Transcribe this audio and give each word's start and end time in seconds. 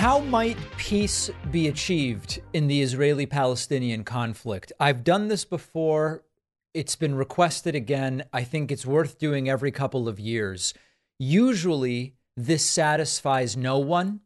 How 0.00 0.20
might 0.20 0.56
peace 0.78 1.28
be 1.50 1.68
achieved 1.68 2.40
in 2.54 2.68
the 2.68 2.80
Israeli 2.80 3.26
Palestinian 3.26 4.02
conflict? 4.02 4.72
I've 4.80 5.04
done 5.04 5.28
this 5.28 5.44
before. 5.44 6.24
It's 6.72 6.96
been 6.96 7.14
requested 7.14 7.74
again. 7.74 8.24
I 8.32 8.44
think 8.44 8.72
it's 8.72 8.86
worth 8.86 9.18
doing 9.18 9.50
every 9.50 9.70
couple 9.70 10.08
of 10.08 10.18
years. 10.18 10.72
Usually, 11.18 12.14
this 12.34 12.64
satisfies 12.64 13.58
no 13.58 13.78
one. 13.78 14.20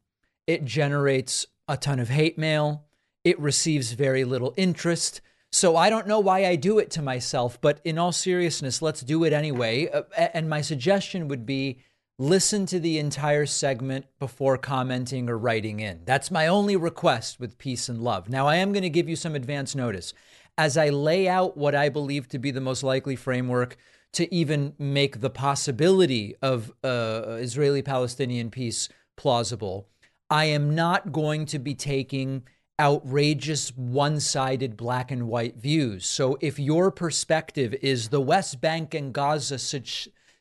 It 0.47 0.65
generates 0.65 1.45
a 1.67 1.77
ton 1.77 1.99
of 1.99 2.09
hate 2.09 2.39
mail. 2.39 2.85
It 3.25 3.41
receives 3.41 3.95
very 3.95 4.23
little 4.23 4.55
interest. 4.57 5.23
So 5.51 5.75
I 5.77 5.91
don't 5.91 6.07
know 6.07 6.21
why 6.21 6.47
I 6.47 6.55
do 6.55 6.79
it 6.79 6.93
to 6.93 7.03
myself, 7.03 7.61
but 7.61 7.81
in 7.83 7.99
all 7.99 8.13
seriousness, 8.13 8.81
let's 8.81 9.01
do 9.01 9.25
it 9.25 9.33
anyway. 9.33 9.89
Uh, 9.89 10.03
and 10.17 10.49
my 10.49 10.61
suggestion 10.61 11.27
would 11.27 11.45
be 11.45 11.81
listen 12.19 12.65
to 12.67 12.79
the 12.79 12.99
entire 12.99 13.47
segment 13.47 14.07
before 14.19 14.57
commenting 14.57 15.29
or 15.29 15.37
writing 15.37 15.81
in. 15.81 16.01
That's 16.05 16.31
my 16.31 16.47
only 16.47 16.77
request 16.77 17.41
with 17.41 17.59
peace 17.59 17.89
and 17.89 18.01
love. 18.03 18.29
Now, 18.29 18.47
I 18.47 18.57
am 18.57 18.73
going 18.73 18.83
to 18.83 18.91
give 18.91 19.09
you 19.09 19.17
some 19.17 19.35
advance 19.35 19.75
notice. 19.75 20.15
As 20.57 20.77
I 20.77 20.91
lay 20.91 21.27
out 21.29 21.57
what 21.57 21.75
I 21.75 21.89
believe 21.89 22.29
to 22.29 22.39
be 22.39 22.53
the 22.53 22.61
most 22.61 22.85
likely 22.85 23.17
framework 23.17 23.77
to 24.13 24.33
even 24.33 24.75
make 24.79 25.21
the 25.21 25.31
possibility 25.31 26.37
of 26.41 26.73
uh, 26.85 27.39
Israeli 27.41 27.83
Palestinian 27.83 28.51
peace 28.51 28.89
plausible, 29.17 29.89
I 30.31 30.45
am 30.47 30.75
not 30.75 31.11
going 31.11 31.47
to 31.47 31.59
be 31.59 31.75
taking 31.75 32.45
outrageous 32.81 33.71
one 33.77 34.21
sided 34.21 34.77
black 34.77 35.11
and 35.11 35.27
white 35.29 35.57
views. 35.57 36.07
So 36.07 36.39
if 36.41 36.59
your 36.61 36.93
perspective 36.93 37.75
is 37.83 38.09
the 38.09 38.21
West 38.21 38.61
Bank 38.61 38.95
and 38.95 39.13
Gaza 39.13 39.59
should, 39.59 39.89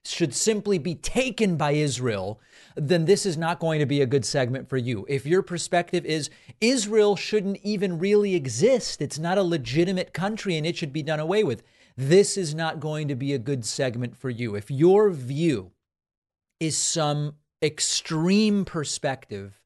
should 0.05 0.33
simply 0.33 0.77
be 0.77 0.95
taken 0.95 1.55
by 1.55 1.71
Israel, 1.71 2.39
then 2.75 3.05
this 3.05 3.25
is 3.25 3.37
not 3.37 3.59
going 3.59 3.79
to 3.79 3.85
be 3.85 4.01
a 4.01 4.05
good 4.05 4.25
segment 4.25 4.67
for 4.67 4.77
you. 4.77 5.05
If 5.07 5.25
your 5.25 5.41
perspective 5.41 6.05
is 6.05 6.29
Israel 6.59 7.15
shouldn't 7.15 7.59
even 7.63 7.99
really 7.99 8.35
exist, 8.35 9.01
it's 9.01 9.19
not 9.19 9.37
a 9.37 9.43
legitimate 9.43 10.13
country 10.13 10.57
and 10.57 10.65
it 10.65 10.75
should 10.75 10.93
be 10.93 11.03
done 11.03 11.19
away 11.19 11.43
with, 11.43 11.63
this 11.95 12.37
is 12.37 12.53
not 12.53 12.79
going 12.79 13.07
to 13.07 13.15
be 13.15 13.33
a 13.33 13.39
good 13.39 13.65
segment 13.65 14.17
for 14.17 14.29
you. 14.29 14.55
If 14.55 14.69
your 14.69 15.09
view 15.11 15.71
is 16.59 16.75
some 16.75 17.35
extreme 17.61 18.65
perspective, 18.65 19.59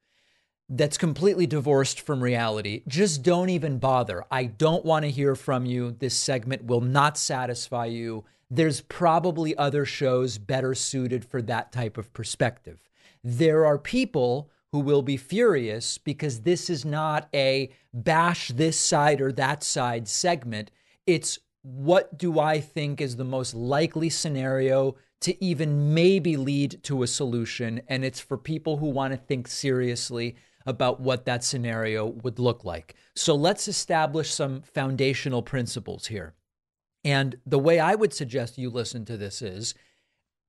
that's 0.70 0.98
completely 0.98 1.48
divorced 1.48 2.02
from 2.02 2.22
reality, 2.22 2.84
just 2.88 3.24
don't 3.24 3.50
even 3.50 3.80
bother. 3.80 4.26
I 4.30 4.46
don't 4.46 4.84
want 4.84 5.06
to 5.06 5.12
hear 5.12 5.34
from 5.34 5.66
you. 5.66 5.96
This 5.98 6.14
segment 6.14 6.66
will 6.66 6.82
not 6.82 7.18
satisfy 7.18 7.86
you 7.86 8.26
there's 8.50 8.82
probably 8.82 9.56
other 9.58 9.86
shows 9.86 10.38
better 10.38 10.74
suited 10.74 11.26
for 11.26 11.42
that 11.42 11.72
type 11.72 11.98
of 11.98 12.14
perspective. 12.14 12.80
There 13.24 13.66
are 13.66 13.78
people 13.78 14.50
who 14.72 14.80
will 14.80 15.02
be 15.02 15.18
furious 15.18 15.98
because 15.98 16.42
this 16.42 16.70
is 16.70 16.86
not 16.86 17.30
a 17.34 17.70
bash 17.94 18.50
this 18.50 18.80
side 18.80 19.22
or 19.22 19.32
that 19.34 19.64
side 19.64 20.08
segment. 20.08 20.72
It's 21.06 21.40
what 21.62 22.18
do 22.18 22.40
I 22.40 22.62
think 22.62 23.02
is 23.02 23.16
the 23.16 23.26
most 23.26 23.54
likely 23.54 24.10
scenario 24.10 24.96
to 25.22 25.44
even 25.44 25.94
maybe 25.94 26.38
lead 26.38 26.82
to 26.84 27.04
a 27.04 27.08
solution? 27.08 27.82
And 27.88 28.06
it's 28.06 28.20
for 28.20 28.38
people 28.38 28.78
who 28.78 28.90
want 28.90 29.14
to 29.14 29.18
think 29.18 29.48
seriously 29.48 30.36
about 30.66 31.00
what 31.00 31.26
that 31.26 31.44
scenario 31.44 32.06
would 32.06 32.40
look 32.40 32.64
like. 32.64 32.96
So 33.16 33.36
let's 33.36 33.68
establish 33.68 34.34
some 34.34 34.62
foundational 34.62 35.42
principles 35.42 36.08
here. 36.08 36.36
And 37.08 37.38
the 37.46 37.58
way 37.58 37.80
I 37.80 37.96
would 37.96 38.14
suggest 38.14 38.58
you 38.58 38.70
listen 38.70 39.06
to 39.06 39.16
this 39.16 39.42
is 39.42 39.74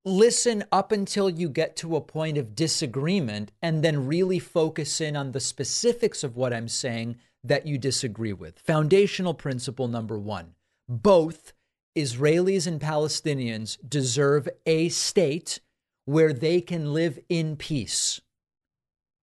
listen 0.03 0.65
up 0.73 0.91
until 0.91 1.29
you 1.29 1.47
get 1.47 1.77
to 1.77 1.95
a 1.95 2.01
point 2.01 2.37
of 2.37 2.53
disagreement 2.53 3.53
and 3.61 3.81
then 3.81 4.07
really 4.07 4.39
focus 4.39 4.99
in 4.99 5.15
on 5.15 5.31
the 5.31 5.39
specifics 5.39 6.21
of 6.21 6.35
what 6.35 6.51
I'm 6.51 6.67
saying 6.67 7.15
that 7.45 7.65
you 7.65 7.77
disagree 7.77 8.33
with. 8.33 8.59
Foundational 8.59 9.33
principle 9.33 9.87
number 9.87 10.19
one 10.19 10.53
both 10.89 11.53
Israelis 11.97 12.67
and 12.67 12.81
Palestinians 12.81 13.77
deserve 13.87 14.49
a 14.65 14.89
state 14.89 15.61
where 16.03 16.33
they 16.33 16.59
can 16.59 16.93
live 16.93 17.19
in 17.29 17.55
peace. 17.55 18.19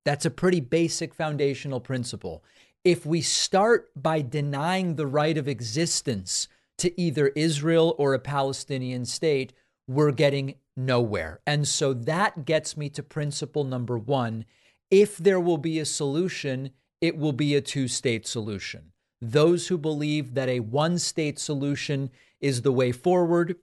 That's 0.07 0.25
a 0.25 0.31
pretty 0.31 0.61
basic 0.61 1.13
foundational 1.13 1.81
principle. 1.81 2.43
If 2.83 3.05
we 3.05 3.21
start 3.21 3.91
by 3.95 4.23
denying 4.23 4.95
the 4.95 5.07
right 5.07 5.37
of 5.37 5.49
existence 5.49 6.49
to 6.79 7.01
either 7.01 7.29
Israel 7.29 7.95
or 7.99 8.15
a 8.15 8.19
Palestinian 8.19 9.05
state, 9.05 9.53
we're 9.89 10.13
getting 10.13 10.55
nowhere. 10.77 11.41
And 11.47 11.67
so 11.67 11.93
that 11.95 12.45
gets 12.45 12.77
me 12.77 12.89
to 12.91 13.03
principle 13.03 13.65
number 13.65 13.99
one. 13.99 14.45
If 14.91 15.17
there 15.17 15.41
will 15.41 15.59
be 15.59 15.79
a 15.79 15.85
solution, 15.85 16.71
it 17.01 17.17
will 17.17 17.33
be 17.33 17.55
a 17.55 17.61
two 17.61 17.89
state 17.89 18.27
solution. 18.27 18.93
Those 19.21 19.69
who 19.69 19.79
believe 19.79 20.35
that 20.35 20.49
a 20.49 20.61
one 20.61 20.99
state 20.99 21.39
solution 21.39 22.11
is 22.41 22.63
the 22.63 22.73
way 22.73 22.93
forward, 22.93 23.57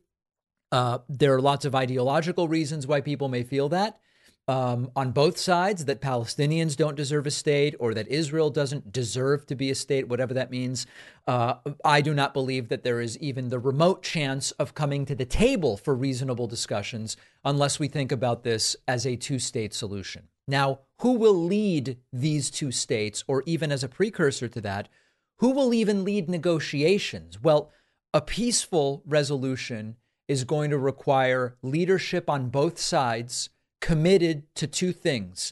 uh, 0.71 0.99
there 1.07 1.35
are 1.35 1.41
lots 1.41 1.65
of 1.65 1.75
ideological 1.75 2.47
reasons 2.47 2.87
why 2.87 2.99
people 2.99 3.29
may 3.29 3.43
feel 3.43 3.69
that 3.69 3.99
um, 4.47 4.91
on 4.95 5.11
both 5.11 5.37
sides 5.37 5.85
that 5.85 6.01
Palestinians 6.01 6.75
don't 6.75 6.97
deserve 6.97 7.25
a 7.25 7.31
state 7.31 7.75
or 7.79 7.93
that 7.93 8.07
Israel 8.09 8.49
doesn't 8.49 8.91
deserve 8.91 9.45
to 9.45 9.55
be 9.55 9.71
a 9.71 9.75
state, 9.75 10.07
whatever 10.07 10.33
that 10.33 10.51
means. 10.51 10.85
Uh, 11.25 11.55
I 11.85 12.01
do 12.01 12.13
not 12.13 12.33
believe 12.33 12.67
that 12.69 12.83
there 12.83 12.99
is 12.99 13.17
even 13.19 13.49
the 13.49 13.59
remote 13.59 14.03
chance 14.03 14.51
of 14.51 14.73
coming 14.73 15.05
to 15.05 15.15
the 15.15 15.25
table 15.25 15.77
for 15.77 15.95
reasonable 15.95 16.47
discussions 16.47 17.15
unless 17.45 17.79
we 17.79 17.87
think 17.87 18.11
about 18.11 18.43
this 18.43 18.75
as 18.87 19.05
a 19.05 19.15
two 19.15 19.39
state 19.39 19.73
solution. 19.73 20.27
Now, 20.47 20.79
who 20.99 21.13
will 21.13 21.33
lead 21.35 21.97
these 22.11 22.51
two 22.51 22.71
states, 22.71 23.23
or 23.27 23.43
even 23.45 23.71
as 23.71 23.83
a 23.83 23.89
precursor 23.89 24.49
to 24.49 24.61
that, 24.61 24.89
who 25.37 25.51
will 25.51 25.73
even 25.73 26.03
lead 26.03 26.29
negotiations? 26.29 27.41
Well, 27.41 27.71
a 28.13 28.21
peaceful 28.21 29.03
resolution 29.05 29.95
is 30.27 30.43
going 30.43 30.69
to 30.69 30.77
require 30.77 31.55
leadership 31.61 32.29
on 32.29 32.49
both 32.49 32.77
sides 32.77 33.49
committed 33.83 34.43
to 34.55 34.65
two 34.65 34.93
things 34.93 35.51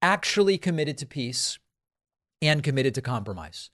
actually 0.00 0.56
committed 0.56 0.96
to 0.96 1.04
peace 1.04 1.58
and 2.40 2.62
committed 2.62 2.94
to 2.94 3.02
compromise. 3.02 3.68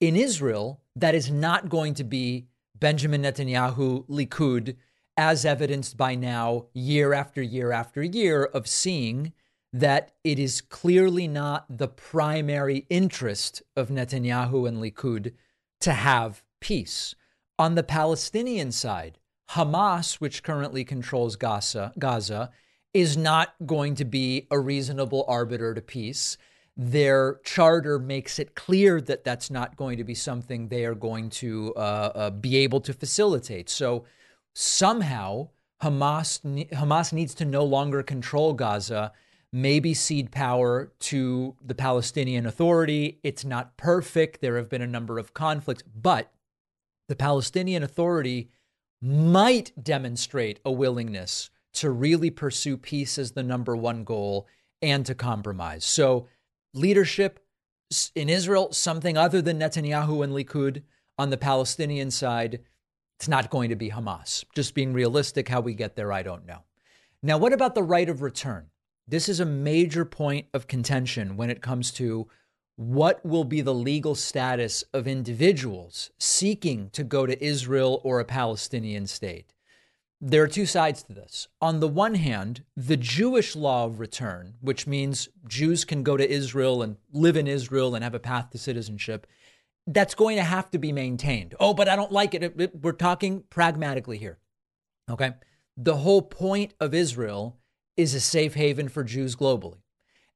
In 0.00 0.14
Israel, 0.14 0.80
that 0.94 1.12
is 1.12 1.28
not 1.28 1.68
going 1.68 1.94
to 1.94 2.04
be 2.04 2.46
Benjamin 2.78 3.22
Netanyahu, 3.22 4.06
Likud, 4.06 4.76
as 5.16 5.44
evidenced 5.44 5.96
by 5.96 6.14
now, 6.14 6.66
year 6.72 7.12
after 7.12 7.42
year 7.42 7.72
after 7.72 8.00
year, 8.00 8.44
of 8.44 8.68
seeing 8.68 9.32
that 9.72 10.12
it 10.22 10.38
is 10.38 10.60
clearly 10.60 11.26
not 11.26 11.66
the 11.68 11.88
primary 11.88 12.86
interest 12.88 13.64
of 13.74 13.88
Netanyahu 13.88 14.68
and 14.68 14.78
Likud 14.78 15.32
to 15.80 15.92
have 15.94 16.44
peace. 16.60 17.16
On 17.58 17.74
the 17.74 17.82
Palestinian 17.82 18.70
side, 18.70 19.18
Hamas, 19.50 20.20
which 20.20 20.44
currently 20.44 20.84
controls 20.84 21.34
Gaza, 21.34 21.92
Gaza 21.98 22.52
is 22.94 23.16
not 23.16 23.54
going 23.66 23.94
to 23.96 24.04
be 24.04 24.46
a 24.50 24.58
reasonable 24.58 25.24
arbiter 25.28 25.74
to 25.74 25.80
peace. 25.80 26.38
Their 26.76 27.40
charter 27.44 27.98
makes 27.98 28.38
it 28.38 28.54
clear 28.54 29.00
that 29.00 29.24
that's 29.24 29.50
not 29.50 29.76
going 29.76 29.98
to 29.98 30.04
be 30.04 30.14
something 30.14 30.68
they 30.68 30.84
are 30.84 30.94
going 30.94 31.30
to 31.30 31.74
uh, 31.76 31.78
uh, 32.14 32.30
be 32.30 32.56
able 32.58 32.80
to 32.82 32.92
facilitate. 32.92 33.68
So 33.68 34.04
somehow 34.54 35.48
Hamas 35.82 36.40
Hamas 36.70 37.12
needs 37.12 37.34
to 37.34 37.44
no 37.44 37.64
longer 37.64 38.02
control 38.02 38.52
Gaza, 38.52 39.12
maybe 39.52 39.94
cede 39.94 40.30
power 40.30 40.92
to 41.00 41.56
the 41.64 41.74
Palestinian 41.74 42.46
Authority. 42.46 43.18
It's 43.22 43.44
not 43.44 43.76
perfect. 43.76 44.40
There 44.40 44.56
have 44.56 44.68
been 44.68 44.82
a 44.82 44.86
number 44.86 45.18
of 45.18 45.34
conflicts, 45.34 45.82
but 45.82 46.32
the 47.08 47.16
Palestinian 47.16 47.82
Authority 47.82 48.50
might 49.00 49.72
demonstrate 49.82 50.58
a 50.64 50.72
willingness 50.72 51.50
to 51.80 51.90
really 51.90 52.30
pursue 52.30 52.76
peace 52.76 53.18
as 53.18 53.32
the 53.32 53.42
number 53.42 53.76
one 53.76 54.04
goal 54.04 54.46
and 54.82 55.04
to 55.06 55.14
compromise. 55.14 55.84
So, 55.84 56.26
leadership 56.74 57.44
in 58.14 58.28
Israel, 58.28 58.72
something 58.72 59.16
other 59.16 59.40
than 59.40 59.58
Netanyahu 59.58 60.22
and 60.22 60.32
Likud. 60.32 60.82
On 61.18 61.30
the 61.30 61.36
Palestinian 61.36 62.12
side, 62.12 62.60
it's 63.18 63.26
not 63.26 63.50
going 63.50 63.70
to 63.70 63.76
be 63.76 63.90
Hamas. 63.90 64.44
Just 64.54 64.74
being 64.74 64.92
realistic, 64.92 65.48
how 65.48 65.60
we 65.60 65.74
get 65.74 65.96
there, 65.96 66.12
I 66.12 66.22
don't 66.22 66.46
know. 66.46 66.62
Now, 67.22 67.38
what 67.38 67.52
about 67.52 67.74
the 67.74 67.82
right 67.82 68.08
of 68.08 68.22
return? 68.22 68.66
This 69.08 69.28
is 69.28 69.40
a 69.40 69.44
major 69.44 70.04
point 70.04 70.46
of 70.54 70.68
contention 70.68 71.36
when 71.36 71.50
it 71.50 71.62
comes 71.62 71.90
to 71.92 72.28
what 72.76 73.24
will 73.26 73.42
be 73.42 73.60
the 73.60 73.74
legal 73.74 74.14
status 74.14 74.84
of 74.94 75.08
individuals 75.08 76.10
seeking 76.18 76.90
to 76.90 77.02
go 77.02 77.26
to 77.26 77.44
Israel 77.44 78.00
or 78.04 78.20
a 78.20 78.24
Palestinian 78.24 79.08
state 79.08 79.52
there 80.20 80.42
are 80.42 80.48
two 80.48 80.66
sides 80.66 81.02
to 81.04 81.12
this. 81.12 81.48
On 81.60 81.80
the 81.80 81.88
one 81.88 82.14
hand, 82.14 82.64
the 82.76 82.96
Jewish 82.96 83.54
law 83.54 83.84
of 83.84 84.00
return, 84.00 84.54
which 84.60 84.86
means 84.86 85.28
Jews 85.46 85.84
can 85.84 86.02
go 86.02 86.16
to 86.16 86.28
Israel 86.28 86.82
and 86.82 86.96
live 87.12 87.36
in 87.36 87.46
Israel 87.46 87.94
and 87.94 88.02
have 88.02 88.14
a 88.14 88.20
path 88.20 88.50
to 88.50 88.58
citizenship, 88.58 89.26
that's 89.86 90.14
going 90.14 90.36
to 90.36 90.42
have 90.42 90.70
to 90.72 90.78
be 90.78 90.92
maintained. 90.92 91.54
Oh, 91.60 91.72
but 91.72 91.88
I 91.88 91.96
don't 91.96 92.12
like 92.12 92.34
it. 92.34 92.42
it, 92.42 92.60
it 92.60 92.82
we're 92.82 92.92
talking 92.92 93.44
pragmatically 93.48 94.18
here. 94.18 94.38
Okay. 95.08 95.32
The 95.76 95.96
whole 95.96 96.22
point 96.22 96.74
of 96.80 96.94
Israel 96.94 97.56
is 97.96 98.14
a 98.14 98.20
safe 98.20 98.54
haven 98.54 98.88
for 98.88 99.04
Jews 99.04 99.36
globally. 99.36 99.82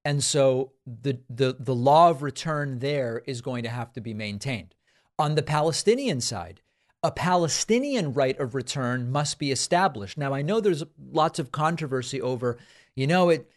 And 0.05 0.23
so 0.23 0.73
the, 0.87 1.21
the, 1.29 1.57
the 1.59 1.75
law 1.75 2.11
of 2.11 2.23
return 2.23 2.79
there 2.79 3.23
is 3.27 3.41
going 3.41 3.63
to 3.65 3.69
have 3.69 3.93
to 3.93 4.01
be 4.01 4.15
maintained. 4.15 4.75
On 5.19 5.35
the 5.35 5.43
Palestinian 5.43 6.21
side, 6.21 6.61
a 7.03 7.11
Palestinian 7.11 8.13
right 8.13 8.39
of 8.39 8.55
return 8.55 9.11
must 9.11 9.39
be 9.39 9.51
established. 9.51 10.17
Now, 10.17 10.33
I 10.33 10.43
know 10.43 10.61
there's 10.61 10.85
lots 11.11 11.39
of 11.39 11.51
controversy 11.51 12.21
over, 12.21 12.59
you 12.95 13.07
know, 13.07 13.29
it 13.29 13.51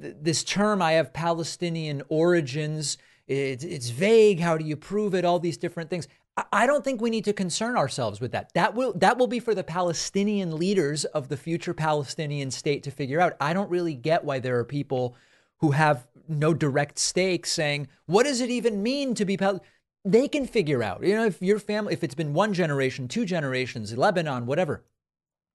th- 0.00 0.16
this 0.20 0.42
term 0.42 0.82
I 0.82 0.92
have 0.92 1.12
Palestinian 1.12 2.02
origins. 2.08 2.98
It, 3.28 3.62
it's 3.62 3.90
vague. 3.90 4.40
How 4.40 4.56
do 4.58 4.64
you 4.64 4.76
prove 4.76 5.14
it? 5.14 5.24
All 5.24 5.38
these 5.38 5.56
different 5.56 5.88
things. 5.88 6.08
I, 6.36 6.44
I 6.52 6.66
don't 6.66 6.82
think 6.84 7.00
we 7.00 7.10
need 7.10 7.24
to 7.26 7.32
concern 7.32 7.76
ourselves 7.76 8.20
with 8.20 8.32
that. 8.32 8.52
That 8.54 8.74
will 8.74 8.92
that 8.94 9.18
will 9.18 9.28
be 9.28 9.40
for 9.40 9.54
the 9.54 9.64
Palestinian 9.64 10.56
leaders 10.56 11.04
of 11.04 11.28
the 11.28 11.36
future 11.36 11.74
Palestinian 11.74 12.50
state 12.50 12.82
to 12.82 12.90
figure 12.90 13.20
out. 13.20 13.36
I 13.40 13.52
don't 13.52 13.70
really 13.70 13.94
get 13.94 14.24
why 14.24 14.40
there 14.40 14.58
are 14.58 14.64
people 14.64 15.14
who 15.58 15.72
have 15.72 16.08
no 16.26 16.54
direct 16.54 16.98
stake 16.98 17.46
saying, 17.46 17.86
"What 18.06 18.24
does 18.24 18.40
it 18.40 18.50
even 18.50 18.82
mean 18.82 19.14
to 19.14 19.24
be 19.24 19.36
Palestinian?" 19.36 19.70
They 20.04 20.28
can 20.28 20.46
figure 20.46 20.82
out. 20.82 21.02
You 21.02 21.16
know, 21.16 21.26
if 21.26 21.42
your 21.42 21.58
family, 21.58 21.92
if 21.92 22.02
it's 22.02 22.14
been 22.14 22.32
one 22.32 22.54
generation, 22.54 23.08
two 23.08 23.24
generations, 23.24 23.96
Lebanon, 23.96 24.46
whatever, 24.46 24.82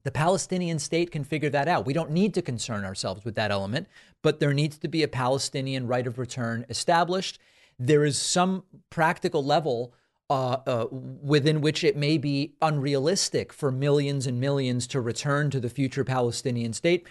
the 0.03 0.11
Palestinian 0.11 0.77
state 0.77 1.11
can 1.11 1.23
figure 1.23 1.49
that 1.49 1.67
out. 1.67 1.85
We 1.85 1.93
don't 1.93 2.11
need 2.11 2.35
to 2.35 2.41
concern 2.43 2.85
ourselves 2.85 3.25
with 3.25 3.33
that 3.35 3.51
element, 3.51 3.87
but 4.21 4.39
there 4.39 4.53
needs 4.53 4.77
to 4.79 4.87
be 4.87 5.01
a 5.01 5.07
Palestinian 5.07 5.87
right 5.87 6.05
of 6.05 6.19
return 6.19 6.65
established. 6.69 7.39
There 7.79 8.05
is 8.05 8.17
some 8.17 8.63
practical 8.91 9.43
level 9.43 9.93
uh, 10.29 10.57
uh, 10.65 10.87
within 10.91 11.61
which 11.61 11.83
it 11.83 11.97
may 11.97 12.17
be 12.17 12.53
unrealistic 12.61 13.51
for 13.51 13.71
millions 13.71 14.27
and 14.27 14.39
millions 14.39 14.87
to 14.87 15.01
return 15.01 15.49
to 15.51 15.59
the 15.59 15.69
future 15.69 16.03
Palestinian 16.03 16.73
state. 16.73 17.07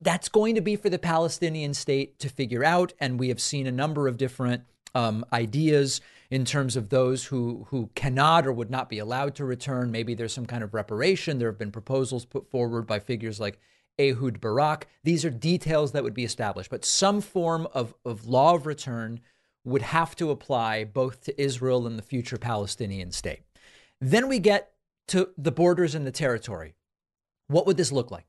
That's 0.00 0.28
going 0.28 0.54
to 0.54 0.60
be 0.60 0.76
for 0.76 0.90
the 0.90 0.98
Palestinian 0.98 1.74
state 1.74 2.18
to 2.18 2.28
figure 2.28 2.64
out. 2.64 2.92
And 2.98 3.18
we 3.18 3.28
have 3.28 3.40
seen 3.40 3.66
a 3.66 3.72
number 3.72 4.08
of 4.08 4.16
different 4.16 4.64
um, 4.94 5.24
ideas 5.32 6.00
in 6.30 6.44
terms 6.44 6.76
of 6.76 6.88
those 6.88 7.26
who 7.26 7.66
who 7.70 7.90
cannot 7.94 8.46
or 8.46 8.52
would 8.52 8.70
not 8.70 8.88
be 8.88 8.98
allowed 8.98 9.34
to 9.36 9.44
return. 9.44 9.90
Maybe 9.90 10.14
there's 10.14 10.32
some 10.32 10.46
kind 10.46 10.64
of 10.64 10.74
reparation. 10.74 11.38
There 11.38 11.48
have 11.48 11.58
been 11.58 11.72
proposals 11.72 12.24
put 12.24 12.50
forward 12.50 12.86
by 12.86 12.98
figures 12.98 13.38
like 13.38 13.58
Ehud 14.00 14.40
Barak. 14.40 14.86
These 15.02 15.24
are 15.24 15.30
details 15.30 15.92
that 15.92 16.02
would 16.02 16.14
be 16.14 16.24
established, 16.24 16.70
but 16.70 16.84
some 16.84 17.20
form 17.20 17.68
of, 17.72 17.94
of 18.04 18.26
law 18.26 18.54
of 18.54 18.66
return 18.66 19.20
would 19.64 19.82
have 19.82 20.14
to 20.16 20.30
apply 20.30 20.84
both 20.84 21.22
to 21.22 21.40
Israel 21.40 21.86
and 21.86 21.98
the 21.98 22.02
future 22.02 22.36
Palestinian 22.36 23.12
state. 23.12 23.42
Then 24.00 24.28
we 24.28 24.38
get 24.38 24.72
to 25.08 25.30
the 25.38 25.52
borders 25.52 25.94
and 25.94 26.06
the 26.06 26.10
territory. 26.10 26.74
What 27.48 27.66
would 27.66 27.76
this 27.76 27.92
look 27.92 28.10
like? 28.10 28.26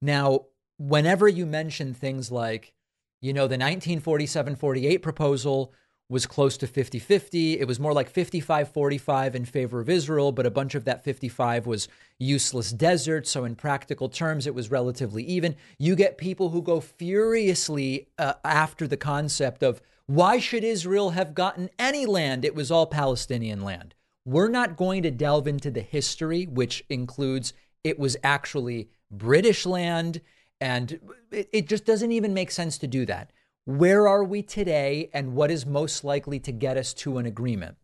Now, 0.00 0.46
whenever 0.78 1.28
you 1.28 1.46
mention 1.46 1.94
things 1.94 2.30
like, 2.30 2.74
you 3.20 3.32
know, 3.32 3.42
the 3.42 3.54
1947 3.54 4.56
48 4.56 4.98
proposal 4.98 5.72
was 6.08 6.26
close 6.26 6.56
to 6.58 6.66
50 6.66 6.98
50. 6.98 7.58
It 7.58 7.66
was 7.66 7.80
more 7.80 7.92
like 7.92 8.08
55 8.08 8.70
45 8.72 9.34
in 9.34 9.44
favor 9.44 9.80
of 9.80 9.88
Israel, 9.88 10.32
but 10.32 10.46
a 10.46 10.50
bunch 10.50 10.74
of 10.74 10.84
that 10.84 11.02
55 11.02 11.66
was 11.66 11.88
useless 12.18 12.72
desert. 12.72 13.26
So, 13.26 13.44
in 13.44 13.56
practical 13.56 14.08
terms, 14.08 14.46
it 14.46 14.54
was 14.54 14.70
relatively 14.70 15.24
even. 15.24 15.56
You 15.78 15.96
get 15.96 16.18
people 16.18 16.50
who 16.50 16.62
go 16.62 16.80
furiously 16.80 18.08
uh, 18.18 18.34
after 18.44 18.86
the 18.86 18.96
concept 18.96 19.62
of 19.62 19.82
why 20.06 20.38
should 20.38 20.62
Israel 20.62 21.10
have 21.10 21.34
gotten 21.34 21.68
any 21.78 22.06
land? 22.06 22.44
It 22.44 22.54
was 22.54 22.70
all 22.70 22.86
Palestinian 22.86 23.62
land. 23.62 23.94
We're 24.24 24.48
not 24.48 24.76
going 24.76 25.02
to 25.02 25.10
delve 25.10 25.48
into 25.48 25.70
the 25.70 25.80
history, 25.80 26.46
which 26.46 26.84
includes 26.88 27.52
it 27.82 27.98
was 27.98 28.16
actually 28.22 28.88
British 29.10 29.66
land. 29.66 30.20
And 30.60 31.00
it, 31.30 31.48
it 31.52 31.68
just 31.68 31.84
doesn't 31.84 32.12
even 32.12 32.34
make 32.34 32.50
sense 32.50 32.78
to 32.78 32.86
do 32.86 33.04
that. 33.06 33.30
Where 33.66 34.06
are 34.06 34.22
we 34.22 34.42
today, 34.42 35.10
and 35.12 35.34
what 35.34 35.50
is 35.50 35.66
most 35.66 36.04
likely 36.04 36.38
to 36.38 36.52
get 36.52 36.76
us 36.76 36.94
to 36.94 37.18
an 37.18 37.26
agreement? 37.26 37.76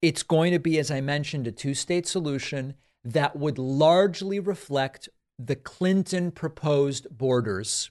It's 0.00 0.22
going 0.22 0.52
to 0.52 0.60
be, 0.60 0.78
as 0.78 0.92
I 0.92 1.00
mentioned, 1.00 1.48
a 1.48 1.52
two 1.52 1.74
state 1.74 2.06
solution 2.06 2.74
that 3.02 3.34
would 3.34 3.58
largely 3.58 4.38
reflect 4.38 5.08
the 5.36 5.56
Clinton 5.56 6.30
proposed 6.30 7.08
borders 7.10 7.90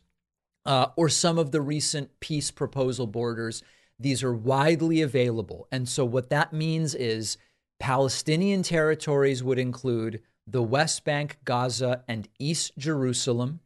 uh, 0.65 0.87
or 0.95 1.09
some 1.09 1.37
of 1.37 1.51
the 1.51 1.59
recent 1.59 2.17
peace 2.21 2.49
proposal 2.49 3.07
borders. 3.07 3.61
These 3.99 4.23
are 4.23 4.33
widely 4.33 5.01
available. 5.01 5.67
And 5.69 5.89
so, 5.89 6.05
what 6.05 6.29
that 6.29 6.53
means 6.53 6.95
is 6.95 7.37
Palestinian 7.77 8.63
territories 8.63 9.43
would 9.43 9.59
include 9.59 10.21
the 10.47 10.63
West 10.63 11.03
Bank, 11.03 11.39
Gaza, 11.43 12.05
and 12.07 12.29
East 12.39 12.71
Jerusalem. 12.77 13.59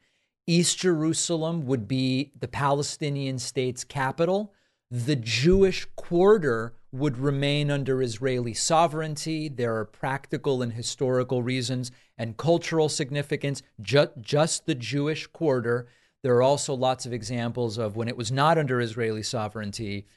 East 0.48 0.80
Jerusalem 0.80 1.66
would 1.66 1.88
be 1.88 2.32
the 2.40 2.48
Palestinian 2.48 3.38
state's 3.38 3.84
capital. 3.84 4.54
The 4.90 5.18
Jewish 5.18 5.86
quarter 5.98 6.74
would 6.94 7.18
remain 7.18 7.70
under 7.70 8.02
Israeli 8.02 8.54
sovereignty. 8.54 9.50
There 9.50 9.76
are 9.76 9.84
practical 9.84 10.62
and 10.62 10.72
historical 10.72 11.44
reasons 11.44 11.92
and 12.18 12.38
cultural 12.38 12.88
significance, 12.88 13.62
ju- 13.82 14.10
just 14.22 14.66
the 14.66 14.76
Jewish 14.76 15.28
quarter. 15.28 15.90
There 16.24 16.36
are 16.36 16.42
also 16.42 16.74
lots 16.74 17.06
of 17.06 17.12
examples 17.12 17.78
of 17.78 17.98
when 17.98 18.08
it 18.08 18.18
was 18.18 18.32
not 18.32 18.58
under 18.58 18.80
Israeli 18.80 19.24
sovereignty, 19.24 20.08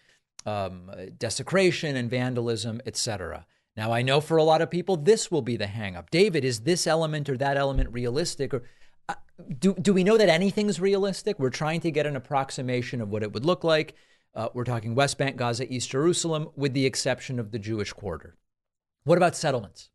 um, 0.47 0.91
desecration 1.19 1.97
and 1.97 2.09
vandalism, 2.09 2.81
etc. 2.87 3.47
Now, 3.77 3.93
I 3.93 4.03
know 4.03 4.21
for 4.21 4.37
a 4.37 4.45
lot 4.45 4.63
of 4.63 4.71
people, 4.71 4.97
this 4.97 5.31
will 5.31 5.43
be 5.43 5.57
the 5.57 5.67
hangup. 5.67 6.11
David, 6.11 6.45
is 6.45 6.61
this 6.61 6.87
element 6.87 7.29
or 7.29 7.37
that 7.37 7.57
element 7.57 7.93
realistic? 7.93 8.55
Or 8.55 8.63
do, 9.59 9.75
do 9.75 9.93
we 9.93 10.05
know 10.05 10.17
that 10.17 10.29
anything's 10.29 10.81
realistic? 10.81 11.39
We're 11.39 11.51
trying 11.51 11.81
to 11.81 11.91
get 11.91 12.07
an 12.07 12.17
approximation 12.17 13.01
of 13.01 13.09
what 13.09 13.23
it 13.23 13.33
would 13.33 13.45
look 13.45 13.65
like. 13.65 13.95
Uh, 14.35 14.49
we're 14.55 14.65
talking 14.65 14.95
West 14.95 15.19
Bank, 15.19 15.37
Gaza, 15.37 15.73
East 15.73 15.91
Jerusalem, 15.91 16.51
with 16.55 16.73
the 16.73 16.87
exception 16.87 17.39
of 17.39 17.51
the 17.51 17.59
Jewish 17.59 17.93
quarter. 17.93 18.37
What 19.05 19.19
about 19.19 19.37
settlements? 19.37 19.91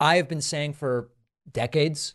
I 0.00 0.16
have 0.16 0.28
been 0.28 0.40
saying 0.40 0.74
for 0.74 1.10
decades 1.50 2.14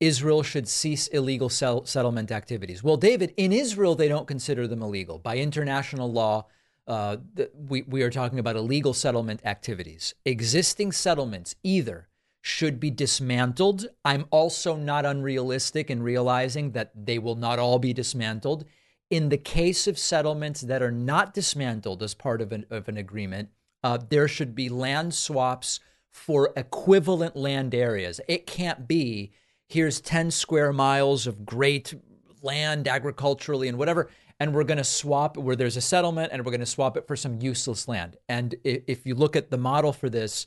Israel 0.00 0.42
should 0.42 0.68
cease 0.68 1.06
illegal 1.08 1.48
settlement 1.48 2.30
activities. 2.30 2.82
Well, 2.82 2.96
David, 2.96 3.32
in 3.36 3.52
Israel, 3.52 3.94
they 3.94 4.08
don't 4.08 4.26
consider 4.26 4.66
them 4.66 4.82
illegal. 4.82 5.18
By 5.18 5.38
international 5.38 6.12
law, 6.12 6.46
uh, 6.86 7.16
we, 7.54 7.82
we 7.82 8.02
are 8.02 8.10
talking 8.10 8.38
about 8.38 8.56
illegal 8.56 8.92
settlement 8.92 9.40
activities. 9.44 10.14
Existing 10.24 10.92
settlements 10.92 11.56
either 11.62 12.08
should 12.46 12.78
be 12.78 12.92
dismantled. 12.92 13.88
I'm 14.04 14.26
also 14.30 14.76
not 14.76 15.04
unrealistic 15.04 15.90
in 15.90 16.00
realizing 16.00 16.70
that 16.70 16.92
they 16.94 17.18
will 17.18 17.34
not 17.34 17.58
all 17.58 17.80
be 17.80 17.92
dismantled. 17.92 18.64
In 19.10 19.30
the 19.30 19.36
case 19.36 19.88
of 19.88 19.98
settlements 19.98 20.60
that 20.60 20.80
are 20.80 20.92
not 20.92 21.34
dismantled 21.34 22.04
as 22.04 22.14
part 22.14 22.40
of 22.40 22.52
an, 22.52 22.64
of 22.70 22.86
an 22.86 22.96
agreement, 22.96 23.48
uh, 23.82 23.98
there 24.08 24.28
should 24.28 24.54
be 24.54 24.68
land 24.68 25.12
swaps 25.12 25.80
for 26.12 26.52
equivalent 26.56 27.34
land 27.34 27.74
areas. 27.74 28.20
It 28.28 28.46
can't 28.46 28.86
be 28.86 29.32
here's 29.68 30.00
10 30.00 30.30
square 30.30 30.72
miles 30.72 31.26
of 31.26 31.44
great 31.44 31.94
land 32.42 32.86
agriculturally 32.86 33.66
and 33.66 33.76
whatever, 33.76 34.08
and 34.38 34.54
we're 34.54 34.62
going 34.62 34.78
to 34.78 34.84
swap 34.84 35.36
where 35.36 35.56
there's 35.56 35.76
a 35.76 35.80
settlement 35.80 36.30
and 36.32 36.44
we're 36.44 36.52
going 36.52 36.60
to 36.60 36.66
swap 36.66 36.96
it 36.96 37.08
for 37.08 37.16
some 37.16 37.40
useless 37.40 37.88
land. 37.88 38.16
And 38.28 38.54
if 38.62 39.04
you 39.04 39.16
look 39.16 39.34
at 39.34 39.50
the 39.50 39.58
model 39.58 39.92
for 39.92 40.08
this, 40.08 40.46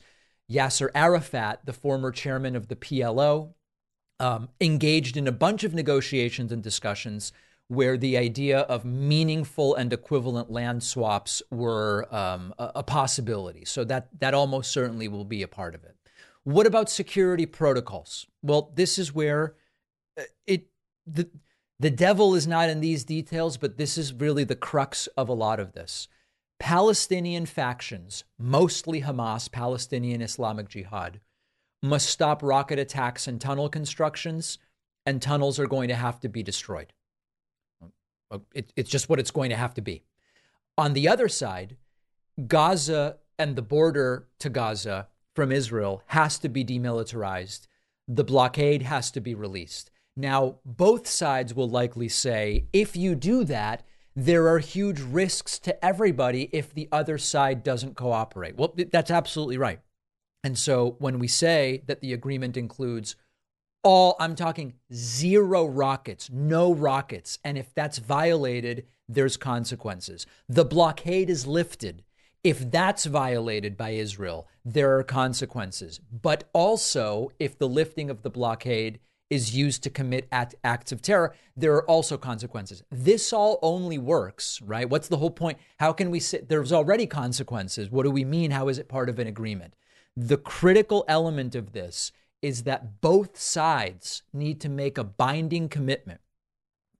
Yasser 0.50 0.90
Arafat, 0.94 1.60
the 1.64 1.72
former 1.72 2.10
chairman 2.10 2.56
of 2.56 2.68
the 2.68 2.76
PLO, 2.76 3.54
um, 4.18 4.48
engaged 4.60 5.16
in 5.16 5.26
a 5.26 5.32
bunch 5.32 5.64
of 5.64 5.72
negotiations 5.72 6.52
and 6.52 6.62
discussions 6.62 7.32
where 7.68 7.96
the 7.96 8.16
idea 8.16 8.58
of 8.60 8.84
meaningful 8.84 9.76
and 9.76 9.92
equivalent 9.92 10.50
land 10.50 10.82
swaps 10.82 11.40
were 11.50 12.12
um, 12.12 12.52
a, 12.58 12.72
a, 12.76 12.82
possibility. 12.82 13.64
So 13.64 13.84
that 13.84 14.08
that 14.18 14.34
almost 14.34 14.72
certainly 14.72 15.06
will 15.06 15.24
be 15.24 15.42
a 15.42 15.48
part 15.48 15.76
of 15.76 15.84
it. 15.84 15.94
What 16.42 16.66
about 16.66 16.90
security 16.90 17.46
protocols? 17.46 18.26
Well, 18.42 18.72
this 18.74 18.98
is 18.98 19.14
where 19.14 19.54
uh, 20.18 20.24
it 20.48 20.66
the 21.06 21.30
the 21.78 21.90
devil 21.90 22.34
is 22.34 22.48
not 22.48 22.68
in 22.68 22.80
these 22.80 23.04
details, 23.04 23.56
but 23.56 23.78
this 23.78 23.96
is 23.96 24.12
really 24.12 24.42
the 24.42 24.56
crux 24.56 25.06
of 25.16 25.28
a 25.28 25.32
lot 25.32 25.60
of 25.60 25.72
this. 25.72 26.08
Palestinian 26.60 27.46
factions, 27.46 28.24
mostly 28.38 29.00
Hamas, 29.02 29.50
Palestinian 29.50 30.20
Islamic 30.20 30.68
Jihad, 30.68 31.20
must 31.82 32.08
stop 32.08 32.42
rocket 32.42 32.78
attacks 32.78 33.26
and 33.26 33.40
tunnel 33.40 33.70
constructions, 33.70 34.58
and 35.06 35.20
tunnels 35.20 35.58
are 35.58 35.66
going 35.66 35.88
to 35.88 35.94
have 35.94 36.20
to 36.20 36.28
be 36.28 36.42
destroyed. 36.42 36.92
It, 38.54 38.72
it's 38.76 38.90
just 38.90 39.08
what 39.08 39.18
it's 39.18 39.30
going 39.30 39.50
to 39.50 39.56
have 39.56 39.74
to 39.74 39.80
be. 39.80 40.04
On 40.76 40.92
the 40.92 41.08
other 41.08 41.28
side, 41.28 41.76
Gaza 42.46 43.16
and 43.38 43.56
the 43.56 43.62
border 43.62 44.28
to 44.38 44.50
Gaza 44.50 45.08
from 45.34 45.50
Israel 45.50 46.02
has 46.06 46.38
to 46.40 46.48
be 46.48 46.64
demilitarized. 46.64 47.66
The 48.06 48.24
blockade 48.24 48.82
has 48.82 49.10
to 49.12 49.20
be 49.20 49.34
released. 49.34 49.90
Now, 50.14 50.56
both 50.64 51.06
sides 51.06 51.54
will 51.54 51.68
likely 51.68 52.08
say 52.08 52.66
if 52.72 52.96
you 52.96 53.14
do 53.14 53.44
that, 53.44 53.82
there 54.20 54.48
are 54.48 54.58
huge 54.58 55.00
risks 55.00 55.58
to 55.58 55.82
everybody 55.82 56.50
if 56.52 56.74
the 56.74 56.88
other 56.92 57.16
side 57.16 57.62
doesn't 57.62 57.96
cooperate. 57.96 58.54
Well, 58.54 58.74
that's 58.92 59.10
absolutely 59.10 59.56
right. 59.56 59.80
And 60.44 60.58
so 60.58 60.96
when 60.98 61.18
we 61.18 61.26
say 61.26 61.82
that 61.86 62.02
the 62.02 62.12
agreement 62.12 62.58
includes 62.58 63.16
all, 63.82 64.16
I'm 64.20 64.34
talking 64.34 64.74
zero 64.92 65.64
rockets, 65.64 66.28
no 66.30 66.70
rockets. 66.72 67.38
And 67.42 67.56
if 67.56 67.74
that's 67.74 67.96
violated, 67.96 68.84
there's 69.08 69.38
consequences. 69.38 70.26
The 70.50 70.66
blockade 70.66 71.30
is 71.30 71.46
lifted. 71.46 72.04
If 72.44 72.70
that's 72.70 73.06
violated 73.06 73.78
by 73.78 73.90
Israel, 73.90 74.48
there 74.66 74.98
are 74.98 75.02
consequences. 75.02 75.98
But 75.98 76.44
also, 76.52 77.30
if 77.38 77.58
the 77.58 77.68
lifting 77.68 78.10
of 78.10 78.20
the 78.20 78.30
blockade 78.30 79.00
is 79.30 79.54
used 79.54 79.82
to 79.84 79.90
commit 79.90 80.28
act, 80.32 80.56
acts 80.64 80.92
of 80.92 81.00
terror, 81.00 81.34
there 81.56 81.74
are 81.74 81.88
also 81.88 82.18
consequences. 82.18 82.82
This 82.90 83.32
all 83.32 83.58
only 83.62 83.96
works, 83.96 84.60
right? 84.60 84.90
What's 84.90 85.08
the 85.08 85.16
whole 85.16 85.30
point? 85.30 85.58
How 85.78 85.92
can 85.92 86.10
we 86.10 86.20
say 86.20 86.40
there's 86.40 86.72
already 86.72 87.06
consequences? 87.06 87.90
What 87.90 88.02
do 88.02 88.10
we 88.10 88.24
mean? 88.24 88.50
How 88.50 88.68
is 88.68 88.78
it 88.78 88.88
part 88.88 89.08
of 89.08 89.18
an 89.18 89.28
agreement? 89.28 89.74
The 90.16 90.36
critical 90.36 91.04
element 91.06 91.54
of 91.54 91.72
this 91.72 92.10
is 92.42 92.64
that 92.64 93.00
both 93.00 93.38
sides 93.38 94.22
need 94.32 94.60
to 94.62 94.68
make 94.68 94.98
a 94.98 95.04
binding 95.04 95.68
commitment. 95.68 96.20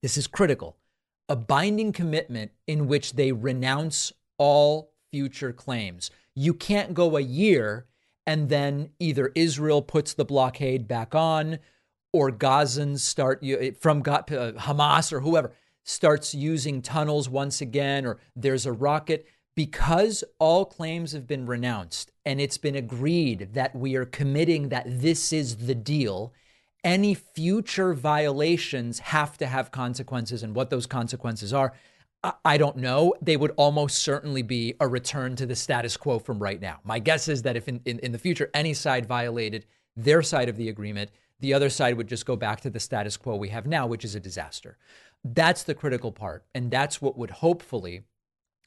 This 0.02 0.16
is 0.16 0.26
critical 0.26 0.76
a 1.30 1.36
binding 1.36 1.92
commitment 1.92 2.50
in 2.66 2.88
which 2.88 3.12
they 3.12 3.30
renounce 3.30 4.12
all 4.36 4.90
future 5.12 5.52
claims. 5.52 6.10
You 6.34 6.52
can't 6.52 6.92
go 6.92 7.16
a 7.16 7.20
year 7.20 7.86
and 8.26 8.48
then 8.48 8.90
either 8.98 9.30
Israel 9.36 9.80
puts 9.80 10.12
the 10.12 10.24
blockade 10.24 10.88
back 10.88 11.14
on 11.14 11.60
or 12.12 12.30
Gazans 12.30 13.00
start 13.00 13.44
from 13.78 13.98
uh, 14.00 14.22
Hamas 14.22 15.12
or 15.12 15.20
whoever 15.20 15.52
starts 15.84 16.34
using 16.34 16.82
tunnels 16.82 17.28
once 17.28 17.60
again, 17.60 18.06
or 18.06 18.18
there's 18.36 18.66
a 18.66 18.72
rocket. 18.72 19.26
Because 19.56 20.24
all 20.38 20.64
claims 20.64 21.12
have 21.12 21.26
been 21.26 21.44
renounced 21.44 22.12
and 22.24 22.40
it's 22.40 22.56
been 22.56 22.76
agreed 22.76 23.50
that 23.52 23.74
we 23.74 23.96
are 23.96 24.06
committing 24.06 24.68
that 24.68 24.86
this 24.86 25.32
is 25.32 25.66
the 25.66 25.74
deal, 25.74 26.32
any 26.84 27.14
future 27.14 27.92
violations 27.92 29.00
have 29.00 29.36
to 29.38 29.46
have 29.46 29.70
consequences. 29.70 30.42
And 30.42 30.54
what 30.54 30.70
those 30.70 30.86
consequences 30.86 31.52
are, 31.52 31.74
I 32.44 32.58
don't 32.58 32.76
know. 32.76 33.14
They 33.20 33.36
would 33.36 33.52
almost 33.56 33.98
certainly 34.02 34.42
be 34.42 34.74
a 34.80 34.86
return 34.86 35.36
to 35.36 35.46
the 35.46 35.56
status 35.56 35.96
quo 35.96 36.18
from 36.18 36.38
right 36.38 36.60
now. 36.60 36.80
My 36.84 36.98
guess 36.98 37.28
is 37.28 37.42
that 37.42 37.56
if 37.56 37.66
in, 37.66 37.80
in, 37.84 37.98
in 37.98 38.12
the 38.12 38.18
future 38.18 38.50
any 38.54 38.72
side 38.72 39.06
violated 39.06 39.66
their 39.96 40.22
side 40.22 40.48
of 40.48 40.56
the 40.56 40.68
agreement, 40.68 41.10
the 41.40 41.54
other 41.54 41.70
side 41.70 41.96
would 41.96 42.08
just 42.08 42.26
go 42.26 42.36
back 42.36 42.60
to 42.60 42.70
the 42.70 42.80
status 42.80 43.16
quo 43.16 43.36
we 43.36 43.48
have 43.48 43.66
now, 43.66 43.86
which 43.86 44.04
is 44.04 44.14
a 44.14 44.20
disaster. 44.20 44.76
That's 45.24 45.62
the 45.62 45.74
critical 45.74 46.12
part. 46.12 46.44
And 46.54 46.70
that's 46.70 47.02
what 47.02 47.18
would 47.18 47.30
hopefully 47.30 48.02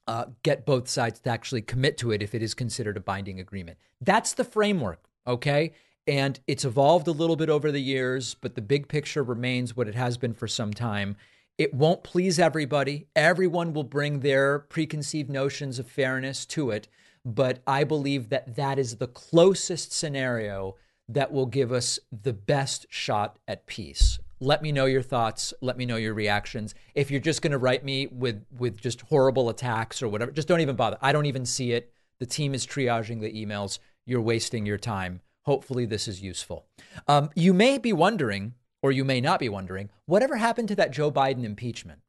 uh, 0.07 0.25
get 0.43 0.65
both 0.65 0.87
sides 0.87 1.19
to 1.21 1.29
actually 1.29 1.61
commit 1.61 1.97
to 1.99 2.11
it 2.11 2.21
if 2.21 2.35
it 2.35 2.43
is 2.43 2.53
considered 2.53 2.97
a 2.97 3.01
binding 3.01 3.39
agreement. 3.39 3.77
That's 4.01 4.33
the 4.33 4.43
framework, 4.43 5.05
okay? 5.25 5.73
And 6.05 6.39
it's 6.47 6.65
evolved 6.65 7.07
a 7.07 7.11
little 7.11 7.37
bit 7.37 7.49
over 7.49 7.71
the 7.71 7.81
years, 7.81 8.35
but 8.35 8.55
the 8.55 8.61
big 8.61 8.87
picture 8.87 9.23
remains 9.23 9.75
what 9.75 9.87
it 9.87 9.95
has 9.95 10.17
been 10.17 10.33
for 10.33 10.47
some 10.47 10.73
time. 10.73 11.15
It 11.57 11.73
won't 11.73 12.03
please 12.03 12.39
everybody. 12.39 13.07
Everyone 13.15 13.73
will 13.73 13.83
bring 13.83 14.19
their 14.19 14.59
preconceived 14.59 15.29
notions 15.29 15.79
of 15.79 15.87
fairness 15.87 16.45
to 16.47 16.71
it. 16.71 16.87
But 17.23 17.61
I 17.65 17.85
believe 17.85 18.29
that 18.29 18.55
that 18.55 18.77
is 18.77 18.97
the 18.97 19.07
closest 19.07 19.93
scenario 19.93 20.75
that 21.09 21.31
will 21.31 21.45
give 21.45 21.71
us 21.71 21.99
the 22.11 22.33
best 22.33 22.85
shot 22.89 23.37
at 23.47 23.65
peace. 23.67 24.19
Let 24.39 24.61
me 24.61 24.71
know 24.71 24.85
your 24.85 25.01
thoughts. 25.01 25.53
Let 25.61 25.77
me 25.77 25.85
know 25.85 25.95
your 25.95 26.13
reactions. 26.13 26.75
If 26.95 27.09
you're 27.09 27.21
just 27.21 27.41
going 27.41 27.51
to 27.51 27.57
write 27.57 27.85
me 27.85 28.07
with 28.07 28.43
with 28.57 28.79
just 28.81 29.01
horrible 29.01 29.49
attacks 29.49 30.01
or 30.01 30.09
whatever, 30.09 30.31
just 30.31 30.47
don't 30.47 30.59
even 30.59 30.75
bother. 30.75 30.97
I 31.01 31.11
don't 31.13 31.25
even 31.25 31.45
see 31.45 31.71
it. 31.71 31.93
The 32.19 32.25
team 32.25 32.53
is 32.53 32.67
triaging 32.67 33.21
the 33.21 33.31
emails. 33.31 33.79
You're 34.05 34.21
wasting 34.21 34.65
your 34.65 34.77
time. 34.77 35.21
Hopefully, 35.43 35.85
this 35.85 36.07
is 36.07 36.21
useful. 36.21 36.65
Um, 37.07 37.29
you 37.35 37.53
may 37.53 37.77
be 37.77 37.93
wondering, 37.93 38.55
or 38.81 38.91
you 38.91 39.05
may 39.05 39.21
not 39.21 39.39
be 39.39 39.49
wondering, 39.49 39.89
whatever 40.05 40.37
happened 40.37 40.67
to 40.69 40.75
that 40.75 40.91
Joe 40.91 41.11
Biden 41.11 41.43
impeachment? 41.43 41.99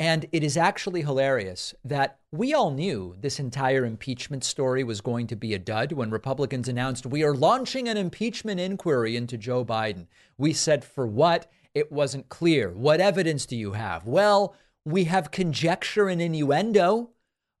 And 0.00 0.26
it 0.32 0.42
is 0.42 0.56
actually 0.56 1.02
hilarious 1.02 1.72
that 1.84 2.18
we 2.32 2.52
all 2.52 2.72
knew 2.72 3.14
this 3.20 3.38
entire 3.38 3.84
impeachment 3.84 4.42
story 4.42 4.82
was 4.82 5.00
going 5.00 5.28
to 5.28 5.36
be 5.36 5.54
a 5.54 5.58
dud 5.58 5.92
when 5.92 6.10
Republicans 6.10 6.68
announced 6.68 7.06
we 7.06 7.22
are 7.22 7.34
launching 7.34 7.88
an 7.88 7.96
impeachment 7.96 8.58
inquiry 8.58 9.16
into 9.16 9.38
Joe 9.38 9.64
Biden. 9.64 10.06
We 10.36 10.52
said, 10.52 10.84
for 10.84 11.06
what? 11.06 11.50
It 11.74 11.92
wasn't 11.92 12.28
clear. 12.28 12.70
What 12.70 13.00
evidence 13.00 13.46
do 13.46 13.56
you 13.56 13.72
have? 13.72 14.04
Well, 14.04 14.56
we 14.84 15.04
have 15.04 15.30
conjecture 15.30 16.08
and 16.08 16.20
innuendo. 16.20 17.10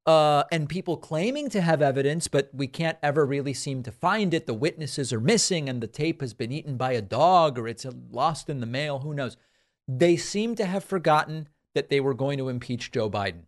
Uh, 0.06 0.44
and 0.52 0.68
people 0.68 0.98
claiming 0.98 1.48
to 1.48 1.62
have 1.62 1.80
evidence, 1.80 2.28
but 2.28 2.50
we 2.52 2.66
can't 2.66 2.98
ever 3.02 3.24
really 3.24 3.54
seem 3.54 3.82
to 3.82 3.90
find 3.90 4.34
it. 4.34 4.46
The 4.46 4.52
witnesses 4.52 5.14
are 5.14 5.20
missing, 5.20 5.66
and 5.66 5.80
the 5.80 5.86
tape 5.86 6.20
has 6.20 6.34
been 6.34 6.52
eaten 6.52 6.76
by 6.76 6.92
a 6.92 7.00
dog, 7.00 7.58
or 7.58 7.66
it's 7.66 7.86
lost 8.10 8.50
in 8.50 8.60
the 8.60 8.66
mail. 8.66 8.98
Who 8.98 9.14
knows? 9.14 9.38
They 9.88 10.16
seem 10.18 10.56
to 10.56 10.66
have 10.66 10.84
forgotten 10.84 11.48
that 11.74 11.88
they 11.88 12.00
were 12.00 12.14
going 12.14 12.38
to 12.38 12.48
impeach 12.48 12.90
Joe 12.90 13.10
Biden. 13.10 13.44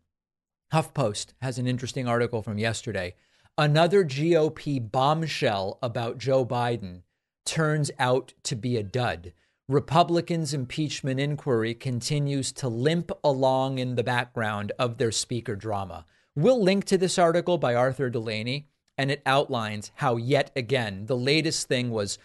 HuffPost 0.72 1.28
has 1.40 1.58
an 1.58 1.66
interesting 1.66 2.08
article 2.08 2.42
from 2.42 2.58
yesterday. 2.58 3.14
Another 3.56 4.04
GOP 4.04 4.90
bombshell 4.90 5.78
about 5.82 6.18
Joe 6.18 6.44
Biden 6.44 7.02
turns 7.44 7.90
out 7.98 8.34
to 8.42 8.56
be 8.56 8.76
a 8.76 8.82
dud. 8.82 9.32
Republicans' 9.68 10.52
impeachment 10.52 11.18
inquiry 11.18 11.74
continues 11.74 12.52
to 12.52 12.68
limp 12.68 13.10
along 13.24 13.78
in 13.78 13.94
the 13.94 14.04
background 14.04 14.72
of 14.78 14.98
their 14.98 15.10
speaker 15.10 15.56
drama. 15.56 16.04
We'll 16.34 16.62
link 16.62 16.84
to 16.86 16.98
this 16.98 17.18
article 17.18 17.58
by 17.58 17.74
Arthur 17.74 18.10
Delaney, 18.10 18.68
and 18.98 19.10
it 19.10 19.22
outlines 19.24 19.90
how, 19.96 20.16
yet 20.16 20.50
again, 20.54 21.06
the 21.06 21.16
latest 21.16 21.66
thing 21.66 21.90
was 21.90 22.18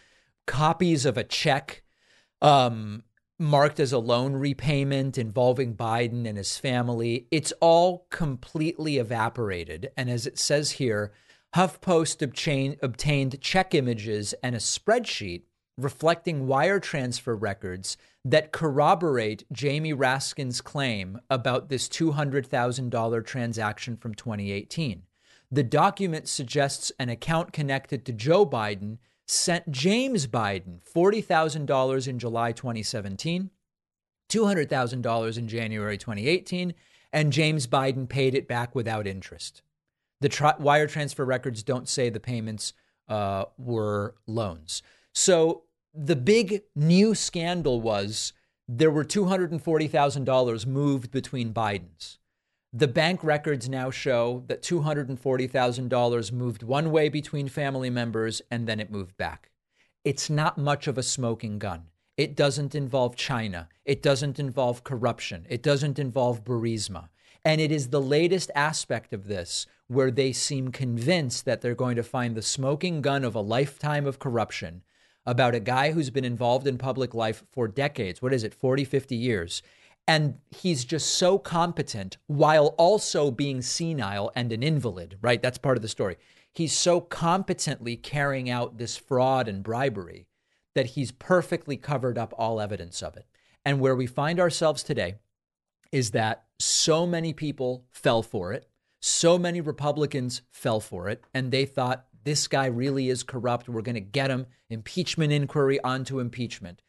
copies 0.45 1.05
of 1.05 1.17
a 1.17 1.23
check 1.23 1.83
um, 2.41 3.03
marked 3.41 3.79
as 3.79 3.91
a 3.91 3.97
loan 3.97 4.33
repayment 4.33 5.17
involving 5.17 5.75
Biden 5.75 6.27
and 6.27 6.37
his 6.37 6.57
family. 6.57 7.27
It's 7.31 7.51
all 7.59 8.05
completely 8.09 8.97
evaporated. 8.99 9.91
And 9.97 10.09
as 10.09 10.27
it 10.27 10.37
says 10.37 10.71
here, 10.71 11.11
HuffPost 11.55 12.21
obtained, 12.21 13.41
check 13.41 13.73
images 13.73 14.33
and 14.41 14.55
a 14.55 14.59
spreadsheet 14.59 15.41
reflecting 15.77 16.47
wire 16.47 16.79
transfer 16.79 17.35
records 17.35 17.97
that 18.23 18.51
corroborate 18.51 19.43
Jamie 19.51 19.93
Raskin's 19.93 20.61
claim 20.61 21.19
about 21.29 21.69
this 21.69 21.89
$200,000 21.89 23.25
transaction 23.25 23.97
from 23.97 24.13
2018. 24.13 25.03
The 25.51 25.63
document 25.63 26.27
suggests 26.29 26.91
an 26.99 27.09
account 27.09 27.51
connected 27.51 28.05
to 28.05 28.13
Joe 28.13 28.45
Biden 28.45 28.99
sent 29.31 29.71
James 29.71 30.27
Biden 30.27 30.79
$40,000 30.83 32.07
in 32.07 32.19
July 32.19 32.51
2017, 32.51 33.49
$200,000 34.29 35.37
in 35.37 35.47
January 35.47 35.97
2018, 35.97 36.73
and 37.13 37.33
James 37.33 37.67
Biden 37.67 38.07
paid 38.07 38.35
it 38.35 38.47
back 38.47 38.75
without 38.75 39.07
interest. 39.07 39.61
The 40.19 40.55
wire 40.59 40.87
transfer 40.87 41.25
records 41.25 41.63
don't 41.63 41.87
say 41.89 42.09
the 42.09 42.19
payments 42.19 42.73
uh, 43.07 43.45
were 43.57 44.15
loans. 44.27 44.83
So 45.13 45.63
the 45.93 46.15
big 46.15 46.63
new 46.75 47.15
scandal 47.15 47.81
was 47.81 48.33
there 48.67 48.91
were 48.91 49.03
$240,000 49.03 50.65
moved 50.65 51.11
between 51.11 51.53
Bidens. 51.53 52.17
The 52.73 52.87
bank 52.87 53.21
records 53.21 53.67
now 53.67 53.91
show 53.91 54.45
that 54.47 54.61
$240,000 54.61 56.31
moved 56.31 56.63
one 56.63 56.89
way 56.89 57.09
between 57.09 57.49
family 57.49 57.89
members 57.89 58.41
and 58.49 58.65
then 58.65 58.79
it 58.79 58.89
moved 58.89 59.17
back. 59.17 59.49
It's 60.05 60.29
not 60.29 60.57
much 60.57 60.87
of 60.87 60.97
a 60.97 61.03
smoking 61.03 61.59
gun. 61.59 61.87
It 62.15 62.33
doesn't 62.33 62.73
involve 62.73 63.17
China. 63.17 63.67
It 63.83 64.01
doesn't 64.01 64.39
involve 64.39 64.85
corruption. 64.85 65.45
It 65.49 65.61
doesn't 65.61 65.99
involve 65.99 66.45
Burisma. 66.45 67.09
And 67.43 67.59
it 67.59 67.73
is 67.73 67.89
the 67.89 67.99
latest 67.99 68.49
aspect 68.55 69.11
of 69.11 69.27
this 69.27 69.67
where 69.87 70.09
they 70.09 70.31
seem 70.31 70.71
convinced 70.71 71.43
that 71.43 71.59
they're 71.59 71.75
going 71.75 71.97
to 71.97 72.03
find 72.03 72.35
the 72.35 72.41
smoking 72.41 73.01
gun 73.01 73.25
of 73.25 73.35
a 73.35 73.41
lifetime 73.41 74.07
of 74.07 74.19
corruption 74.19 74.83
about 75.25 75.55
a 75.55 75.59
guy 75.59 75.91
who's 75.91 76.09
been 76.09 76.23
involved 76.23 76.65
in 76.65 76.77
public 76.77 77.13
life 77.13 77.43
for 77.51 77.67
decades. 77.67 78.21
What 78.21 78.33
is 78.33 78.45
it, 78.45 78.53
40, 78.53 78.85
50 78.85 79.15
years? 79.15 79.61
And 80.07 80.39
he's 80.49 80.83
just 80.83 81.15
so 81.15 81.37
competent 81.37 82.17
while 82.27 82.67
also 82.77 83.31
being 83.31 83.61
senile 83.61 84.31
and 84.35 84.51
an 84.51 84.63
invalid, 84.63 85.17
right? 85.21 85.41
That's 85.41 85.57
part 85.57 85.77
of 85.77 85.81
the 85.81 85.87
story. 85.87 86.17
He's 86.51 86.73
so 86.73 86.99
competently 86.99 87.95
carrying 87.95 88.49
out 88.49 88.77
this 88.77 88.97
fraud 88.97 89.47
and 89.47 89.63
bribery 89.63 90.27
that 90.75 90.87
he's 90.87 91.11
perfectly 91.11 91.77
covered 91.77 92.17
up 92.17 92.33
all 92.37 92.59
evidence 92.59 93.01
of 93.01 93.15
it. 93.15 93.25
And 93.63 93.79
where 93.79 93.95
we 93.95 94.07
find 94.07 94.39
ourselves 94.39 94.83
today 94.83 95.15
is 95.91 96.11
that 96.11 96.45
so 96.59 97.05
many 97.05 97.33
people 97.33 97.85
fell 97.91 98.23
for 98.23 98.53
it. 98.53 98.67
So 99.01 99.37
many 99.37 99.61
Republicans 99.61 100.41
fell 100.51 100.79
for 100.79 101.09
it. 101.09 101.23
And 101.33 101.51
they 101.51 101.65
thought, 101.65 102.05
this 102.23 102.47
guy 102.47 102.67
really 102.67 103.09
is 103.09 103.23
corrupt. 103.23 103.67
We're 103.67 103.81
going 103.81 103.95
to 103.95 104.01
get 104.01 104.29
him. 104.29 104.45
Impeachment 104.69 105.33
inquiry 105.33 105.79
onto 105.83 106.19
impeachment. 106.19 106.81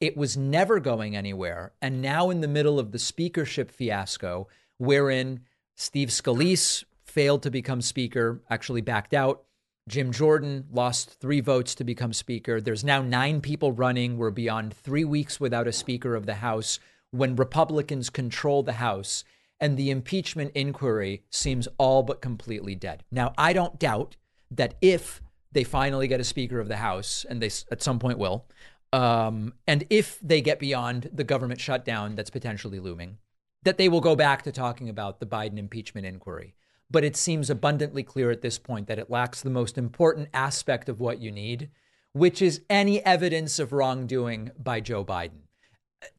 It 0.00 0.16
was 0.16 0.36
never 0.36 0.80
going 0.80 1.14
anywhere. 1.14 1.72
And 1.82 2.00
now, 2.00 2.30
in 2.30 2.40
the 2.40 2.48
middle 2.48 2.78
of 2.78 2.90
the 2.90 2.98
speakership 2.98 3.70
fiasco, 3.70 4.48
wherein 4.78 5.40
Steve 5.76 6.08
Scalise 6.08 6.84
failed 7.04 7.42
to 7.42 7.50
become 7.50 7.82
speaker, 7.82 8.40
actually 8.48 8.80
backed 8.80 9.12
out. 9.12 9.42
Jim 9.88 10.12
Jordan 10.12 10.66
lost 10.70 11.10
three 11.20 11.40
votes 11.40 11.74
to 11.74 11.84
become 11.84 12.12
speaker. 12.12 12.60
There's 12.60 12.84
now 12.84 13.02
nine 13.02 13.40
people 13.40 13.72
running. 13.72 14.16
We're 14.16 14.30
beyond 14.30 14.72
three 14.72 15.04
weeks 15.04 15.40
without 15.40 15.66
a 15.66 15.72
speaker 15.72 16.14
of 16.14 16.26
the 16.26 16.34
House 16.34 16.78
when 17.10 17.34
Republicans 17.34 18.08
control 18.08 18.62
the 18.62 18.74
House. 18.74 19.24
and 19.60 19.76
the 19.76 19.90
impeachment 19.90 20.52
inquiry 20.54 21.22
seems 21.30 21.68
all 21.78 22.02
but 22.02 22.22
completely 22.22 22.74
dead. 22.74 23.04
Now, 23.12 23.34
I 23.36 23.52
don't 23.52 23.78
doubt 23.78 24.16
that 24.50 24.74
if 24.80 25.20
they 25.52 25.64
finally 25.64 26.08
get 26.08 26.20
a 26.20 26.24
Speaker 26.24 26.60
of 26.60 26.68
the 26.68 26.76
House, 26.78 27.26
and 27.28 27.42
they 27.42 27.50
at 27.70 27.82
some 27.82 27.98
point 27.98 28.18
will, 28.18 28.46
um, 28.92 29.54
and 29.66 29.84
if 29.90 30.18
they 30.20 30.40
get 30.40 30.58
beyond 30.58 31.10
the 31.12 31.24
government 31.24 31.60
shutdown 31.60 32.16
that's 32.16 32.30
potentially 32.30 32.80
looming, 32.80 33.18
that 33.62 33.78
they 33.78 33.88
will 33.88 34.00
go 34.00 34.16
back 34.16 34.42
to 34.42 34.52
talking 34.52 34.88
about 34.88 35.20
the 35.20 35.26
Biden 35.26 35.58
impeachment 35.58 36.06
inquiry. 36.06 36.54
But 36.90 37.04
it 37.04 37.16
seems 37.16 37.50
abundantly 37.50 38.02
clear 38.02 38.30
at 38.30 38.42
this 38.42 38.58
point 38.58 38.88
that 38.88 38.98
it 38.98 39.10
lacks 39.10 39.42
the 39.42 39.50
most 39.50 39.78
important 39.78 40.28
aspect 40.34 40.88
of 40.88 40.98
what 40.98 41.20
you 41.20 41.30
need, 41.30 41.70
which 42.12 42.42
is 42.42 42.62
any 42.68 43.04
evidence 43.04 43.60
of 43.60 43.72
wrongdoing 43.72 44.50
by 44.58 44.80
Joe 44.80 45.04
Biden. 45.04 45.42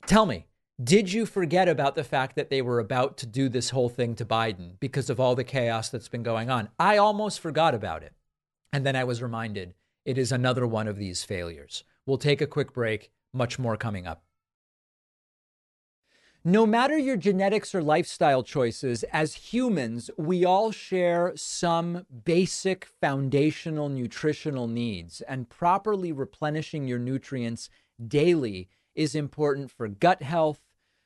Tell 0.05 0.25
me, 0.25 0.45
did 0.81 1.11
you 1.11 1.25
forget 1.25 1.67
about 1.67 1.95
the 1.95 2.03
fact 2.03 2.35
that 2.37 2.49
they 2.49 2.61
were 2.61 2.79
about 2.79 3.17
to 3.17 3.25
do 3.25 3.49
this 3.49 3.71
whole 3.71 3.89
thing 3.89 4.15
to 4.15 4.25
Biden 4.25 4.79
because 4.79 5.09
of 5.09 5.19
all 5.19 5.35
the 5.35 5.43
chaos 5.43 5.89
that's 5.89 6.07
been 6.07 6.23
going 6.23 6.49
on? 6.49 6.69
I 6.79 6.97
almost 6.97 7.41
forgot 7.41 7.75
about 7.75 8.03
it. 8.03 8.13
And 8.71 8.85
then 8.85 8.95
I 8.95 9.03
was 9.03 9.21
reminded 9.21 9.73
it 10.05 10.17
is 10.17 10.31
another 10.31 10.65
one 10.65 10.87
of 10.87 10.97
these 10.97 11.23
failures. 11.23 11.83
We'll 12.11 12.17
take 12.17 12.41
a 12.41 12.45
quick 12.45 12.73
break, 12.73 13.09
much 13.31 13.57
more 13.57 13.77
coming 13.77 14.05
up. 14.05 14.21
No 16.43 16.65
matter 16.65 16.97
your 16.97 17.15
genetics 17.15 17.73
or 17.73 17.81
lifestyle 17.81 18.43
choices, 18.43 19.03
as 19.13 19.53
humans, 19.53 20.11
we 20.17 20.43
all 20.43 20.73
share 20.73 21.31
some 21.37 22.05
basic 22.25 22.83
foundational 22.83 23.87
nutritional 23.87 24.67
needs, 24.67 25.21
and 25.21 25.47
properly 25.47 26.11
replenishing 26.11 26.85
your 26.85 26.99
nutrients 26.99 27.69
daily 28.05 28.67
is 28.93 29.15
important 29.15 29.71
for 29.71 29.87
gut 29.87 30.21
health, 30.21 30.59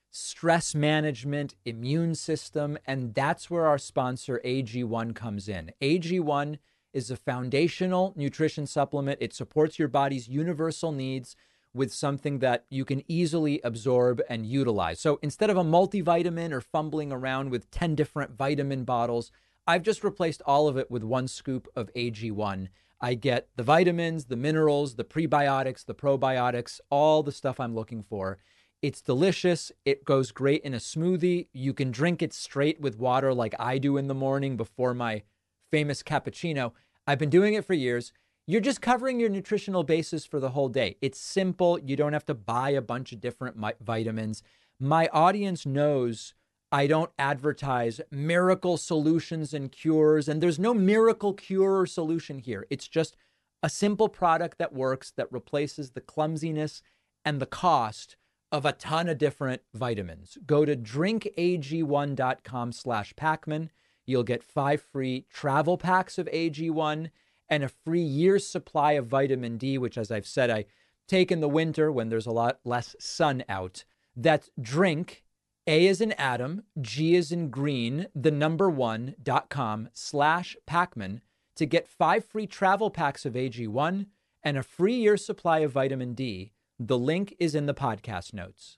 stress 0.10 0.74
management, 0.74 1.54
immune 1.66 2.16
system, 2.16 2.80
and 2.88 3.14
that's 3.14 3.48
where 3.48 3.68
our 3.68 3.78
sponsor 3.78 4.42
AG1 4.44 5.14
comes 5.14 5.48
in. 5.48 5.72
AG1 5.84 6.58
is 6.96 7.12
a 7.12 7.18
foundational 7.18 8.14
nutrition 8.16 8.66
supplement. 8.66 9.20
It 9.22 9.34
supports 9.34 9.78
your 9.78 9.90
body's 9.90 10.28
universal 10.28 10.92
needs 10.92 11.36
with 11.74 11.94
something 11.94 12.40
that 12.40 12.66
you 12.70 12.86
can 12.86 13.04
easily 13.08 13.60
absorb 13.64 14.22
and 14.30 14.46
utilize. 14.46 15.00
So 15.02 15.20
instead 15.22 15.50
of 15.50 15.58
a 15.58 15.64
multivitamin 15.64 16.54
or 16.54 16.62
fumbling 16.62 17.12
around 17.12 17.50
with 17.50 17.70
10 17.70 17.96
different 17.96 18.38
vitamin 18.38 18.86
bottles, 18.86 19.30
I've 19.68 19.84
just 19.84 20.04
replaced 20.04 20.42
all 20.46 20.70
of 20.70 20.78
it 20.78 20.90
with 20.90 21.04
one 21.04 21.28
scoop 21.28 21.68
of 21.76 21.94
AG1. 21.94 22.70
I 23.02 23.14
get 23.14 23.50
the 23.58 23.64
vitamins, 23.64 24.26
the 24.26 24.38
minerals, 24.38 24.96
the 24.96 25.04
prebiotics, 25.04 25.86
the 25.86 25.94
probiotics, 25.94 26.80
all 26.90 27.24
the 27.24 27.34
stuff 27.34 27.60
I'm 27.60 27.76
looking 27.76 28.04
for. 28.04 28.38
It's 28.82 29.02
delicious. 29.02 29.72
It 29.84 30.06
goes 30.06 30.32
great 30.32 30.62
in 30.62 30.74
a 30.74 30.78
smoothie. 30.78 31.48
You 31.52 31.74
can 31.74 31.92
drink 31.92 32.22
it 32.22 32.34
straight 32.34 32.80
with 32.80 32.98
water 32.98 33.34
like 33.34 33.54
I 33.60 33.80
do 33.80 33.98
in 33.98 34.08
the 34.08 34.14
morning 34.14 34.56
before 34.56 34.94
my 34.94 35.24
famous 35.72 36.04
cappuccino. 36.04 36.72
I've 37.08 37.20
been 37.20 37.30
doing 37.30 37.54
it 37.54 37.66
for 37.66 37.74
years. 37.74 38.12
You're 38.48 38.62
just 38.62 38.82
covering 38.82 39.20
your 39.20 39.30
nutritional 39.30 39.84
basis 39.84 40.26
for 40.26 40.40
the 40.40 40.52
whole 40.52 40.70
day. 40.70 40.98
It's 41.02 41.20
simple. 41.20 41.80
You 41.80 41.96
don't 41.96 42.14
have 42.14 42.26
to 42.28 42.34
buy 42.34 42.70
a 42.72 42.82
bunch 42.82 43.12
of 43.12 43.20
different 43.20 43.58
vitamins. 43.82 44.44
My 44.80 45.08
audience 45.12 45.66
knows 45.66 46.34
I 46.72 46.88
don't 46.88 47.12
advertise 47.18 48.02
miracle 48.12 48.78
solutions 48.78 49.54
and 49.54 49.72
cures, 49.72 50.28
and 50.28 50.42
there's 50.42 50.60
no 50.60 50.74
miracle 50.74 51.34
cure 51.34 51.80
or 51.80 51.86
solution 51.86 52.40
here. 52.40 52.68
It's 52.70 52.88
just 52.88 53.16
a 53.64 53.70
simple 53.70 54.10
product 54.10 54.58
that 54.58 54.74
works 54.74 55.12
that 55.16 55.32
replaces 55.32 55.92
the 55.92 56.02
clumsiness 56.02 56.82
and 57.24 57.40
the 57.40 57.46
cost 57.46 58.16
of 58.52 58.66
a 58.66 58.74
ton 58.74 59.10
of 59.10 59.18
different 59.18 59.62
vitamins. 59.74 60.38
Go 60.46 60.66
to 60.66 60.76
drinkag1.com 60.76 62.72
slash 62.72 63.14
Pakman. 63.16 63.70
You'll 64.06 64.24
get 64.24 64.44
five 64.44 64.82
free 64.82 65.26
travel 65.32 65.78
packs 65.78 66.18
of 66.18 66.28
AG1 66.28 67.10
and 67.50 67.64
a 67.64 67.70
free 67.70 68.02
year's 68.02 68.48
supply 68.48 68.94
of 68.94 69.08
vitamin 69.08 69.58
D, 69.58 69.78
which, 69.78 69.98
as 69.98 70.12
I've 70.12 70.28
said, 70.28 70.50
I 70.50 70.66
take 71.08 71.32
in 71.32 71.40
the 71.40 71.50
winter 71.50 71.92
when 71.92 72.10
there's 72.10 72.26
a 72.26 72.32
lot 72.32 72.60
less 72.64 72.96
sun 73.00 73.44
out. 73.48 73.84
That's 74.16 74.50
drink, 74.60 75.24
A 75.68 75.88
is 75.88 76.02
in 76.02 76.14
Adam, 76.14 76.64
G 76.82 77.16
is 77.16 77.32
in 77.32 77.50
green, 77.50 78.08
the 78.16 78.32
number 78.32 78.70
one 78.70 79.16
dot 79.22 79.50
com 79.50 79.90
slash 79.94 80.56
Pakman 80.68 81.22
to 81.56 81.66
get 81.66 81.88
five 81.88 82.26
free 82.26 82.48
travel 82.48 82.90
packs 82.90 83.26
of 83.26 83.34
AG1 83.34 84.08
and 84.44 84.58
a 84.58 84.64
free 84.64 84.96
year 84.96 85.18
supply 85.18 85.60
of 85.60 85.72
vitamin 85.72 86.14
D. 86.14 86.52
The 86.80 86.98
link 86.98 87.36
is 87.40 87.56
in 87.56 87.66
the 87.66 87.74
podcast 87.74 88.34
notes. 88.34 88.78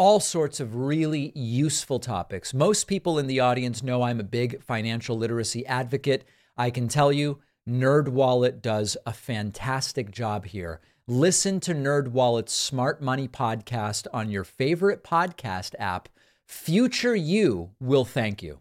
all 0.00 0.18
sorts 0.18 0.60
of 0.60 0.76
really 0.76 1.30
useful 1.34 2.00
topics. 2.00 2.54
Most 2.54 2.84
people 2.84 3.18
in 3.18 3.26
the 3.26 3.40
audience 3.40 3.82
know 3.82 4.00
I'm 4.00 4.18
a 4.18 4.24
big 4.24 4.62
financial 4.62 5.14
literacy 5.14 5.66
advocate. 5.66 6.24
I 6.56 6.70
can 6.70 6.88
tell 6.88 7.12
you, 7.12 7.40
NerdWallet 7.68 8.62
does 8.62 8.96
a 9.04 9.12
fantastic 9.12 10.10
job 10.10 10.46
here. 10.46 10.80
Listen 11.06 11.60
to 11.60 11.74
NerdWallet's 11.74 12.54
Smart 12.54 13.02
Money 13.02 13.28
podcast 13.28 14.06
on 14.10 14.30
your 14.30 14.42
favorite 14.42 15.04
podcast 15.04 15.74
app. 15.78 16.08
Future 16.46 17.14
you 17.14 17.72
will 17.78 18.06
thank 18.06 18.42
you. 18.42 18.60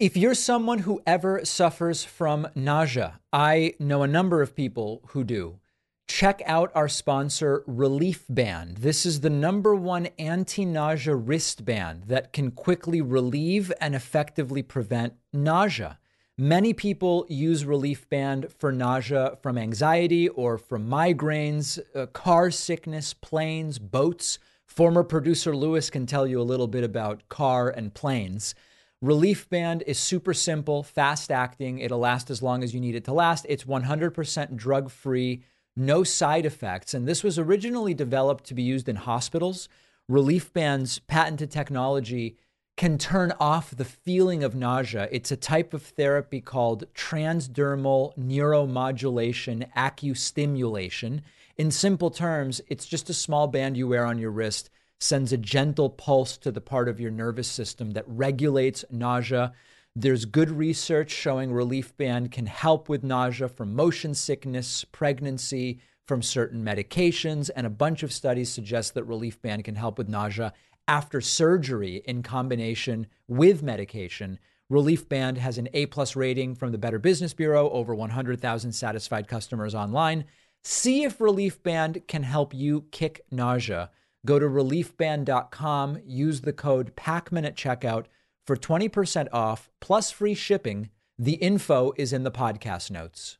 If 0.00 0.16
you're 0.16 0.34
someone 0.34 0.78
who 0.78 1.02
ever 1.06 1.44
suffers 1.44 2.04
from 2.04 2.48
nausea, 2.54 3.20
I 3.34 3.74
know 3.78 4.02
a 4.02 4.08
number 4.08 4.40
of 4.40 4.56
people 4.56 5.02
who 5.08 5.24
do 5.24 5.58
check 6.06 6.42
out 6.46 6.70
our 6.74 6.88
sponsor, 6.88 7.64
Reliefband. 7.68 8.78
This 8.78 9.06
is 9.06 9.20
the 9.20 9.30
number 9.30 9.74
one 9.74 10.08
anti 10.18 10.64
nausea 10.64 11.14
wristband 11.14 12.04
that 12.04 12.32
can 12.32 12.50
quickly 12.50 13.00
relieve 13.00 13.72
and 13.80 13.94
effectively 13.94 14.62
prevent 14.62 15.14
nausea. 15.32 15.98
Many 16.36 16.72
people 16.72 17.26
use 17.28 17.64
Reliefband 17.64 18.50
for 18.58 18.72
nausea 18.72 19.38
from 19.40 19.56
anxiety 19.56 20.28
or 20.28 20.58
from 20.58 20.88
migraines, 20.88 21.78
uh, 21.94 22.06
car 22.06 22.50
sickness, 22.50 23.14
planes, 23.14 23.78
boats. 23.78 24.40
Former 24.66 25.04
producer 25.04 25.54
Lewis 25.54 25.90
can 25.90 26.06
tell 26.06 26.26
you 26.26 26.40
a 26.40 26.42
little 26.42 26.66
bit 26.66 26.82
about 26.82 27.28
car 27.28 27.68
and 27.68 27.94
planes. 27.94 28.54
Reliefband 29.02 29.82
is 29.86 29.98
super 29.98 30.34
simple, 30.34 30.82
fast 30.82 31.30
acting. 31.30 31.78
It'll 31.78 31.98
last 31.98 32.30
as 32.30 32.42
long 32.42 32.64
as 32.64 32.74
you 32.74 32.80
need 32.80 32.94
it 32.94 33.04
to 33.04 33.12
last. 33.12 33.46
It's 33.48 33.64
100% 33.64 34.56
drug 34.56 34.90
free 34.90 35.44
no 35.76 36.04
side 36.04 36.46
effects. 36.46 36.94
And 36.94 37.06
this 37.06 37.22
was 37.22 37.38
originally 37.38 37.94
developed 37.94 38.44
to 38.44 38.54
be 38.54 38.62
used 38.62 38.88
in 38.88 38.96
hospitals. 38.96 39.68
Reliefband's 40.08 40.98
patented 41.00 41.50
technology 41.50 42.36
can 42.76 42.98
turn 42.98 43.32
off 43.38 43.70
the 43.70 43.84
feeling 43.84 44.42
of 44.42 44.54
nausea. 44.54 45.08
It's 45.12 45.30
a 45.30 45.36
type 45.36 45.74
of 45.74 45.82
therapy 45.82 46.40
called 46.40 46.92
transdermal 46.92 48.16
neuromodulation 48.18 49.68
acustimulation. 49.76 51.22
In 51.56 51.70
simple 51.70 52.10
terms, 52.10 52.60
it's 52.66 52.86
just 52.86 53.08
a 53.08 53.14
small 53.14 53.46
band 53.46 53.76
you 53.76 53.86
wear 53.86 54.04
on 54.04 54.18
your 54.18 54.32
wrist, 54.32 54.70
sends 54.98 55.32
a 55.32 55.36
gentle 55.36 55.88
pulse 55.88 56.36
to 56.38 56.50
the 56.50 56.60
part 56.60 56.88
of 56.88 56.98
your 56.98 57.12
nervous 57.12 57.48
system 57.48 57.92
that 57.92 58.04
regulates 58.08 58.84
nausea. 58.90 59.52
There's 59.96 60.24
good 60.24 60.50
research 60.50 61.12
showing 61.12 61.50
Reliefband 61.50 62.32
can 62.32 62.46
help 62.46 62.88
with 62.88 63.04
nausea 63.04 63.48
from 63.48 63.76
motion 63.76 64.12
sickness, 64.12 64.82
pregnancy, 64.82 65.78
from 66.08 66.20
certain 66.20 66.64
medications, 66.64 67.48
and 67.54 67.64
a 67.64 67.70
bunch 67.70 68.02
of 68.02 68.12
studies 68.12 68.50
suggest 68.50 68.94
that 68.94 69.06
Reliefband 69.06 69.62
can 69.62 69.76
help 69.76 69.96
with 69.96 70.08
nausea 70.08 70.52
after 70.88 71.20
surgery 71.20 72.02
in 72.06 72.24
combination 72.24 73.06
with 73.28 73.62
medication. 73.62 74.40
Reliefband 74.68 75.36
has 75.36 75.58
an 75.58 75.68
A 75.74 75.86
plus 75.86 76.16
rating 76.16 76.56
from 76.56 76.72
the 76.72 76.78
Better 76.78 76.98
Business 76.98 77.32
Bureau, 77.32 77.70
over 77.70 77.94
100,000 77.94 78.72
satisfied 78.72 79.28
customers 79.28 79.76
online. 79.76 80.24
See 80.64 81.04
if 81.04 81.18
Reliefband 81.18 82.08
can 82.08 82.24
help 82.24 82.52
you 82.52 82.86
kick 82.90 83.24
nausea. 83.30 83.92
Go 84.26 84.40
to 84.40 84.46
reliefband.com, 84.46 86.00
use 86.04 86.40
the 86.40 86.52
code 86.52 86.96
PAKMAN 86.96 87.46
at 87.46 87.56
checkout 87.56 88.06
for 88.46 88.56
20% 88.56 89.28
off 89.32 89.70
plus 89.80 90.10
free 90.10 90.34
shipping. 90.34 90.90
The 91.18 91.34
info 91.34 91.92
is 91.96 92.12
in 92.12 92.24
the 92.24 92.30
podcast 92.30 92.90
notes. 92.90 93.38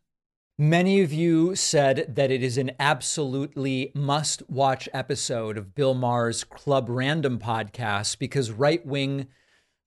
Many 0.57 1.01
of 1.01 1.13
you 1.13 1.57
said 1.57 2.15
that 2.15 2.31
it 2.31 2.43
is 2.43 2.57
an 2.59 2.71
absolutely 2.79 3.91
must 3.93 4.49
watch 4.49 4.89
episode 4.93 5.59
of 5.59 5.75
Bill 5.75 5.95
Maher's 5.95 6.45
Club 6.45 6.87
Random 6.89 7.41
podcast 7.41 8.21
because 8.21 8.53
right 8.53 8.87
wing 8.87 9.27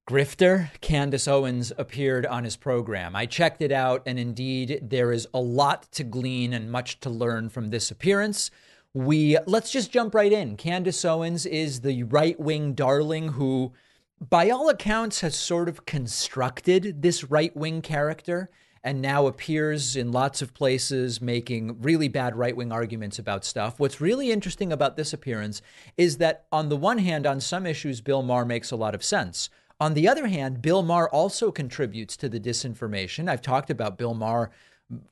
grifter 0.10 0.70
Candace 0.80 1.28
Owens 1.28 1.72
appeared 1.78 2.26
on 2.26 2.44
his 2.44 2.56
program. 2.56 3.16
I 3.16 3.26
checked 3.26 3.62
it 3.62 3.72
out, 3.72 4.04
and 4.06 4.18
indeed, 4.18 4.80
there 4.82 5.12
is 5.12 5.28
a 5.34 5.40
lot 5.40 5.92
to 5.94 6.04
glean 6.04 6.54
and 6.54 6.72
much 6.72 7.00
to 7.02 7.10
learn 7.10 7.50
from 7.50 7.70
this 7.70 7.92
appearance. 7.92 8.50
We 8.94 9.38
let's 9.46 9.72
just 9.72 9.92
jump 9.92 10.16
right 10.16 10.32
in. 10.32 10.56
Candace 10.56 11.04
Owens 11.06 11.46
is 11.46 11.82
the 11.82 12.04
right 12.04 12.40
wing 12.40 12.74
darling 12.74 13.30
who, 13.30 13.74
by 14.20 14.50
all 14.50 14.70
accounts, 14.70 15.22
has 15.22 15.36
sort 15.36 15.70
of 15.70 15.86
constructed 15.86 17.02
this 17.02 17.24
right 17.24 17.56
wing 17.56 17.82
character 17.82 18.50
and 18.84 19.02
now 19.02 19.28
appears 19.28 19.96
in 19.96 20.12
lots 20.12 20.42
of 20.42 20.54
places 20.54 21.22
making 21.22 21.82
really 21.82 22.08
bad 22.08 22.36
right 22.36 22.56
wing 22.56 22.72
arguments 22.72 23.20
about 23.20 23.44
stuff. 23.44 23.80
What's 23.80 24.00
really 24.00 24.32
interesting 24.32 24.72
about 24.72 24.96
this 24.96 25.14
appearance 25.14 25.62
is 25.98 26.18
that, 26.18 26.46
on 26.52 26.70
the 26.70 26.78
one 26.78 27.00
hand, 27.00 27.28
on 27.28 27.42
some 27.42 27.66
issues, 27.66 28.02
Bill 28.02 28.24
Maher 28.24 28.46
makes 28.46 28.72
a 28.72 28.76
lot 28.76 28.96
of 28.96 29.04
sense. 29.04 29.50
On 29.80 29.94
the 29.94 30.08
other 30.08 30.28
hand, 30.28 30.62
Bill 30.62 30.84
Maher 30.84 31.10
also 31.10 31.52
contributes 31.52 32.18
to 32.18 32.30
the 32.30 32.40
disinformation. 32.40 33.30
I've 33.30 33.42
talked 33.42 33.70
about 33.70 33.98
Bill 33.98 34.14
Maher 34.14 34.52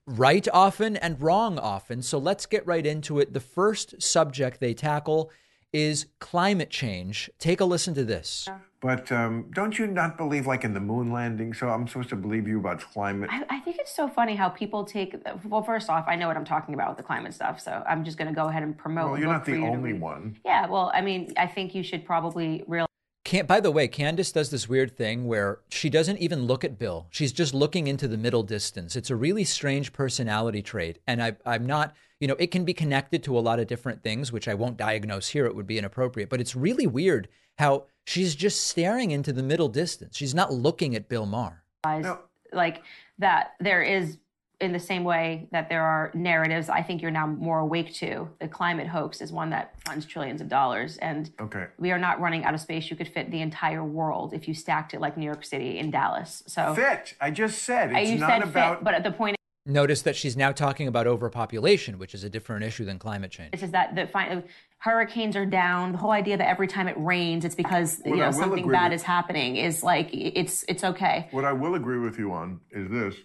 right 0.07 0.47
often 0.53 0.95
and 0.97 1.21
wrong 1.21 1.59
often. 1.59 2.01
So 2.01 2.17
let's 2.17 2.45
get 2.45 2.65
right 2.65 2.85
into 2.85 3.19
it. 3.19 3.33
The 3.33 3.39
first 3.39 4.01
subject 4.01 4.59
they 4.59 4.73
tackle 4.73 5.31
is 5.73 6.05
climate 6.19 6.69
change. 6.69 7.29
Take 7.37 7.59
a 7.59 7.65
listen 7.65 7.93
to 7.95 8.05
this. 8.05 8.47
But 8.85 9.11
um, 9.11 9.47
don't 9.51 9.79
you 9.79 9.87
not 9.87 10.15
believe 10.15 10.45
like 10.45 10.63
in 10.63 10.75
the 10.75 10.79
moon 10.79 11.11
landing? 11.11 11.55
So 11.55 11.69
I'm 11.69 11.87
supposed 11.87 12.09
to 12.09 12.15
believe 12.15 12.47
you 12.47 12.59
about 12.59 12.81
climate. 12.81 13.31
I, 13.33 13.43
I, 13.49 13.59
think 13.61 13.77
it's 13.79 13.95
so 13.95 14.07
funny 14.07 14.35
how 14.35 14.49
people 14.49 14.83
take. 14.83 15.15
Well, 15.43 15.63
first 15.63 15.89
off, 15.89 16.05
I 16.07 16.15
know 16.15 16.27
what 16.27 16.37
I'm 16.37 16.45
talking 16.45 16.75
about 16.75 16.89
with 16.89 16.97
the 16.97 17.03
climate 17.03 17.33
stuff, 17.33 17.59
so 17.59 17.83
I'm 17.89 18.03
just 18.03 18.19
going 18.19 18.27
to 18.27 18.33
go 18.35 18.47
ahead 18.47 18.61
and 18.61 18.77
promote. 18.77 19.09
Well, 19.09 19.19
you're 19.19 19.27
not 19.27 19.43
the 19.43 19.53
you 19.53 19.65
only 19.65 19.93
one. 19.93 20.37
Yeah, 20.45 20.67
well, 20.67 20.91
I 20.93 21.01
mean, 21.01 21.33
I 21.35 21.47
think 21.47 21.73
you 21.73 21.81
should 21.81 22.05
probably 22.05 22.63
realize 22.67 22.85
can't, 23.23 23.47
by 23.47 23.59
the 23.59 23.71
way, 23.71 23.87
Candace 23.87 24.31
does 24.31 24.51
this 24.51 24.69
weird 24.69 24.95
thing 24.95 25.25
where 25.25 25.61
she 25.69 25.89
doesn't 25.89 26.19
even 26.19 26.45
look 26.45 26.63
at 26.63 26.77
Bill. 26.77 27.07
She's 27.09 27.33
just 27.33 27.55
looking 27.55 27.87
into 27.87 28.07
the 28.07 28.17
middle 28.17 28.43
distance. 28.43 28.95
It's 28.95 29.09
a 29.09 29.15
really 29.15 29.43
strange 29.43 29.93
personality 29.93 30.61
trait. 30.61 30.99
And 31.07 31.23
I, 31.23 31.35
I'm 31.43 31.65
not, 31.65 31.95
you 32.19 32.27
know, 32.27 32.35
it 32.37 32.51
can 32.51 32.65
be 32.65 32.75
connected 32.75 33.23
to 33.23 33.35
a 33.35 33.41
lot 33.41 33.59
of 33.59 33.65
different 33.65 34.03
things, 34.03 34.31
which 34.31 34.47
I 34.47 34.53
won't 34.53 34.77
diagnose 34.77 35.29
here. 35.29 35.47
It 35.47 35.55
would 35.55 35.65
be 35.65 35.79
inappropriate. 35.79 36.29
But 36.29 36.39
it's 36.39 36.55
really 36.55 36.85
weird 36.85 37.27
how 37.57 37.85
she's 38.05 38.35
just 38.35 38.67
staring 38.67 39.11
into 39.11 39.33
the 39.33 39.43
middle 39.43 39.67
distance. 39.67 40.15
She's 40.15 40.33
not 40.33 40.53
looking 40.53 40.95
at 40.95 41.09
Bill 41.09 41.25
Maher. 41.25 41.63
No. 41.85 42.19
Like 42.53 42.83
that, 43.19 43.53
there 43.59 43.83
is 43.83 44.17
in 44.61 44.71
the 44.71 44.79
same 44.79 45.03
way 45.03 45.47
that 45.51 45.67
there 45.67 45.83
are 45.83 46.11
narratives 46.13 46.69
I 46.69 46.81
think 46.81 47.01
you're 47.01 47.11
now 47.11 47.27
more 47.27 47.59
awake 47.59 47.93
to. 47.95 48.29
The 48.39 48.47
climate 48.47 48.87
hoax 48.87 49.19
is 49.19 49.31
one 49.31 49.49
that 49.49 49.73
funds 49.85 50.05
trillions 50.05 50.39
of 50.39 50.47
dollars. 50.47 50.97
And 50.97 51.29
okay. 51.41 51.65
we 51.77 51.91
are 51.91 51.99
not 51.99 52.21
running 52.21 52.45
out 52.45 52.53
of 52.53 52.61
space. 52.61 52.89
You 52.89 52.95
could 52.95 53.09
fit 53.09 53.31
the 53.31 53.41
entire 53.41 53.83
world 53.83 54.33
if 54.33 54.47
you 54.47 54.53
stacked 54.53 54.93
it 54.93 55.01
like 55.01 55.17
New 55.17 55.25
York 55.25 55.43
City 55.43 55.77
in 55.77 55.91
Dallas. 55.91 56.43
So 56.47 56.73
fit. 56.73 57.15
I 57.19 57.31
just 57.31 57.63
said 57.63 57.91
it's 57.93 58.09
you 58.09 58.19
not 58.19 58.29
said 58.29 58.43
about 58.43 58.77
fit, 58.77 58.83
but 58.85 58.93
at 58.93 59.03
the 59.03 59.11
point 59.11 59.35
Notice 59.67 60.03
that 60.03 60.15
she's 60.15 60.37
now 60.37 60.51
talking 60.51 60.87
about 60.87 61.07
overpopulation, 61.07 61.97
which 61.97 62.13
is 62.13 62.23
a 62.23 62.29
different 62.29 62.63
issue 62.63 62.85
than 62.85 62.99
climate 62.99 63.31
change. 63.31 63.51
This 63.51 63.63
is 63.63 63.71
that 63.71 63.95
the 63.95 64.43
hurricanes 64.77 65.35
are 65.35 65.45
down. 65.45 65.91
The 65.91 65.97
whole 65.97 66.11
idea 66.11 66.37
that 66.37 66.47
every 66.47 66.67
time 66.67 66.87
it 66.87 66.95
rains, 66.99 67.43
it's 67.45 67.55
because 67.55 67.97
what 68.03 68.11
you 68.11 68.17
know 68.17 68.29
something 68.29 68.69
bad 68.69 68.91
with, 68.91 69.01
is 69.01 69.03
happening 69.03 69.55
is 69.55 69.81
like 69.81 70.09
it's 70.13 70.63
it's 70.69 70.83
okay. 70.83 71.29
What 71.31 71.45
I 71.45 71.53
will 71.53 71.73
agree 71.73 71.97
with 71.97 72.19
you 72.19 72.31
on 72.31 72.59
is 72.69 72.91
this: 72.91 73.15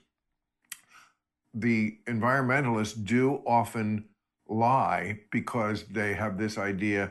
the 1.53 1.99
environmentalists 2.07 3.05
do 3.05 3.43
often 3.47 4.07
lie 4.49 5.21
because 5.31 5.85
they 5.85 6.15
have 6.15 6.39
this 6.39 6.57
idea 6.57 7.11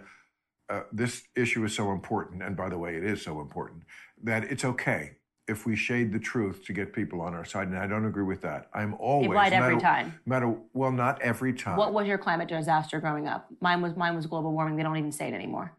uh, 0.70 0.82
this 0.92 1.22
issue 1.36 1.64
is 1.66 1.76
so 1.76 1.92
important, 1.92 2.42
and 2.42 2.58
by 2.58 2.70
the 2.70 2.80
way, 2.80 2.96
it 2.96 3.04
is 3.04 3.22
so 3.22 3.42
important, 3.42 3.84
that 4.24 4.44
it's 4.46 4.66
okay 4.66 5.19
if 5.50 5.66
we 5.66 5.76
shade 5.76 6.14
the 6.14 6.20
truth 6.20 6.64
to 6.66 6.74
get 6.74 6.94
people 6.94 7.20
on 7.20 7.34
our 7.34 7.44
side. 7.44 7.68
And 7.68 7.78
I 7.78 7.88
don't 7.88 8.06
agree 8.06 8.24
with 8.24 8.42
that. 8.42 8.70
I'm 8.74 8.94
always 8.96 9.30
lied 9.30 9.52
every 9.52 9.76
matter, 9.76 9.82
time. 9.82 10.20
Matter 10.26 10.56
well, 10.74 10.92
not 10.92 11.22
every 11.22 11.54
time. 11.54 11.78
What 11.78 11.92
was 11.92 12.08
your 12.08 12.18
climate 12.18 12.48
disaster 12.48 13.00
growing 13.00 13.28
up? 13.28 13.48
Mine 13.60 13.82
was 13.82 13.96
mine 13.96 14.16
was 14.16 14.28
global 14.28 14.54
warming. 14.54 14.76
They 14.78 14.84
don't 14.84 14.98
even 14.98 15.12
say 15.12 15.28
it 15.28 15.34
anymore. 15.34 15.74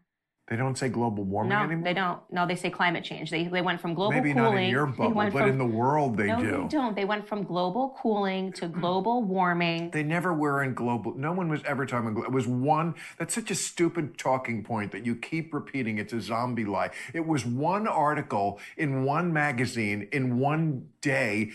They 0.51 0.57
don't 0.57 0.77
say 0.77 0.89
global 0.89 1.23
warming 1.23 1.51
no, 1.51 1.63
anymore. 1.63 1.85
they 1.85 1.93
don't. 1.93 2.19
No, 2.29 2.45
they 2.45 2.57
say 2.57 2.69
climate 2.69 3.05
change. 3.05 3.31
They 3.31 3.45
they 3.45 3.61
went 3.61 3.79
from 3.79 3.93
global 3.93 4.11
Maybe 4.11 4.33
cooling. 4.33 4.53
Maybe 4.53 4.55
not 4.57 4.63
in 4.63 4.69
your 4.69 4.85
bubble, 4.85 5.13
but 5.13 5.31
from, 5.31 5.49
in 5.49 5.57
the 5.57 5.65
world 5.65 6.17
they 6.17 6.27
no, 6.27 6.41
do. 6.41 6.45
No, 6.45 6.61
they 6.63 6.67
don't. 6.67 6.93
They 6.93 7.05
went 7.05 7.25
from 7.25 7.43
global 7.43 7.97
cooling 8.01 8.51
to 8.53 8.67
global 8.81 9.23
warming. 9.23 9.91
They 9.91 10.03
never 10.03 10.33
were 10.33 10.61
in 10.61 10.73
global. 10.73 11.15
No 11.15 11.31
one 11.31 11.47
was 11.47 11.61
ever 11.63 11.85
talking. 11.85 12.21
It 12.21 12.33
was 12.33 12.47
one. 12.47 12.95
That's 13.17 13.33
such 13.33 13.49
a 13.49 13.55
stupid 13.55 14.17
talking 14.17 14.61
point 14.61 14.91
that 14.91 15.05
you 15.05 15.15
keep 15.15 15.53
repeating. 15.53 15.99
It's 15.99 16.11
a 16.11 16.19
zombie 16.19 16.65
lie. 16.65 16.89
It 17.13 17.25
was 17.25 17.45
one 17.45 17.87
article 17.87 18.59
in 18.75 19.05
one 19.05 19.31
magazine 19.31 20.09
in 20.11 20.37
one 20.37 20.89
day, 20.99 21.51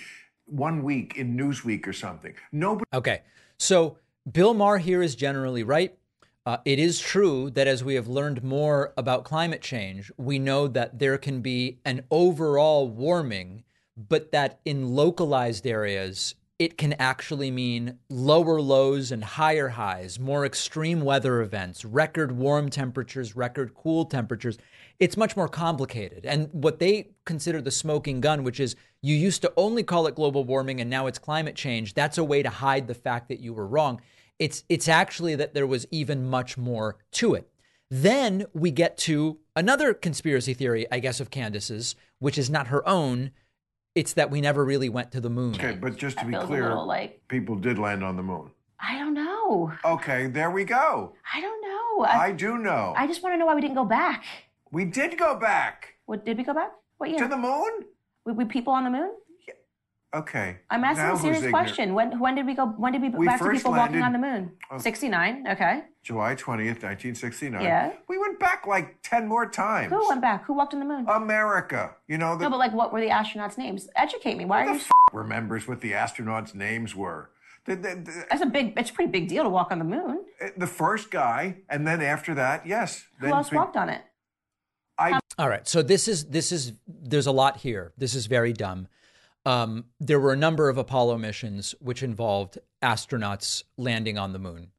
one 0.47 0.83
week 0.83 1.19
in 1.19 1.37
Newsweek 1.37 1.87
or 1.87 1.93
something. 1.93 2.33
Nobody. 2.51 2.87
Okay, 2.95 3.25
so 3.59 3.99
Bill 4.33 4.55
Maher 4.55 4.79
here 4.79 5.03
is 5.03 5.15
generally 5.15 5.65
right. 5.65 5.99
Uh, 6.47 6.59
it 6.65 6.79
is 6.79 7.01
true 7.01 7.51
that 7.51 7.67
as 7.67 7.83
we 7.83 7.97
have 7.97 8.07
learned 8.07 8.45
more 8.45 8.95
about 8.97 9.25
climate 9.25 9.61
change, 9.61 10.13
we 10.17 10.39
know 10.39 10.69
that 10.69 11.01
there 11.01 11.19
can 11.19 11.41
be 11.41 11.81
an 11.85 12.05
overall 12.09 12.89
warming, 12.89 13.65
but 13.97 14.31
that 14.31 14.61
in 14.65 14.95
localized 14.95 15.67
areas, 15.67 16.37
it 16.61 16.79
can 16.79 16.93
actually 16.95 17.51
mean 17.51 17.99
lower 18.09 18.61
lows 18.61 19.11
and 19.11 19.25
higher 19.25 19.71
highs, 19.71 20.21
more 20.21 20.47
extreme 20.47 21.01
weather 21.01 21.41
events, 21.41 21.85
record 21.85 22.31
warm 22.31 22.71
temperatures, 22.71 23.35
record 23.35 23.75
cool 23.75 24.05
temperatures. 24.05 24.57
It's 25.01 25.17
much 25.17 25.37
more 25.37 25.49
complicated. 25.49 26.25
And 26.25 26.49
what 26.53 26.79
they 26.79 27.09
consider 27.25 27.61
the 27.61 27.73
smoking 27.73 28.21
gun, 28.21 28.45
which 28.45 28.61
is 28.61 28.77
you 29.03 29.17
used 29.17 29.43
to 29.43 29.53
only 29.57 29.83
call 29.83 30.07
it 30.07 30.15
global 30.15 30.45
warming 30.45 30.81
and 30.81 30.89
now 30.89 31.09
it's 31.09 31.19
climate 31.19 31.57
change, 31.57 31.93
that's 31.93 32.19
a 32.19 32.25
way 32.25 32.45
to 32.45 32.49
hide 32.49 32.87
the 32.87 32.95
fact 32.95 33.29
that 33.31 33.41
you 33.41 33.53
were 33.53 33.67
wrong. 33.67 34.01
It's 34.39 34.65
it's 34.69 34.89
actually 34.89 35.35
that 35.37 35.55
there 35.55 35.67
was 35.67 35.87
even 35.91 36.29
much 36.29 36.59
more 36.59 36.97
to 37.13 37.35
it. 37.35 37.49
Then 37.91 38.47
we 38.53 38.71
get 38.71 38.97
to 38.99 39.39
another 39.55 39.95
conspiracy 39.95 40.55
theory, 40.55 40.87
I 40.91 40.99
guess, 40.99 41.21
of 41.21 41.31
Candace's, 41.31 41.95
which 42.19 42.37
is 42.37 42.51
not 42.51 42.67
her 42.69 42.87
own. 42.87 43.31
It's 43.95 44.13
that 44.15 44.31
we 44.31 44.41
never 44.41 44.65
really 44.65 44.89
went 44.89 45.13
to 45.13 45.21
the 45.21 45.31
moon. 45.31 45.55
Okay, 45.55 45.73
but 45.73 45.97
just 45.97 46.19
to 46.19 46.27
be 46.27 46.35
clear, 46.35 46.75
like, 46.75 47.23
people 47.29 47.55
did 47.55 47.79
land 47.79 48.05
on 48.05 48.17
the 48.17 48.23
moon. 48.23 48.51
I 48.79 48.99
don't 48.99 49.15
know. 49.15 49.73
Okay, 49.85 50.27
there 50.27 50.51
we 50.51 50.65
go. 50.65 51.15
I 51.33 51.41
don't 51.41 51.63
know. 51.63 52.05
I, 52.05 52.27
I 52.27 52.33
do 52.33 52.59
know. 52.59 52.93
I 52.95 53.07
just 53.07 53.23
want 53.23 53.33
to 53.35 53.39
know 53.39 53.47
why 53.47 53.55
we 53.55 53.63
didn't 53.63 53.77
go 53.77 53.87
back. 53.87 54.25
We 54.71 54.85
did 54.85 55.17
go 55.17 55.39
back. 55.39 55.95
What 56.05 56.27
did 56.27 56.37
we 56.37 56.45
go 56.45 56.53
back? 56.53 56.73
What 56.99 57.09
year? 57.09 57.21
To 57.21 57.29
the 57.29 57.39
moon? 57.39 57.87
We, 58.27 58.33
we 58.33 58.45
people 58.45 58.75
on 58.75 58.85
the 58.85 58.91
moon? 58.91 59.13
Okay. 60.17 60.57
I'm 60.71 60.83
asking 60.83 61.05
now 61.05 61.15
a 61.15 61.19
serious 61.19 61.51
question. 61.51 61.93
When 61.93 62.19
when 62.19 62.35
did 62.35 62.47
we 62.47 62.55
go? 62.55 62.67
When 62.67 62.93
did 62.93 63.03
we, 63.03 63.11
we 63.11 63.27
back 63.27 63.39
to 63.41 63.51
people 63.51 63.73
walking 63.73 64.01
on 64.01 64.13
the 64.13 64.19
moon? 64.19 64.53
Oh. 64.71 64.79
69. 64.79 65.45
Okay. 65.51 65.85
July 66.03 66.35
20th, 66.35 66.83
1969. 66.83 67.63
Yeah. 67.63 67.93
We 68.09 68.17
went 68.17 68.39
back 68.39 68.67
like 68.67 69.03
10 69.03 69.27
more 69.27 69.47
times. 69.49 69.93
Who 69.93 70.09
went 70.09 70.23
back? 70.23 70.45
Who 70.47 70.55
walked 70.55 70.73
on 70.73 70.81
the 70.81 70.87
moon? 70.87 71.05
America. 71.09 71.97
You 72.09 72.17
know. 72.17 72.37
The, 72.37 72.45
no, 72.45 72.51
but 72.51 72.59
like, 72.59 72.73
what 72.73 72.93
were 72.93 73.01
the 73.01 73.09
astronauts' 73.09 73.59
names? 73.59 73.89
Educate 73.97 74.37
me. 74.37 74.45
Why 74.45 74.63
Who 74.65 74.71
are 74.71 74.73
the 74.75 74.79
you? 74.79 74.85
F- 74.85 75.15
remembers 75.15 75.69
what 75.69 75.81
the 75.81 75.93
astronauts' 75.93 76.55
names 76.55 76.95
were? 76.95 77.31
The, 77.67 77.75
the, 77.75 77.89
the, 77.97 78.25
That's 78.31 78.43
a 78.43 78.47
big. 78.47 78.73
It's 78.79 78.91
a 78.91 78.93
pretty 78.95 79.11
big 79.11 79.29
deal 79.29 79.43
to 79.43 79.51
walk 79.51 79.71
on 79.71 79.79
the 79.79 79.85
moon. 79.85 80.25
Eh, 80.41 80.51
the 80.57 80.69
first 80.69 81.11
guy, 81.11 81.57
and 81.69 81.87
then 81.87 82.01
after 82.01 82.35
that, 82.35 82.67
yes. 82.67 83.05
Who 83.21 83.27
else 83.27 83.51
pe- 83.51 83.57
walked 83.57 83.77
on 83.77 83.91
it? 83.91 84.03
I. 84.99 85.19
All 85.39 85.49
right. 85.49 85.67
So 85.69 85.83
this 85.83 86.09
is 86.09 86.27
this 86.27 86.53
is 86.53 86.73
there's 86.87 87.27
a 87.27 87.33
lot 87.33 87.59
here. 87.59 87.93
This 87.99 88.15
is 88.15 88.27
very 88.27 88.53
dumb. 88.53 88.87
Um, 89.47 89.85
there 90.01 90.19
were 90.19 90.33
a 90.33 90.37
number 90.37 90.69
of 90.69 90.77
Apollo 90.77 91.19
missions 91.19 91.75
which 91.81 92.03
involved 92.03 92.59
astronauts 92.83 93.63
landing 93.79 94.19
on 94.19 94.33
the 94.33 94.41
moon. 94.41 94.73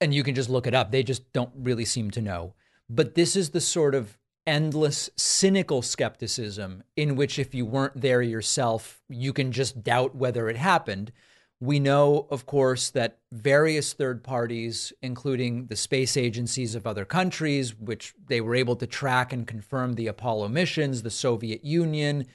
And 0.00 0.14
you 0.14 0.22
can 0.22 0.36
just 0.36 0.48
look 0.48 0.66
it 0.66 0.74
up. 0.74 0.92
They 0.92 1.02
just 1.02 1.30
don't 1.32 1.50
really 1.54 1.84
seem 1.84 2.10
to 2.12 2.22
know. 2.22 2.54
But 2.88 3.16
this 3.16 3.34
is 3.34 3.50
the 3.50 3.60
sort 3.60 3.96
of 3.96 4.16
endless, 4.46 5.10
cynical 5.16 5.82
skepticism 5.82 6.84
in 6.96 7.16
which, 7.16 7.38
if 7.38 7.54
you 7.54 7.66
weren't 7.66 8.00
there 8.00 8.22
yourself, 8.22 9.02
you 9.08 9.32
can 9.32 9.52
just 9.52 9.82
doubt 9.82 10.14
whether 10.14 10.48
it 10.48 10.56
happened. 10.56 11.12
We 11.60 11.78
know, 11.78 12.26
of 12.30 12.46
course, 12.46 12.90
that 12.90 13.18
various 13.32 13.92
third 13.92 14.24
parties, 14.24 14.92
including 15.02 15.66
the 15.66 15.76
space 15.76 16.16
agencies 16.16 16.74
of 16.74 16.86
other 16.86 17.04
countries, 17.04 17.76
which 17.76 18.14
they 18.28 18.40
were 18.40 18.54
able 18.54 18.76
to 18.76 18.86
track 18.86 19.32
and 19.32 19.46
confirm 19.46 19.94
the 19.94 20.06
Apollo 20.06 20.48
missions, 20.48 21.02
the 21.02 21.10
Soviet 21.10 21.64
Union, 21.64 22.26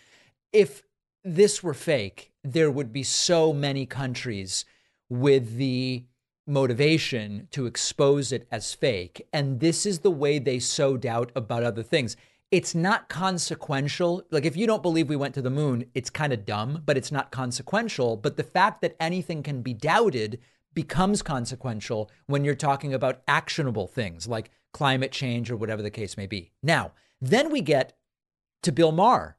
if 0.54 0.84
this 1.26 1.64
were 1.64 1.74
fake, 1.74 2.32
there 2.44 2.72
would 2.72 2.94
be 2.94 3.04
so 3.04 3.52
many 3.52 3.86
countries 3.86 4.64
with 5.10 5.58
the 5.58 6.06
motivation 6.48 7.48
to 7.50 7.66
expose 7.66 8.32
it 8.32 8.48
as 8.52 8.74
fake. 8.74 9.28
And 9.34 9.60
this 9.60 9.86
is 9.86 10.00
the 10.00 10.12
way 10.12 10.38
they 10.38 10.60
sow 10.60 10.96
doubt 10.96 11.32
about 11.36 11.64
other 11.64 11.82
things. 11.82 12.16
It's 12.52 12.76
not 12.76 13.10
consequential. 13.10 14.24
Like, 14.30 14.46
if 14.46 14.56
you 14.56 14.68
don't 14.68 14.84
believe 14.84 15.10
we 15.10 15.16
went 15.16 15.34
to 15.34 15.42
the 15.42 15.50
moon, 15.50 15.86
it's 15.96 16.12
kind 16.12 16.32
of 16.32 16.46
dumb, 16.46 16.84
but 16.86 16.96
it's 16.96 17.12
not 17.12 17.32
consequential. 17.32 18.16
But 18.16 18.38
the 18.38 18.44
fact 18.44 18.82
that 18.82 18.96
anything 19.00 19.42
can 19.42 19.64
be 19.64 19.74
doubted 19.74 20.40
becomes 20.76 21.24
consequential 21.24 22.12
when 22.28 22.46
you're 22.46 22.54
talking 22.54 22.94
about 22.94 23.24
actionable 23.28 23.88
things 23.88 24.28
like 24.28 24.52
climate 24.74 25.12
change 25.12 25.50
or 25.50 25.56
whatever 25.56 25.82
the 25.82 25.90
case 25.90 26.18
may 26.18 26.28
be. 26.28 26.52
Now, 26.62 26.92
then 27.20 27.50
we 27.50 27.62
get 27.62 27.98
to 28.62 28.72
Bill 28.72 28.92
Maher. 28.92 29.35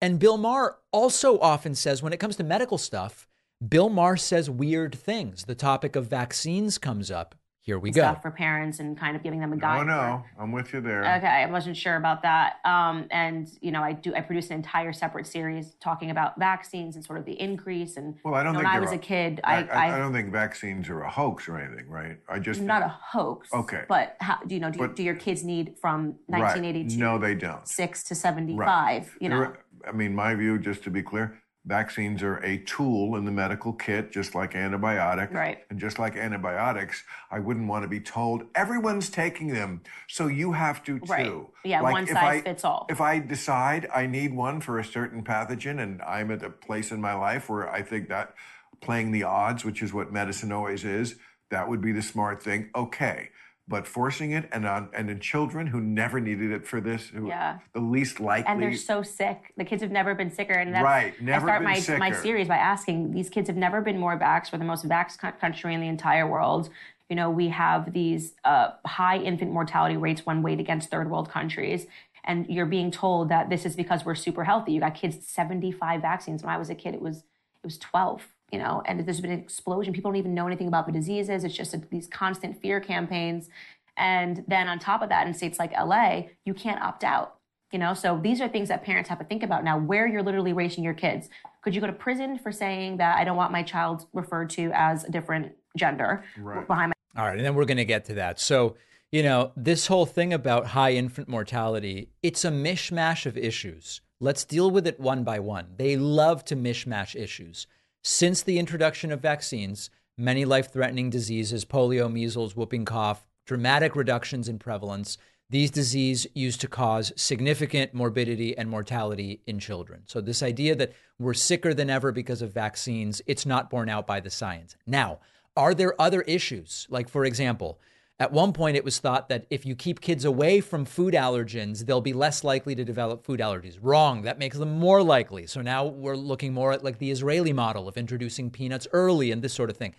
And 0.00 0.18
Bill 0.18 0.36
Maher 0.36 0.76
also 0.92 1.38
often 1.40 1.74
says, 1.74 2.02
when 2.02 2.12
it 2.12 2.18
comes 2.18 2.36
to 2.36 2.44
medical 2.44 2.78
stuff, 2.78 3.26
Bill 3.66 3.88
Maher 3.88 4.16
says 4.16 4.48
weird 4.48 4.94
things. 4.94 5.44
The 5.44 5.54
topic 5.56 5.96
of 5.96 6.06
vaccines 6.06 6.78
comes 6.78 7.10
up. 7.10 7.34
Here 7.60 7.78
we 7.78 7.90
go. 7.90 8.16
For 8.22 8.30
parents 8.30 8.78
and 8.78 8.96
kind 8.96 9.14
of 9.14 9.22
giving 9.22 9.40
them 9.40 9.52
a 9.52 9.56
guide. 9.58 9.80
Oh 9.80 9.82
no, 9.82 10.24
for- 10.34 10.42
I'm 10.42 10.52
with 10.52 10.72
you 10.72 10.80
there. 10.80 11.00
Okay, 11.18 11.26
I 11.26 11.44
wasn't 11.50 11.76
sure 11.76 11.96
about 11.96 12.22
that. 12.22 12.60
Um, 12.64 13.06
and 13.10 13.46
you 13.60 13.70
know, 13.72 13.82
I 13.82 13.92
do. 13.92 14.14
I 14.14 14.22
produced 14.22 14.48
an 14.50 14.56
entire 14.56 14.90
separate 14.94 15.26
series 15.26 15.74
talking 15.78 16.10
about 16.10 16.38
vaccines 16.38 16.96
and 16.96 17.04
sort 17.04 17.18
of 17.18 17.26
the 17.26 17.38
increase. 17.38 17.98
And 17.98 18.14
Well, 18.24 18.32
I 18.34 18.42
don't 18.42 18.54
when 18.54 18.64
think 18.64 18.74
I 18.74 18.80
was 18.80 18.92
a- 18.92 18.94
a 18.94 18.98
kid, 18.98 19.42
I, 19.44 19.56
I, 19.56 19.60
I, 19.60 19.66
I, 19.90 19.94
I 19.96 19.98
don't 19.98 20.14
think 20.14 20.32
vaccines 20.32 20.88
are 20.88 21.02
a 21.02 21.10
hoax 21.10 21.46
or 21.46 21.58
anything, 21.58 21.90
right? 21.90 22.16
I 22.26 22.38
just 22.38 22.62
not 22.62 22.82
a 22.82 22.88
hoax. 22.88 23.52
Okay. 23.52 23.84
But 23.86 24.16
how 24.20 24.38
do 24.46 24.54
you 24.54 24.62
know? 24.62 24.70
Do, 24.70 24.78
But- 24.78 24.96
do 24.96 25.02
your 25.02 25.16
kids 25.16 25.44
need 25.44 25.74
from 25.78 26.14
right. 26.26 26.40
1982 26.40 26.96
No, 26.96 27.18
they 27.18 27.34
don't. 27.34 27.68
six 27.68 28.02
to 28.04 28.14
75? 28.14 29.14
You 29.20 29.28
know, 29.28 29.40
There- 29.40 29.58
I 29.86 29.92
mean, 29.92 30.14
my 30.14 30.34
view, 30.34 30.58
just 30.58 30.82
to 30.84 30.90
be 30.90 31.02
clear, 31.02 31.38
vaccines 31.66 32.22
are 32.22 32.36
a 32.38 32.58
tool 32.64 33.16
in 33.16 33.24
the 33.24 33.30
medical 33.30 33.72
kit, 33.72 34.10
just 34.10 34.34
like 34.34 34.54
antibiotics. 34.54 35.32
Right. 35.34 35.58
And 35.70 35.78
just 35.78 35.98
like 35.98 36.16
antibiotics, 36.16 37.02
I 37.30 37.40
wouldn't 37.40 37.68
want 37.68 37.82
to 37.84 37.88
be 37.88 38.00
told 38.00 38.44
everyone's 38.54 39.10
taking 39.10 39.48
them, 39.48 39.82
so 40.08 40.28
you 40.28 40.52
have 40.52 40.82
to 40.84 40.98
too. 40.98 41.06
Right. 41.12 41.32
Yeah, 41.64 41.82
Like, 41.82 41.92
one 41.92 42.02
if 42.04 42.10
size 42.10 42.40
I- 42.40 42.40
fits 42.42 42.64
all. 42.64 42.86
If 42.88 43.00
I 43.00 43.18
decide 43.18 43.88
I 43.94 44.06
need 44.06 44.34
one 44.34 44.60
for 44.60 44.78
a 44.78 44.84
certain 44.84 45.22
pathogen 45.22 45.82
and 45.82 46.00
I'm 46.02 46.30
at 46.30 46.42
a 46.42 46.50
place 46.50 46.90
in 46.90 47.00
my 47.00 47.14
life 47.14 47.48
where 47.50 47.70
I 47.70 47.82
think 47.82 48.08
that 48.08 48.34
playing 48.80 49.10
the 49.10 49.24
odds, 49.24 49.64
which 49.64 49.82
is 49.82 49.92
what 49.92 50.12
medicine 50.12 50.52
always 50.52 50.84
is, 50.84 51.16
that 51.50 51.68
would 51.68 51.80
be 51.80 51.92
the 51.92 52.02
smart 52.02 52.42
thing. 52.42 52.70
Okay. 52.74 53.30
But 53.68 53.86
forcing 53.86 54.30
it 54.30 54.48
and 54.50 54.66
on 54.66 54.88
and 54.94 55.10
in 55.10 55.20
children 55.20 55.66
who 55.66 55.80
never 55.80 56.20
needed 56.20 56.50
it 56.52 56.66
for 56.66 56.80
this, 56.80 57.08
who 57.08 57.28
Yeah. 57.28 57.58
the 57.74 57.80
least 57.80 58.18
likely 58.18 58.50
and 58.50 58.62
they're 58.62 58.72
so 58.72 59.02
sick. 59.02 59.52
The 59.58 59.64
kids 59.64 59.82
have 59.82 59.90
never 59.90 60.14
been 60.14 60.30
sicker. 60.30 60.54
And 60.54 60.74
that's, 60.74 60.82
Right, 60.82 61.20
never 61.20 61.50
I 61.50 61.78
start 61.78 61.98
been 61.98 61.98
my, 62.00 62.10
my 62.10 62.16
series 62.16 62.48
by 62.48 62.56
asking 62.56 63.12
these 63.12 63.28
kids 63.28 63.46
have 63.48 63.58
never 63.58 63.82
been 63.82 63.98
more 63.98 64.18
vaxxed. 64.18 64.52
We're 64.52 64.58
the 64.58 64.64
most 64.64 64.88
vaxxed 64.88 65.38
country 65.38 65.74
in 65.74 65.80
the 65.82 65.88
entire 65.88 66.26
world. 66.26 66.70
You 67.10 67.16
know, 67.16 67.30
we 67.30 67.48
have 67.48 67.92
these 67.92 68.34
uh, 68.44 68.70
high 68.86 69.18
infant 69.18 69.52
mortality 69.52 69.96
rates 69.96 70.24
when 70.24 70.42
weighed 70.42 70.60
against 70.60 70.90
third 70.90 71.10
world 71.10 71.28
countries. 71.30 71.86
And 72.24 72.46
you're 72.48 72.66
being 72.66 72.90
told 72.90 73.28
that 73.28 73.48
this 73.50 73.64
is 73.66 73.76
because 73.76 74.04
we're 74.04 74.14
super 74.14 74.44
healthy. 74.44 74.72
You 74.72 74.80
got 74.80 74.94
kids 74.94 75.26
75 75.26 76.00
vaccines. 76.02 76.42
When 76.42 76.50
I 76.54 76.58
was 76.58 76.70
a 76.70 76.74
kid, 76.74 76.94
it 76.94 77.02
was 77.02 77.18
it 77.18 77.64
was 77.64 77.76
12. 77.78 78.26
You 78.52 78.58
know, 78.58 78.82
and 78.86 79.06
there's 79.06 79.20
been 79.20 79.30
an 79.30 79.40
explosion. 79.40 79.92
People 79.92 80.10
don't 80.10 80.18
even 80.18 80.34
know 80.34 80.46
anything 80.46 80.68
about 80.68 80.86
the 80.86 80.92
diseases. 80.92 81.44
It's 81.44 81.54
just 81.54 81.74
a, 81.74 81.82
these 81.90 82.06
constant 82.06 82.60
fear 82.62 82.80
campaigns. 82.80 83.50
And 83.96 84.44
then 84.48 84.68
on 84.68 84.78
top 84.78 85.02
of 85.02 85.10
that, 85.10 85.26
in 85.26 85.34
states 85.34 85.58
like 85.58 85.72
LA, 85.72 86.22
you 86.44 86.54
can't 86.54 86.80
opt 86.80 87.04
out. 87.04 87.34
You 87.72 87.78
know, 87.78 87.92
so 87.92 88.18
these 88.22 88.40
are 88.40 88.48
things 88.48 88.68
that 88.68 88.82
parents 88.82 89.10
have 89.10 89.18
to 89.18 89.24
think 89.24 89.42
about 89.42 89.64
now. 89.64 89.78
Where 89.78 90.06
you're 90.06 90.22
literally 90.22 90.54
raising 90.54 90.82
your 90.82 90.94
kids. 90.94 91.28
Could 91.62 91.74
you 91.74 91.82
go 91.82 91.86
to 91.86 91.92
prison 91.92 92.38
for 92.38 92.50
saying 92.50 92.96
that 92.96 93.18
I 93.18 93.24
don't 93.24 93.36
want 93.36 93.52
my 93.52 93.62
child 93.62 94.06
referred 94.14 94.48
to 94.50 94.70
as 94.72 95.04
a 95.04 95.10
different 95.10 95.52
gender 95.76 96.24
Right. 96.38 96.66
behind 96.66 96.92
my 97.14 97.20
All 97.20 97.28
right, 97.28 97.36
and 97.36 97.44
then 97.44 97.54
we're 97.54 97.66
going 97.66 97.76
to 97.76 97.84
get 97.84 98.06
to 98.06 98.14
that. 98.14 98.40
So, 98.40 98.76
you 99.12 99.22
know, 99.22 99.52
this 99.56 99.86
whole 99.86 100.06
thing 100.06 100.32
about 100.32 100.68
high 100.68 100.92
infant 100.92 101.28
mortality, 101.28 102.08
it's 102.22 102.44
a 102.44 102.50
mishmash 102.50 103.26
of 103.26 103.36
issues. 103.36 104.00
Let's 104.20 104.44
deal 104.44 104.70
with 104.70 104.86
it 104.86 104.98
one 104.98 105.24
by 105.24 105.38
one. 105.38 105.74
They 105.76 105.96
love 105.96 106.44
to 106.46 106.56
mishmash 106.56 107.14
issues. 107.14 107.66
Since 108.02 108.42
the 108.42 108.58
introduction 108.58 109.10
of 109.10 109.20
vaccines, 109.20 109.90
many 110.16 110.44
life 110.44 110.72
threatening 110.72 111.10
diseases, 111.10 111.64
polio, 111.64 112.10
measles, 112.10 112.54
whooping 112.54 112.84
cough, 112.84 113.26
dramatic 113.44 113.96
reductions 113.96 114.48
in 114.48 114.58
prevalence, 114.58 115.18
these 115.50 115.70
diseases 115.70 116.30
used 116.34 116.60
to 116.60 116.68
cause 116.68 117.12
significant 117.16 117.94
morbidity 117.94 118.56
and 118.56 118.68
mortality 118.68 119.40
in 119.46 119.58
children. 119.58 120.02
So, 120.04 120.20
this 120.20 120.42
idea 120.42 120.74
that 120.76 120.92
we're 121.18 121.34
sicker 121.34 121.72
than 121.72 121.88
ever 121.88 122.12
because 122.12 122.42
of 122.42 122.52
vaccines, 122.52 123.22
it's 123.26 123.46
not 123.46 123.70
borne 123.70 123.88
out 123.88 124.06
by 124.06 124.20
the 124.20 124.30
science. 124.30 124.76
Now, 124.86 125.20
are 125.56 125.74
there 125.74 126.00
other 126.00 126.20
issues? 126.22 126.86
Like, 126.90 127.08
for 127.08 127.24
example, 127.24 127.80
at 128.20 128.32
one 128.32 128.52
point 128.52 128.76
it 128.76 128.84
was 128.84 128.98
thought 128.98 129.28
that 129.28 129.46
if 129.48 129.64
you 129.64 129.76
keep 129.76 130.00
kids 130.00 130.24
away 130.24 130.60
from 130.60 130.84
food 130.84 131.14
allergens, 131.14 131.86
they'll 131.86 132.00
be 132.00 132.12
less 132.12 132.42
likely 132.42 132.74
to 132.74 132.84
develop 132.84 133.24
food 133.24 133.38
allergies. 133.38 133.78
Wrong. 133.80 134.22
That 134.22 134.38
makes 134.38 134.58
them 134.58 134.78
more 134.78 135.02
likely. 135.02 135.46
So 135.46 135.62
now 135.62 135.86
we're 135.86 136.16
looking 136.16 136.52
more 136.52 136.72
at 136.72 136.82
like 136.82 136.98
the 136.98 137.12
Israeli 137.12 137.52
model 137.52 137.86
of 137.86 137.96
introducing 137.96 138.50
peanuts 138.50 138.88
early 138.92 139.30
and 139.30 139.40
this 139.40 139.54
sort 139.54 139.70
of 139.70 139.76
thing. 139.76 139.94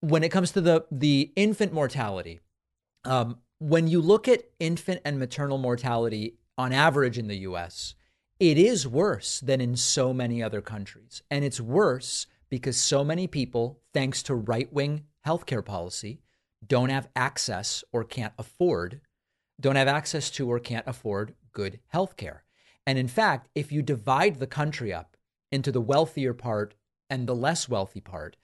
When 0.00 0.22
it 0.22 0.30
comes 0.30 0.52
to 0.52 0.60
the 0.60 0.86
the 0.92 1.32
infant 1.34 1.72
mortality, 1.72 2.38
um, 3.04 3.38
when 3.58 3.88
you 3.88 4.00
look 4.00 4.28
at 4.28 4.44
infant 4.60 5.00
and 5.04 5.18
maternal 5.18 5.58
mortality 5.58 6.34
on 6.56 6.72
average 6.72 7.18
in 7.18 7.26
the 7.26 7.38
US, 7.38 7.94
it 8.38 8.56
is 8.56 8.86
worse 8.86 9.40
than 9.40 9.60
in 9.60 9.74
so 9.74 10.12
many 10.12 10.40
other 10.40 10.60
countries. 10.60 11.22
And 11.28 11.44
it's 11.44 11.60
worse 11.60 12.28
because 12.48 12.76
so 12.76 13.02
many 13.02 13.26
people, 13.26 13.80
thanks 13.92 14.22
to 14.24 14.34
right 14.36 14.72
wing 14.72 15.04
healthcare 15.26 15.64
policy, 15.64 16.20
don't 16.66 16.90
have 16.90 17.08
access 17.14 17.84
or 17.92 18.04
can't 18.04 18.34
afford, 18.38 19.00
don't 19.60 19.76
have 19.76 19.88
access 19.88 20.30
to 20.30 20.50
or 20.50 20.58
can't 20.58 20.86
afford 20.86 21.34
good 21.52 21.80
healthcare. 21.92 22.40
And 22.86 22.98
in 22.98 23.08
fact, 23.08 23.48
if 23.54 23.70
you 23.70 23.82
divide 23.82 24.38
the 24.38 24.46
country 24.46 24.92
up 24.92 25.16
into 25.52 25.72
the 25.72 25.80
wealthier 25.80 26.34
part 26.34 26.74
and 27.10 27.26
the 27.26 27.34
less 27.34 27.68
wealthy 27.68 28.00
part, 28.00 28.36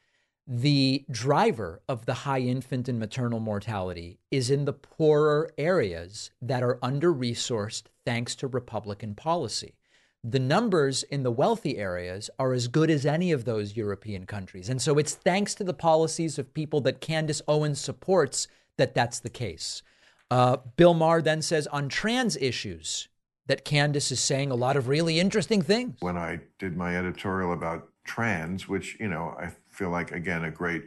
the 0.46 1.06
driver 1.10 1.80
of 1.88 2.04
the 2.04 2.14
high 2.14 2.40
infant 2.40 2.88
and 2.88 2.98
maternal 2.98 3.40
mortality 3.40 4.18
is 4.30 4.50
in 4.50 4.66
the 4.66 4.74
poorer 4.74 5.50
areas 5.56 6.30
that 6.42 6.62
are 6.62 6.78
under 6.82 7.12
resourced 7.12 7.84
thanks 8.04 8.34
to 8.36 8.46
Republican 8.46 9.14
policy. 9.14 9.78
The 10.26 10.38
numbers 10.38 11.02
in 11.02 11.22
the 11.22 11.30
wealthy 11.30 11.76
areas 11.76 12.30
are 12.38 12.54
as 12.54 12.66
good 12.66 12.90
as 12.90 13.04
any 13.04 13.30
of 13.30 13.44
those 13.44 13.76
European 13.76 14.24
countries. 14.24 14.70
And 14.70 14.80
so 14.80 14.96
it's 14.96 15.14
thanks 15.14 15.54
to 15.56 15.64
the 15.64 15.74
policies 15.74 16.38
of 16.38 16.54
people 16.54 16.80
that 16.80 17.02
Candace 17.02 17.42
Owens 17.46 17.78
supports 17.78 18.48
that 18.78 18.94
that's 18.94 19.20
the 19.20 19.28
case. 19.28 19.82
Uh, 20.30 20.56
Bill 20.76 20.94
Maher 20.94 21.20
then 21.20 21.42
says 21.42 21.66
on 21.66 21.90
trans 21.90 22.38
issues 22.38 23.08
that 23.46 23.66
Candace 23.66 24.10
is 24.10 24.20
saying 24.20 24.50
a 24.50 24.54
lot 24.54 24.76
of 24.76 24.88
really 24.88 25.20
interesting 25.20 25.60
things. 25.60 25.96
when 26.00 26.16
I 26.16 26.40
did 26.58 26.74
my 26.74 26.96
editorial 26.96 27.52
about 27.52 27.88
trans, 28.04 28.66
which, 28.66 28.98
you 28.98 29.08
know, 29.08 29.36
I 29.38 29.50
feel 29.70 29.90
like, 29.90 30.12
again, 30.12 30.44
a 30.44 30.50
great 30.50 30.84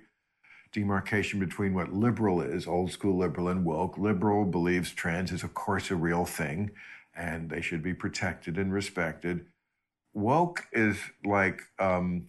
demarcation 0.71 1.39
between 1.39 1.75
what 1.75 1.93
liberal 1.93 2.41
is, 2.41 2.67
old 2.67 2.91
school 2.91 3.17
liberal, 3.17 3.49
and 3.49 3.63
woke. 3.63 3.99
Liberal 3.99 4.45
believes 4.45 4.91
trans 4.91 5.31
is, 5.31 5.43
of 5.43 5.53
course, 5.53 5.91
a 5.91 5.95
real 5.95 6.25
thing 6.25 6.71
and 7.17 7.49
they 7.49 7.61
should 7.61 7.81
be 7.83 7.93
protected 7.93 8.57
and 8.57 8.71
respected. 8.71 9.45
Woke 10.13 10.67
is 10.71 10.97
like, 11.25 11.61
um, 11.79 12.27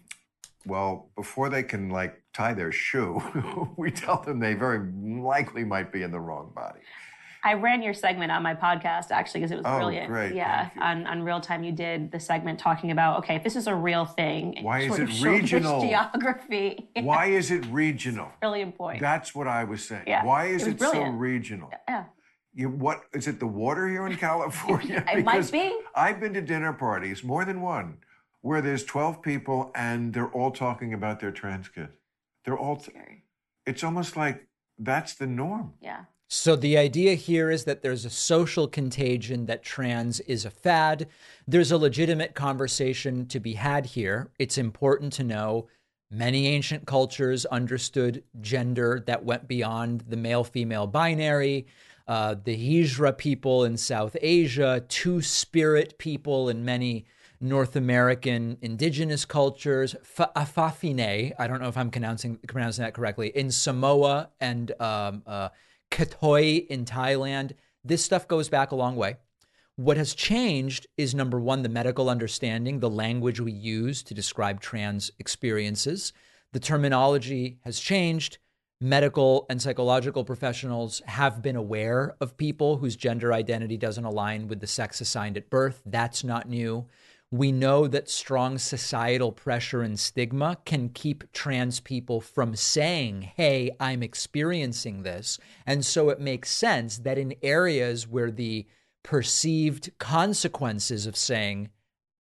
well, 0.66 1.10
before 1.16 1.48
they 1.48 1.62
can 1.62 1.90
like 1.90 2.22
tie 2.34 2.54
their 2.54 2.72
shoe, 2.72 3.22
we 3.76 3.90
tell 3.90 4.22
them 4.22 4.40
they 4.40 4.54
very 4.54 4.80
likely 5.20 5.64
might 5.64 5.92
be 5.92 6.02
in 6.02 6.10
the 6.10 6.20
wrong 6.20 6.52
body. 6.54 6.80
I 7.44 7.54
ran 7.54 7.82
your 7.82 7.94
segment 7.94 8.32
on 8.32 8.42
my 8.42 8.54
podcast 8.54 9.12
actually 9.12 9.40
because 9.40 9.52
it 9.52 9.56
was 9.58 9.64
Oh, 9.66 9.76
brilliant. 9.78 10.08
great. 10.08 10.34
Yeah, 10.34 10.70
on 10.80 11.06
on 11.06 11.22
real 11.22 11.40
time 11.40 11.62
you 11.62 11.70
did 11.70 12.10
the 12.10 12.18
segment 12.18 12.58
talking 12.58 12.90
about 12.90 13.18
okay, 13.18 13.36
if 13.36 13.44
this 13.44 13.54
is 13.54 13.68
a 13.68 13.74
real 13.74 14.04
thing. 14.04 14.56
Why 14.60 14.80
is 14.80 14.98
it 14.98 15.02
of 15.02 15.10
showed 15.10 15.16
this 15.16 15.42
regional? 15.42 15.80
Geography. 15.80 16.90
Why 16.96 17.26
is 17.26 17.50
it 17.52 17.64
regional? 17.66 18.32
Brilliant 18.40 18.76
point. 18.76 19.00
That's 19.00 19.36
what 19.36 19.46
I 19.46 19.64
was 19.64 19.84
saying. 19.86 20.04
Yeah, 20.08 20.24
Why 20.24 20.46
is 20.46 20.66
it 20.66 20.74
it, 20.74 20.80
so 20.80 21.04
regional? 21.04 21.70
yeah. 21.88 22.04
You, 22.58 22.70
what 22.70 23.02
is 23.12 23.28
it? 23.28 23.38
The 23.38 23.46
water 23.46 23.86
here 23.88 24.04
in 24.04 24.16
California? 24.16 25.04
It 25.12 25.24
might 25.24 25.50
be. 25.52 25.72
I've 25.94 26.18
been 26.18 26.34
to 26.34 26.42
dinner 26.42 26.72
parties, 26.72 27.22
more 27.22 27.44
than 27.44 27.60
one, 27.60 27.98
where 28.40 28.60
there's 28.60 28.84
12 28.84 29.22
people 29.22 29.70
and 29.76 30.12
they're 30.12 30.32
all 30.32 30.50
talking 30.50 30.92
about 30.92 31.20
their 31.20 31.30
trans 31.30 31.68
kid. 31.68 31.90
They're 32.44 32.58
all. 32.58 32.76
T- 32.76 32.90
Scary. 32.90 33.22
it's 33.64 33.84
almost 33.84 34.16
like 34.16 34.48
that's 34.76 35.14
the 35.14 35.28
norm. 35.28 35.74
Yeah. 35.80 36.06
So 36.26 36.56
the 36.56 36.76
idea 36.76 37.14
here 37.14 37.48
is 37.48 37.62
that 37.62 37.82
there's 37.82 38.04
a 38.04 38.10
social 38.10 38.66
contagion 38.66 39.46
that 39.46 39.62
trans 39.62 40.18
is 40.20 40.44
a 40.44 40.50
fad. 40.50 41.06
There's 41.46 41.70
a 41.70 41.78
legitimate 41.78 42.34
conversation 42.34 43.26
to 43.28 43.38
be 43.38 43.52
had 43.52 43.86
here. 43.86 44.30
It's 44.40 44.58
important 44.58 45.12
to 45.14 45.22
know 45.22 45.68
many 46.10 46.48
ancient 46.48 46.86
cultures 46.86 47.46
understood 47.46 48.24
gender 48.40 49.04
that 49.06 49.24
went 49.24 49.46
beyond 49.46 50.02
the 50.08 50.16
male 50.16 50.42
female 50.42 50.88
binary. 50.88 51.66
Uh, 52.08 52.34
the 52.42 52.56
Hijra 52.56 53.16
people 53.16 53.64
in 53.64 53.76
South 53.76 54.16
Asia, 54.22 54.82
two 54.88 55.20
spirit 55.20 55.98
people 55.98 56.48
in 56.48 56.64
many 56.64 57.04
North 57.40 57.76
American 57.76 58.56
indigenous 58.62 59.24
cultures, 59.24 59.94
Fa- 60.02 60.32
Afafine, 60.34 61.34
I 61.38 61.46
don't 61.46 61.60
know 61.60 61.68
if 61.68 61.76
I'm 61.76 61.90
pronouncing, 61.90 62.38
pronouncing 62.48 62.82
that 62.82 62.94
correctly, 62.94 63.28
in 63.28 63.50
Samoa 63.50 64.30
and 64.40 64.72
um, 64.80 65.22
uh, 65.26 65.50
Katoi 65.90 66.66
in 66.66 66.84
Thailand. 66.84 67.52
This 67.84 68.02
stuff 68.02 68.26
goes 68.26 68.48
back 68.48 68.72
a 68.72 68.76
long 68.76 68.96
way. 68.96 69.18
What 69.76 69.96
has 69.98 70.14
changed 70.14 70.88
is 70.96 71.14
number 71.14 71.38
one, 71.38 71.62
the 71.62 71.68
medical 71.68 72.10
understanding, 72.10 72.80
the 72.80 72.90
language 72.90 73.38
we 73.38 73.52
use 73.52 74.02
to 74.04 74.14
describe 74.14 74.60
trans 74.60 75.12
experiences. 75.18 76.12
The 76.52 76.58
terminology 76.58 77.58
has 77.64 77.78
changed. 77.78 78.38
Medical 78.80 79.46
and 79.50 79.60
psychological 79.60 80.24
professionals 80.24 81.02
have 81.06 81.42
been 81.42 81.56
aware 81.56 82.14
of 82.20 82.36
people 82.36 82.76
whose 82.76 82.96
gender 82.96 83.32
identity 83.32 83.76
doesn't 83.76 84.04
align 84.04 84.46
with 84.46 84.60
the 84.60 84.66
sex 84.66 85.00
assigned 85.00 85.36
at 85.36 85.50
birth. 85.50 85.82
That's 85.84 86.22
not 86.22 86.48
new. 86.48 86.86
We 87.30 87.52
know 87.52 87.86
that 87.88 88.08
strong 88.08 88.56
societal 88.56 89.32
pressure 89.32 89.82
and 89.82 89.98
stigma 89.98 90.58
can 90.64 90.88
keep 90.88 91.30
trans 91.32 91.80
people 91.80 92.20
from 92.20 92.56
saying, 92.56 93.32
Hey, 93.36 93.70
I'm 93.78 94.02
experiencing 94.02 95.02
this. 95.02 95.38
And 95.66 95.84
so 95.84 96.08
it 96.08 96.20
makes 96.20 96.50
sense 96.50 96.98
that 96.98 97.18
in 97.18 97.34
areas 97.42 98.08
where 98.08 98.30
the 98.30 98.66
perceived 99.02 99.90
consequences 99.98 101.06
of 101.06 101.16
saying, 101.16 101.68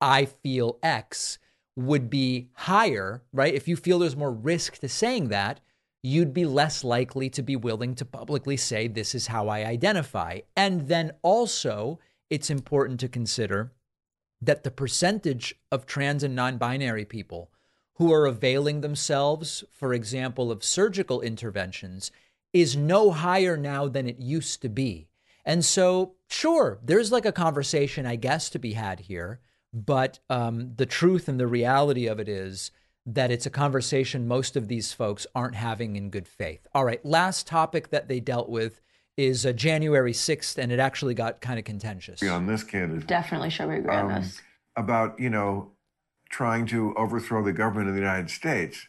I 0.01 0.25
feel 0.25 0.77
X 0.83 1.39
would 1.77 2.09
be 2.09 2.49
higher, 2.53 3.23
right? 3.31 3.53
If 3.53 3.67
you 3.67 3.75
feel 3.75 3.99
there's 3.99 4.15
more 4.15 4.31
risk 4.31 4.79
to 4.79 4.89
saying 4.89 5.29
that, 5.29 5.61
you'd 6.07 6.33
be 6.33 6.45
less 6.45 6.83
likely 6.83 7.29
to 7.29 7.43
be 7.43 7.55
willing 7.55 7.93
to 7.95 8.05
publicly 8.05 8.57
say, 8.57 8.87
This 8.87 9.13
is 9.13 9.27
how 9.27 9.49
I 9.49 9.65
identify. 9.65 10.39
And 10.55 10.87
then 10.87 11.11
also, 11.21 11.99
it's 12.29 12.49
important 12.49 12.99
to 13.01 13.07
consider 13.07 13.73
that 14.41 14.63
the 14.63 14.71
percentage 14.71 15.55
of 15.71 15.85
trans 15.85 16.23
and 16.23 16.35
non 16.35 16.57
binary 16.57 17.05
people 17.05 17.51
who 17.95 18.13
are 18.13 18.25
availing 18.25 18.81
themselves, 18.81 19.63
for 19.71 19.93
example, 19.93 20.51
of 20.51 20.63
surgical 20.63 21.21
interventions 21.21 22.11
is 22.53 22.77
no 22.77 23.11
higher 23.11 23.57
now 23.57 23.87
than 23.87 24.07
it 24.07 24.19
used 24.19 24.61
to 24.61 24.69
be. 24.69 25.07
And 25.43 25.65
so, 25.65 26.15
sure, 26.29 26.79
there's 26.83 27.11
like 27.11 27.25
a 27.25 27.31
conversation, 27.31 28.05
I 28.05 28.15
guess, 28.15 28.49
to 28.51 28.59
be 28.59 28.73
had 28.73 29.01
here. 29.01 29.39
But 29.73 30.19
um, 30.29 30.73
the 30.75 30.85
truth 30.85 31.27
and 31.27 31.39
the 31.39 31.47
reality 31.47 32.07
of 32.07 32.19
it 32.19 32.29
is 32.29 32.71
that 33.07 33.31
it's 33.31 33.45
a 33.45 33.49
conversation 33.49 34.27
most 34.27 34.57
of 34.57 34.67
these 34.67 34.91
folks 34.91 35.25
aren't 35.33 35.55
having 35.55 35.95
in 35.95 36.09
good 36.09 36.27
faith. 36.27 36.67
All 36.75 36.83
right, 36.83 37.03
last 37.05 37.47
topic 37.47 37.89
that 37.89 38.09
they 38.09 38.19
dealt 38.19 38.49
with 38.49 38.81
is 39.15 39.45
uh, 39.45 39.53
January 39.53 40.11
6th, 40.11 40.57
and 40.57 40.71
it 40.71 40.79
actually 40.79 41.13
got 41.13 41.41
kind 41.41 41.57
of 41.57 41.65
contentious. 41.65 42.21
On 42.21 42.45
this 42.45 42.63
candidate. 42.63 43.07
Definitely 43.07 43.49
sure 43.49 43.67
we 43.67 43.77
agree 43.77 43.95
um, 43.95 44.07
on 44.07 44.21
this. 44.21 44.41
About, 44.75 45.19
you 45.19 45.29
know, 45.29 45.71
trying 46.29 46.65
to 46.67 46.93
overthrow 46.95 47.43
the 47.43 47.53
government 47.53 47.87
of 47.87 47.95
the 47.95 48.01
United 48.01 48.29
States. 48.29 48.85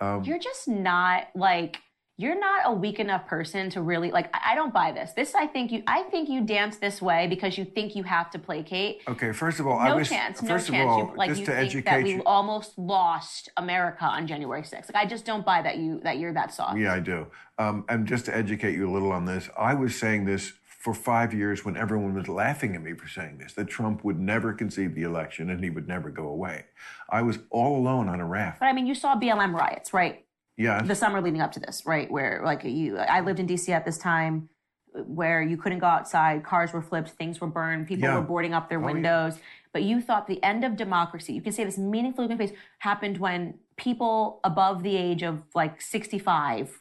Um, 0.00 0.22
You're 0.24 0.38
just 0.38 0.68
not 0.68 1.28
like 1.34 1.78
you're 2.16 2.38
not 2.38 2.62
a 2.66 2.72
weak 2.72 3.00
enough 3.00 3.26
person 3.26 3.70
to 3.70 3.82
really 3.82 4.10
like 4.12 4.32
I 4.32 4.54
don't 4.54 4.72
buy 4.72 4.92
this. 4.92 5.12
This 5.12 5.34
I 5.34 5.46
think 5.46 5.72
you 5.72 5.82
I 5.86 6.04
think 6.04 6.28
you 6.28 6.42
dance 6.42 6.76
this 6.76 7.02
way 7.02 7.26
because 7.26 7.58
you 7.58 7.64
think 7.64 7.96
you 7.96 8.04
have 8.04 8.30
to 8.30 8.38
placate. 8.38 9.02
Okay, 9.08 9.32
first 9.32 9.58
of 9.58 9.66
all, 9.66 9.78
no 9.78 9.92
I 9.92 9.94
was 9.94 10.08
chance, 10.08 10.40
no 10.40 10.58
chance. 10.58 10.72
All, 10.72 10.98
you, 10.98 11.12
like 11.16 11.36
you 11.36 11.44
think 11.44 11.84
that 11.84 12.02
we 12.04 12.14
you. 12.14 12.22
almost 12.24 12.78
lost 12.78 13.48
America 13.56 14.04
on 14.04 14.28
January 14.28 14.62
6th. 14.62 14.94
Like 14.94 15.04
I 15.04 15.06
just 15.06 15.24
don't 15.24 15.44
buy 15.44 15.62
that 15.62 15.78
you 15.78 16.00
that 16.04 16.18
you're 16.18 16.32
that 16.34 16.54
soft. 16.54 16.78
Yeah, 16.78 16.94
I 16.94 17.00
do. 17.00 17.26
Um, 17.58 17.84
and 17.88 18.06
just 18.06 18.26
to 18.26 18.36
educate 18.36 18.74
you 18.74 18.88
a 18.88 18.92
little 18.92 19.10
on 19.10 19.24
this, 19.24 19.50
I 19.58 19.74
was 19.74 19.98
saying 19.98 20.24
this 20.24 20.52
for 20.84 20.92
five 20.92 21.32
years 21.32 21.64
when 21.64 21.76
everyone 21.78 22.14
was 22.14 22.28
laughing 22.28 22.76
at 22.76 22.82
me 22.82 22.92
for 22.92 23.08
saying 23.08 23.38
this, 23.38 23.54
that 23.54 23.66
Trump 23.66 24.04
would 24.04 24.20
never 24.20 24.52
concede 24.52 24.94
the 24.94 25.02
election 25.02 25.48
and 25.48 25.64
he 25.64 25.70
would 25.70 25.88
never 25.88 26.10
go 26.10 26.28
away. 26.28 26.66
I 27.08 27.22
was 27.22 27.38
all 27.48 27.78
alone 27.78 28.06
on 28.06 28.20
a 28.20 28.26
raft. 28.26 28.60
But 28.60 28.66
I 28.66 28.74
mean, 28.74 28.86
you 28.86 28.94
saw 28.94 29.18
BLM 29.18 29.54
riots, 29.54 29.94
right? 29.94 30.23
Yeah. 30.56 30.82
The 30.82 30.94
summer 30.94 31.20
leading 31.20 31.40
up 31.40 31.52
to 31.52 31.60
this 31.60 31.82
right 31.84 32.10
where 32.10 32.40
like 32.44 32.64
you 32.64 32.98
i 32.98 33.20
lived 33.20 33.40
in 33.40 33.46
dc 33.46 33.68
at 33.68 33.84
this 33.84 33.98
time 33.98 34.48
where 35.06 35.42
you 35.42 35.56
couldn't 35.56 35.80
go 35.80 35.86
outside 35.86 36.44
cars 36.44 36.72
were 36.72 36.82
flipped 36.82 37.10
things 37.10 37.40
were 37.40 37.48
burned 37.48 37.86
people 37.86 38.04
yeah. 38.08 38.16
were 38.16 38.22
boarding 38.22 38.54
up 38.54 38.68
their 38.68 38.80
oh, 38.80 38.86
windows. 38.86 39.34
Yeah. 39.36 39.42
but 39.72 39.82
you 39.82 40.00
thought 40.00 40.26
the 40.26 40.42
end 40.42 40.64
of 40.64 40.76
democracy 40.76 41.32
you 41.32 41.42
can 41.42 41.52
say 41.52 41.64
this 41.64 41.78
meaningful 41.78 42.28
face 42.36 42.52
happened 42.78 43.18
when 43.18 43.54
people 43.76 44.40
above 44.44 44.82
the 44.82 44.96
age 44.96 45.22
of 45.22 45.42
like 45.54 45.80
65 45.80 46.80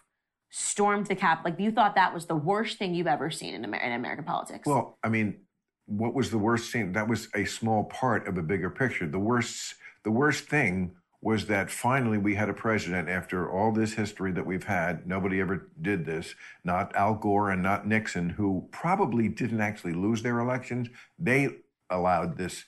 stormed 0.52 1.08
the 1.08 1.16
cap 1.16 1.44
like 1.44 1.60
you 1.60 1.72
thought 1.72 1.96
that 1.96 2.14
was 2.14 2.28
the 2.28 2.36
worst 2.36 2.78
thing 2.78 2.94
you've 2.94 3.08
ever 3.08 3.32
seen 3.32 3.56
in, 3.56 3.64
Amer- 3.64 3.78
in 3.78 3.92
american 3.94 4.24
politics. 4.24 4.68
Well 4.68 5.00
i 5.04 5.10
mean 5.10 5.40
what 5.86 6.14
was 6.14 6.30
the 6.30 6.38
worst 6.38 6.72
thing 6.72 6.94
that 6.94 7.08
was 7.08 7.28
a 7.36 7.46
small 7.46 7.86
part 7.86 8.28
of 8.28 8.38
a 8.38 8.42
bigger 8.42 8.70
picture. 8.70 9.08
The 9.08 9.20
worst 9.20 9.76
the 10.04 10.12
worst 10.12 10.46
thing 10.46 10.92
was 11.24 11.46
that 11.46 11.72
finally 11.72 12.18
we 12.18 12.36
had 12.36 12.50
a 12.50 12.54
president 12.54 13.08
after 13.08 13.50
all 13.50 13.72
this 13.72 13.94
history 13.94 14.34
that 14.34 14.46
we've 14.46 14.66
had. 14.66 15.08
Nobody 15.08 15.40
ever 15.40 15.70
did 15.82 16.06
this, 16.06 16.36
not 16.66 16.94
Al 16.96 17.16
Gore 17.16 17.50
and 17.50 17.64
not 17.64 17.88
Nixon, 17.88 18.32
who 18.32 18.68
probably 18.72 19.30
didn't 19.30 19.62
actually 19.62 19.94
lose 19.94 20.22
their 20.22 20.40
elections. 20.40 20.90
They 21.18 21.48
allowed 21.90 22.38
this 22.38 22.66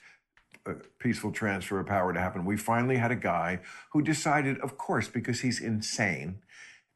uh, 0.64 0.72
peaceful 0.98 1.32
transfer 1.32 1.78
of 1.78 1.86
power 1.86 2.14
to 2.14 2.18
happen. 2.18 2.46
We 2.46 2.56
finally 2.56 2.96
had 2.96 3.10
a 3.10 3.16
guy 3.16 3.60
who 3.92 4.00
decided, 4.00 4.58
of 4.60 4.78
course, 4.78 5.06
because 5.06 5.42
he's 5.42 5.60
insane, 5.60 6.38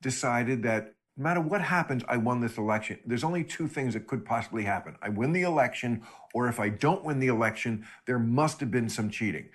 decided 0.01 0.62
that 0.62 0.94
no 1.18 1.25
matter 1.25 1.40
what 1.42 1.61
happens, 1.61 2.03
I 2.09 2.16
won 2.16 2.40
this 2.40 2.57
election. 2.57 3.01
There's 3.05 3.25
only 3.25 3.44
two 3.44 3.68
things 3.68 3.92
that 3.92 4.07
could 4.07 4.25
possibly 4.25 4.64
happen. 4.64 4.96
I 5.03 5.11
win 5.11 5.35
the 5.35 5.42
election, 5.42 6.05
or 6.33 6.49
if 6.49 6.59
I 6.59 6.70
don't 6.70 7.05
win 7.05 7.20
the 7.20 7.27
election, 7.27 7.87
there 8.07 8.18
must 8.18 8.61
have 8.61 8.70
been 8.70 8.88
some 8.88 9.11
cheating. 9.11 9.51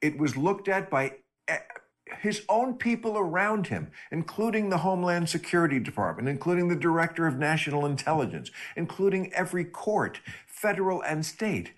It 0.00 0.16
was 0.18 0.36
looked 0.36 0.68
at 0.68 0.88
by 0.88 1.14
his 2.20 2.42
own 2.48 2.74
people 2.74 3.18
around 3.18 3.68
him, 3.68 3.90
including 4.10 4.70
the 4.70 4.78
Homeland 4.78 5.28
Security 5.28 5.78
Department, 5.78 6.28
including 6.28 6.68
the 6.68 6.76
Director 6.76 7.26
of 7.26 7.38
National 7.38 7.86
Intelligence, 7.86 8.50
including 8.76 9.32
every 9.32 9.64
court, 9.64 10.20
federal 10.46 11.02
and 11.02 11.24
state, 11.24 11.72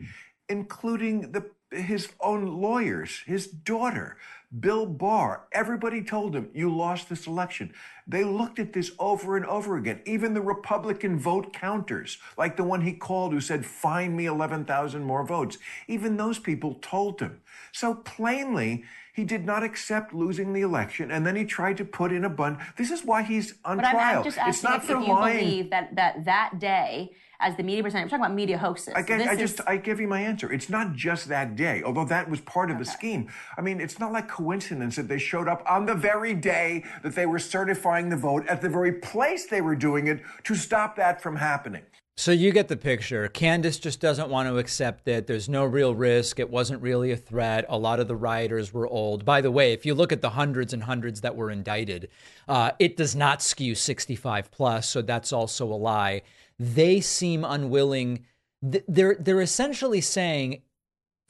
including 0.48 1.32
the, 1.32 1.50
his 1.70 2.10
own 2.20 2.60
lawyers, 2.60 3.22
his 3.26 3.46
daughter, 3.46 4.16
Bill 4.58 4.84
Barr, 4.84 5.46
everybody 5.52 6.02
told 6.02 6.34
him, 6.34 6.50
you 6.52 6.74
lost 6.74 7.08
this 7.08 7.28
election. 7.28 7.72
They 8.08 8.24
looked 8.24 8.58
at 8.58 8.72
this 8.72 8.90
over 8.98 9.36
and 9.36 9.46
over 9.46 9.76
again. 9.76 10.00
Even 10.04 10.34
the 10.34 10.40
Republican 10.40 11.20
vote 11.20 11.52
counters, 11.52 12.18
like 12.36 12.56
the 12.56 12.64
one 12.64 12.80
he 12.80 12.92
called 12.92 13.32
who 13.32 13.40
said, 13.40 13.64
find 13.64 14.16
me 14.16 14.26
11,000 14.26 15.04
more 15.04 15.24
votes, 15.24 15.58
even 15.86 16.16
those 16.16 16.40
people 16.40 16.74
told 16.82 17.20
him. 17.20 17.42
So 17.70 17.94
plainly, 17.94 18.82
he 19.12 19.24
did 19.24 19.44
not 19.44 19.62
accept 19.62 20.14
losing 20.14 20.52
the 20.52 20.60
election, 20.60 21.10
and 21.10 21.26
then 21.26 21.36
he 21.36 21.44
tried 21.44 21.76
to 21.78 21.84
put 21.84 22.12
in 22.12 22.24
a 22.24 22.30
bun. 22.30 22.58
This 22.76 22.90
is 22.90 23.04
why 23.04 23.22
he's 23.22 23.54
on 23.64 23.78
but 23.78 23.90
trial. 23.90 24.18
I'm 24.18 24.24
just 24.24 24.38
asking 24.38 24.50
it's 24.50 24.62
not 24.62 24.76
if, 24.76 24.84
for 24.84 25.00
you 25.00 25.08
lying. 25.08 25.38
believe 25.38 25.70
that 25.70 25.96
that 25.96 26.24
that 26.24 26.58
day 26.58 27.10
as 27.40 27.56
the 27.56 27.62
media 27.62 27.82
presenter. 27.82 28.02
I'm 28.02 28.08
talking 28.08 28.24
about 28.24 28.34
media 28.34 28.58
hoaxes. 28.58 28.94
I, 28.94 29.00
I 29.00 29.36
just 29.36 29.60
I 29.66 29.76
give 29.76 30.00
you 30.00 30.06
my 30.06 30.20
answer. 30.20 30.52
It's 30.52 30.68
not 30.68 30.94
just 30.94 31.28
that 31.28 31.56
day, 31.56 31.82
although 31.82 32.04
that 32.04 32.28
was 32.30 32.40
part 32.40 32.70
of 32.70 32.76
okay. 32.76 32.84
the 32.84 32.90
scheme. 32.90 33.28
I 33.56 33.62
mean, 33.62 33.80
it's 33.80 33.98
not 33.98 34.12
like 34.12 34.28
coincidence 34.28 34.96
that 34.96 35.08
they 35.08 35.18
showed 35.18 35.48
up 35.48 35.62
on 35.68 35.86
the 35.86 35.94
very 35.94 36.34
day 36.34 36.84
that 37.02 37.14
they 37.14 37.26
were 37.26 37.38
certifying 37.38 38.10
the 38.10 38.16
vote 38.16 38.46
at 38.46 38.60
the 38.60 38.68
very 38.68 38.92
place 38.92 39.46
they 39.46 39.60
were 39.60 39.76
doing 39.76 40.06
it 40.06 40.20
to 40.44 40.54
stop 40.54 40.96
that 40.96 41.22
from 41.22 41.36
happening. 41.36 41.82
So 42.20 42.32
you 42.32 42.52
get 42.52 42.68
the 42.68 42.76
picture. 42.76 43.28
Candace 43.28 43.78
just 43.78 43.98
doesn't 43.98 44.28
want 44.28 44.46
to 44.46 44.58
accept 44.58 45.08
it. 45.08 45.26
There's 45.26 45.48
no 45.48 45.64
real 45.64 45.94
risk. 45.94 46.38
It 46.38 46.50
wasn't 46.50 46.82
really 46.82 47.12
a 47.12 47.16
threat. 47.16 47.64
A 47.70 47.78
lot 47.78 47.98
of 47.98 48.08
the 48.08 48.14
rioters 48.14 48.74
were 48.74 48.86
old. 48.86 49.24
By 49.24 49.40
the 49.40 49.50
way, 49.50 49.72
if 49.72 49.86
you 49.86 49.94
look 49.94 50.12
at 50.12 50.20
the 50.20 50.28
hundreds 50.28 50.74
and 50.74 50.82
hundreds 50.82 51.22
that 51.22 51.34
were 51.34 51.50
indicted, 51.50 52.10
uh, 52.46 52.72
it 52.78 52.98
does 52.98 53.16
not 53.16 53.40
skew 53.40 53.74
65 53.74 54.50
plus. 54.50 54.86
So 54.86 55.00
that's 55.00 55.32
also 55.32 55.64
a 55.64 55.72
lie 55.72 56.20
they 56.58 57.00
seem 57.00 57.42
unwilling. 57.42 58.26
They're 58.60 59.16
they're 59.18 59.40
essentially 59.40 60.02
saying, 60.02 60.60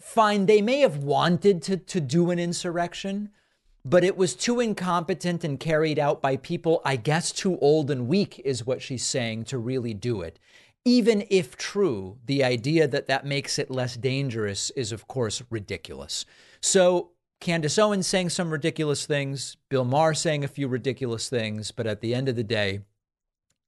fine, 0.00 0.46
they 0.46 0.60
may 0.60 0.80
have 0.80 0.96
wanted 0.96 1.62
to 1.62 1.76
to 1.76 2.00
do 2.00 2.32
an 2.32 2.40
insurrection, 2.40 3.30
but 3.84 4.02
it 4.02 4.16
was 4.16 4.34
too 4.34 4.58
incompetent 4.58 5.44
and 5.44 5.60
carried 5.60 6.00
out 6.00 6.20
by 6.20 6.36
people, 6.36 6.82
I 6.84 6.96
guess, 6.96 7.30
too 7.30 7.58
old 7.60 7.92
and 7.92 8.08
weak, 8.08 8.40
is 8.44 8.66
what 8.66 8.82
she's 8.82 9.06
saying, 9.06 9.44
to 9.44 9.58
really 9.58 9.94
do 9.94 10.22
it. 10.22 10.40
Even 10.84 11.24
if 11.28 11.56
true, 11.56 12.18
the 12.24 12.42
idea 12.42 12.88
that 12.88 13.06
that 13.06 13.26
makes 13.26 13.58
it 13.58 13.70
less 13.70 13.96
dangerous 13.96 14.70
is, 14.70 14.92
of 14.92 15.06
course, 15.06 15.42
ridiculous. 15.50 16.24
So 16.60 17.10
Candace 17.40 17.78
Owens 17.78 18.06
saying 18.06 18.30
some 18.30 18.50
ridiculous 18.50 19.06
things, 19.06 19.56
Bill 19.68 19.84
Maher 19.84 20.14
saying 20.14 20.44
a 20.44 20.48
few 20.48 20.68
ridiculous 20.68 21.28
things, 21.28 21.70
but 21.70 21.86
at 21.86 22.00
the 22.00 22.14
end 22.14 22.28
of 22.28 22.36
the 22.36 22.44
day, 22.44 22.80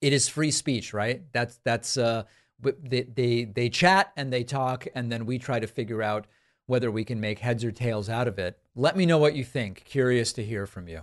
it 0.01 0.13
is 0.13 0.29
free 0.29 0.51
speech, 0.51 0.93
right? 0.93 1.23
That's 1.33 1.59
that's 1.65 1.97
uh, 1.97 2.25
they 2.61 3.03
they 3.03 3.45
they 3.45 3.69
chat 3.69 4.13
and 4.17 4.33
they 4.33 4.45
talk, 4.45 4.87
and 4.95 5.11
then 5.11 5.27
we 5.27 5.39
try 5.39 5.61
to 5.61 5.67
figure 5.67 6.03
out 6.03 6.27
whether 6.67 6.91
we 6.91 7.05
can 7.05 7.21
make 7.21 7.39
heads 7.39 7.65
or 7.65 7.73
tails 7.73 8.09
out 8.09 8.29
of 8.29 8.39
it. 8.39 8.59
Let 8.75 8.97
me 8.97 9.07
know 9.07 9.19
what 9.19 9.35
you 9.35 9.45
think. 9.45 9.85
Curious 9.85 10.33
to 10.35 10.45
hear 10.45 10.67
from 10.67 10.89
you. 10.89 11.03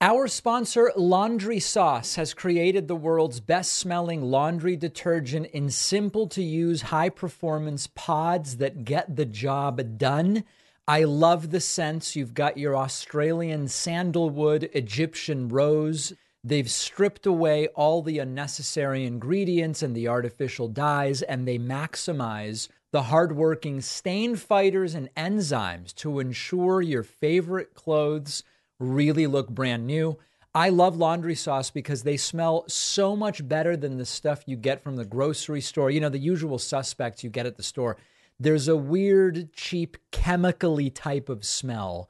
Our 0.00 0.28
sponsor, 0.28 0.92
Laundry 0.94 1.58
Sauce, 1.58 2.14
has 2.14 2.32
created 2.32 2.86
the 2.86 2.94
world's 2.94 3.40
best 3.40 3.72
smelling 3.72 4.22
laundry 4.22 4.76
detergent 4.76 5.46
in 5.46 5.70
simple 5.70 6.28
to 6.28 6.40
use, 6.40 6.82
high 6.82 7.08
performance 7.08 7.88
pods 7.88 8.58
that 8.58 8.84
get 8.84 9.16
the 9.16 9.24
job 9.24 9.98
done. 9.98 10.44
I 10.86 11.02
love 11.02 11.50
the 11.50 11.58
scents. 11.58 12.14
You've 12.14 12.32
got 12.32 12.56
your 12.56 12.76
Australian 12.76 13.66
sandalwood, 13.66 14.70
Egyptian 14.72 15.48
rose. 15.48 16.12
They've 16.44 16.70
stripped 16.70 17.26
away 17.26 17.66
all 17.74 18.00
the 18.00 18.20
unnecessary 18.20 19.04
ingredients 19.04 19.82
and 19.82 19.96
the 19.96 20.06
artificial 20.06 20.68
dyes, 20.68 21.22
and 21.22 21.46
they 21.46 21.58
maximize 21.58 22.68
the 22.92 23.02
hardworking 23.02 23.80
stain 23.80 24.36
fighters 24.36 24.94
and 24.94 25.12
enzymes 25.16 25.92
to 25.96 26.20
ensure 26.20 26.80
your 26.80 27.02
favorite 27.02 27.74
clothes 27.74 28.44
really 28.78 29.26
look 29.26 29.48
brand 29.48 29.86
new. 29.86 30.18
I 30.54 30.70
love 30.70 30.96
laundry 30.96 31.34
sauce 31.34 31.70
because 31.70 32.02
they 32.02 32.16
smell 32.16 32.64
so 32.68 33.14
much 33.14 33.46
better 33.46 33.76
than 33.76 33.98
the 33.98 34.06
stuff 34.06 34.42
you 34.46 34.56
get 34.56 34.82
from 34.82 34.96
the 34.96 35.04
grocery 35.04 35.60
store. 35.60 35.90
You 35.90 36.00
know, 36.00 36.08
the 36.08 36.18
usual 36.18 36.58
suspects 36.58 37.22
you 37.22 37.30
get 37.30 37.46
at 37.46 37.56
the 37.56 37.62
store. 37.62 37.96
There's 38.40 38.68
a 38.68 38.76
weird, 38.76 39.52
cheap, 39.52 39.96
chemically 40.10 40.90
type 40.90 41.28
of 41.28 41.44
smell. 41.44 42.08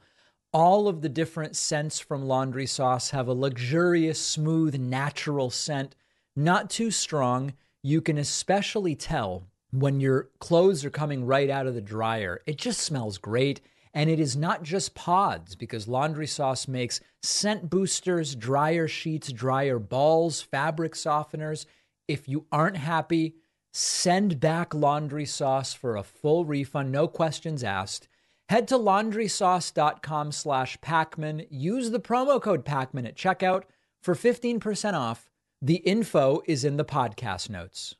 All 0.53 0.87
of 0.87 1.01
the 1.01 1.09
different 1.09 1.55
scents 1.55 1.99
from 1.99 2.25
laundry 2.25 2.65
sauce 2.65 3.11
have 3.11 3.27
a 3.27 3.33
luxurious, 3.33 4.19
smooth, 4.19 4.75
natural 4.79 5.49
scent, 5.49 5.95
not 6.35 6.69
too 6.69 6.91
strong. 6.91 7.53
You 7.83 8.01
can 8.01 8.17
especially 8.17 8.95
tell 8.95 9.43
when 9.71 9.99
your 9.99 10.29
clothes 10.39 10.83
are 10.85 10.89
coming 10.89 11.25
right 11.25 11.49
out 11.49 11.67
of 11.67 11.75
the 11.75 11.81
dryer. 11.81 12.41
It 12.47 12.57
just 12.57 12.81
smells 12.81 13.17
great. 13.17 13.61
And 13.93 14.09
it 14.09 14.19
is 14.19 14.37
not 14.37 14.63
just 14.63 14.93
pods 14.93 15.55
because 15.55 15.87
laundry 15.87 16.27
sauce 16.27 16.67
makes 16.67 17.01
scent 17.23 17.69
boosters, 17.69 18.35
dryer 18.35 18.87
sheets, 18.87 19.31
dryer 19.31 19.79
balls, 19.79 20.41
fabric 20.41 20.93
softeners. 20.93 21.65
If 22.07 22.27
you 22.27 22.45
aren't 22.51 22.77
happy, 22.77 23.35
send 23.73 24.39
back 24.39 24.73
laundry 24.73 25.25
sauce 25.25 25.73
for 25.73 25.95
a 25.95 26.03
full 26.03 26.45
refund, 26.45 26.91
no 26.91 27.07
questions 27.07 27.63
asked. 27.63 28.07
Head 28.49 28.67
to 28.69 28.75
laundrysauce.com 28.75 30.31
slash 30.31 30.79
Pakman. 30.79 31.45
Use 31.51 31.91
the 31.91 31.99
promo 31.99 32.41
code 32.41 32.65
Pakman 32.65 33.07
at 33.07 33.15
checkout 33.15 33.63
for 34.01 34.15
15% 34.15 34.93
off. 34.93 35.29
The 35.61 35.77
info 35.77 36.41
is 36.47 36.63
in 36.63 36.77
the 36.77 36.85
podcast 36.85 37.49
notes. 37.49 37.95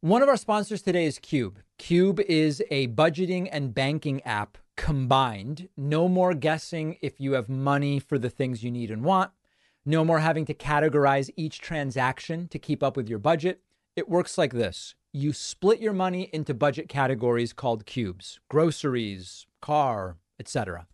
One 0.00 0.22
of 0.22 0.28
our 0.28 0.36
sponsors 0.36 0.82
today 0.82 1.04
is 1.04 1.18
Qube. 1.18 1.56
Qube 1.78 2.20
is 2.20 2.62
a 2.70 2.88
budgeting 2.88 3.48
and 3.52 3.74
banking 3.74 4.22
app 4.22 4.58
combined. 4.80 5.68
No 5.76 6.08
more 6.08 6.32
guessing 6.32 6.96
if 7.02 7.20
you 7.20 7.34
have 7.34 7.50
money 7.50 8.00
for 8.00 8.18
the 8.18 8.30
things 8.30 8.64
you 8.64 8.70
need 8.70 8.90
and 8.90 9.04
want. 9.04 9.30
No 9.84 10.06
more 10.06 10.20
having 10.20 10.46
to 10.46 10.54
categorize 10.54 11.28
each 11.36 11.60
transaction 11.60 12.48
to 12.48 12.58
keep 12.58 12.82
up 12.82 12.96
with 12.96 13.06
your 13.06 13.18
budget. 13.18 13.60
It 13.94 14.08
works 14.08 14.38
like 14.38 14.54
this 14.54 14.94
you 15.12 15.34
split 15.34 15.80
your 15.80 15.92
money 15.92 16.30
into 16.32 16.54
budget 16.54 16.88
categories 16.88 17.52
called 17.52 17.84
cubes 17.84 18.40
groceries, 18.48 19.46
car, 19.60 20.16
etc. 20.38 20.86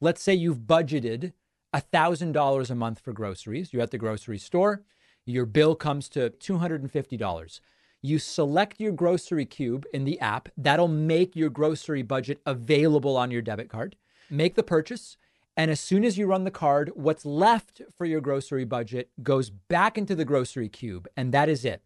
Let's 0.00 0.22
say 0.22 0.34
you've 0.34 0.60
budgeted 0.60 1.32
$1,000 1.74 2.70
a 2.70 2.74
month 2.76 3.00
for 3.00 3.12
groceries. 3.12 3.72
You're 3.72 3.82
at 3.82 3.90
the 3.90 3.98
grocery 3.98 4.38
store, 4.38 4.84
your 5.26 5.46
bill 5.46 5.74
comes 5.74 6.08
to 6.10 6.30
$250. 6.30 7.60
You 8.04 8.18
select 8.18 8.80
your 8.80 8.90
grocery 8.90 9.46
cube 9.46 9.86
in 9.94 10.04
the 10.04 10.18
app. 10.18 10.48
That'll 10.56 10.88
make 10.88 11.36
your 11.36 11.50
grocery 11.50 12.02
budget 12.02 12.42
available 12.44 13.16
on 13.16 13.30
your 13.30 13.42
debit 13.42 13.68
card. 13.68 13.94
Make 14.28 14.56
the 14.56 14.64
purchase. 14.64 15.16
And 15.56 15.70
as 15.70 15.78
soon 15.78 16.04
as 16.04 16.18
you 16.18 16.26
run 16.26 16.42
the 16.42 16.50
card, 16.50 16.90
what's 16.96 17.24
left 17.24 17.80
for 17.96 18.04
your 18.04 18.20
grocery 18.20 18.64
budget 18.64 19.10
goes 19.22 19.50
back 19.50 19.96
into 19.96 20.16
the 20.16 20.24
grocery 20.24 20.68
cube. 20.68 21.06
And 21.16 21.30
that 21.32 21.48
is 21.48 21.64
it. 21.64 21.82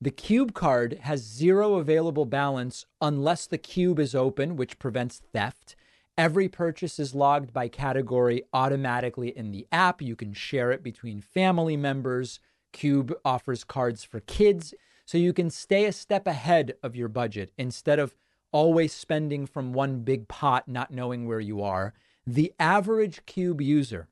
The 0.00 0.10
cube 0.10 0.54
card 0.54 0.98
has 1.02 1.20
zero 1.20 1.74
available 1.74 2.24
balance 2.24 2.84
unless 3.00 3.46
the 3.46 3.58
cube 3.58 4.00
is 4.00 4.14
open, 4.14 4.56
which 4.56 4.80
prevents 4.80 5.22
theft. 5.32 5.76
Every 6.18 6.48
purchase 6.48 6.98
is 6.98 7.14
logged 7.14 7.52
by 7.52 7.68
category 7.68 8.42
automatically 8.52 9.28
in 9.28 9.52
the 9.52 9.68
app. 9.70 10.02
You 10.02 10.16
can 10.16 10.32
share 10.32 10.72
it 10.72 10.82
between 10.82 11.20
family 11.20 11.76
members. 11.76 12.40
Qube 12.72 13.12
offers 13.24 13.62
cards 13.62 14.02
for 14.02 14.18
kids 14.20 14.74
so 15.10 15.18
you 15.18 15.32
can 15.32 15.50
stay 15.50 15.86
a 15.86 15.92
step 15.92 16.28
ahead 16.28 16.74
of 16.84 16.94
your 16.94 17.08
budget 17.08 17.50
instead 17.58 17.98
of 17.98 18.14
always 18.52 18.92
spending 18.92 19.44
from 19.44 19.72
one 19.72 20.04
big 20.04 20.28
pot, 20.28 20.68
not 20.68 20.92
knowing 20.92 21.26
where 21.26 21.40
you 21.40 21.60
are. 21.60 21.94
The 22.24 22.52
average 22.60 23.26
Qube 23.26 23.60
user 23.60 24.06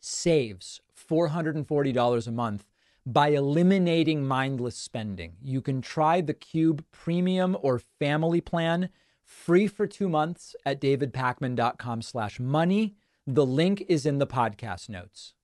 saves 0.00 0.80
$440 0.98 2.26
a 2.26 2.32
month 2.32 2.66
by 3.06 3.28
eliminating 3.28 4.26
mindless 4.26 4.74
spending. 4.74 5.36
You 5.40 5.60
can 5.60 5.80
try 5.80 6.20
the 6.20 6.34
Qube 6.34 6.82
Premium 6.90 7.56
or 7.62 7.80
Family 8.00 8.40
Plan 8.40 8.88
free 9.22 9.68
for 9.68 9.86
two 9.86 10.08
months 10.08 10.56
at 10.66 10.80
davidpakman.com 10.80 12.02
slash 12.02 12.40
money. 12.40 12.96
The 13.28 13.46
link 13.46 13.84
is 13.88 14.04
in 14.04 14.18
the 14.18 14.26
podcast 14.26 14.88
notes. 14.88 15.34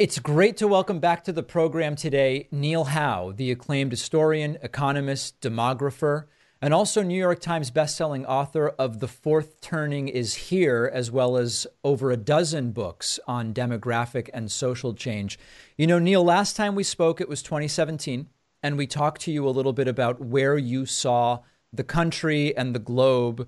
It's 0.00 0.18
great 0.18 0.56
to 0.56 0.66
welcome 0.66 0.98
back 0.98 1.24
to 1.24 1.32
the 1.32 1.42
program 1.42 1.94
today 1.94 2.48
Neil 2.50 2.84
Howe, 2.84 3.32
the 3.32 3.50
acclaimed 3.50 3.92
historian, 3.92 4.56
economist, 4.62 5.38
demographer, 5.42 6.24
and 6.62 6.72
also 6.72 7.02
New 7.02 7.18
York 7.18 7.38
Times 7.38 7.70
bestselling 7.70 8.24
author 8.24 8.70
of 8.78 9.00
The 9.00 9.08
Fourth 9.08 9.60
Turning 9.60 10.08
is 10.08 10.34
Here, 10.48 10.90
as 10.90 11.10
well 11.10 11.36
as 11.36 11.66
over 11.84 12.10
a 12.10 12.16
dozen 12.16 12.72
books 12.72 13.20
on 13.26 13.52
demographic 13.52 14.30
and 14.32 14.50
social 14.50 14.94
change. 14.94 15.38
You 15.76 15.86
know, 15.86 15.98
Neil, 15.98 16.24
last 16.24 16.56
time 16.56 16.74
we 16.74 16.82
spoke, 16.82 17.20
it 17.20 17.28
was 17.28 17.42
2017, 17.42 18.26
and 18.62 18.78
we 18.78 18.86
talked 18.86 19.20
to 19.20 19.30
you 19.30 19.46
a 19.46 19.50
little 19.50 19.74
bit 19.74 19.86
about 19.86 20.18
where 20.18 20.56
you 20.56 20.86
saw 20.86 21.40
the 21.74 21.84
country 21.84 22.56
and 22.56 22.74
the 22.74 22.78
globe 22.78 23.46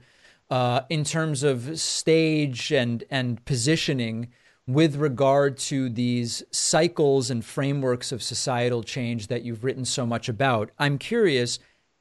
uh, 0.50 0.82
in 0.90 1.02
terms 1.02 1.44
of 1.44 1.80
stage 1.80 2.70
and, 2.70 3.04
and 3.08 3.42
positioning 3.46 4.28
with 4.66 4.96
regard 4.96 5.58
to 5.58 5.88
these 5.88 6.42
cycles 6.50 7.30
and 7.30 7.44
frameworks 7.44 8.12
of 8.12 8.22
societal 8.22 8.82
change 8.82 9.26
that 9.26 9.42
you've 9.42 9.64
written 9.64 9.84
so 9.84 10.06
much 10.06 10.28
about. 10.28 10.70
I'm 10.78 10.98
curious, 10.98 11.58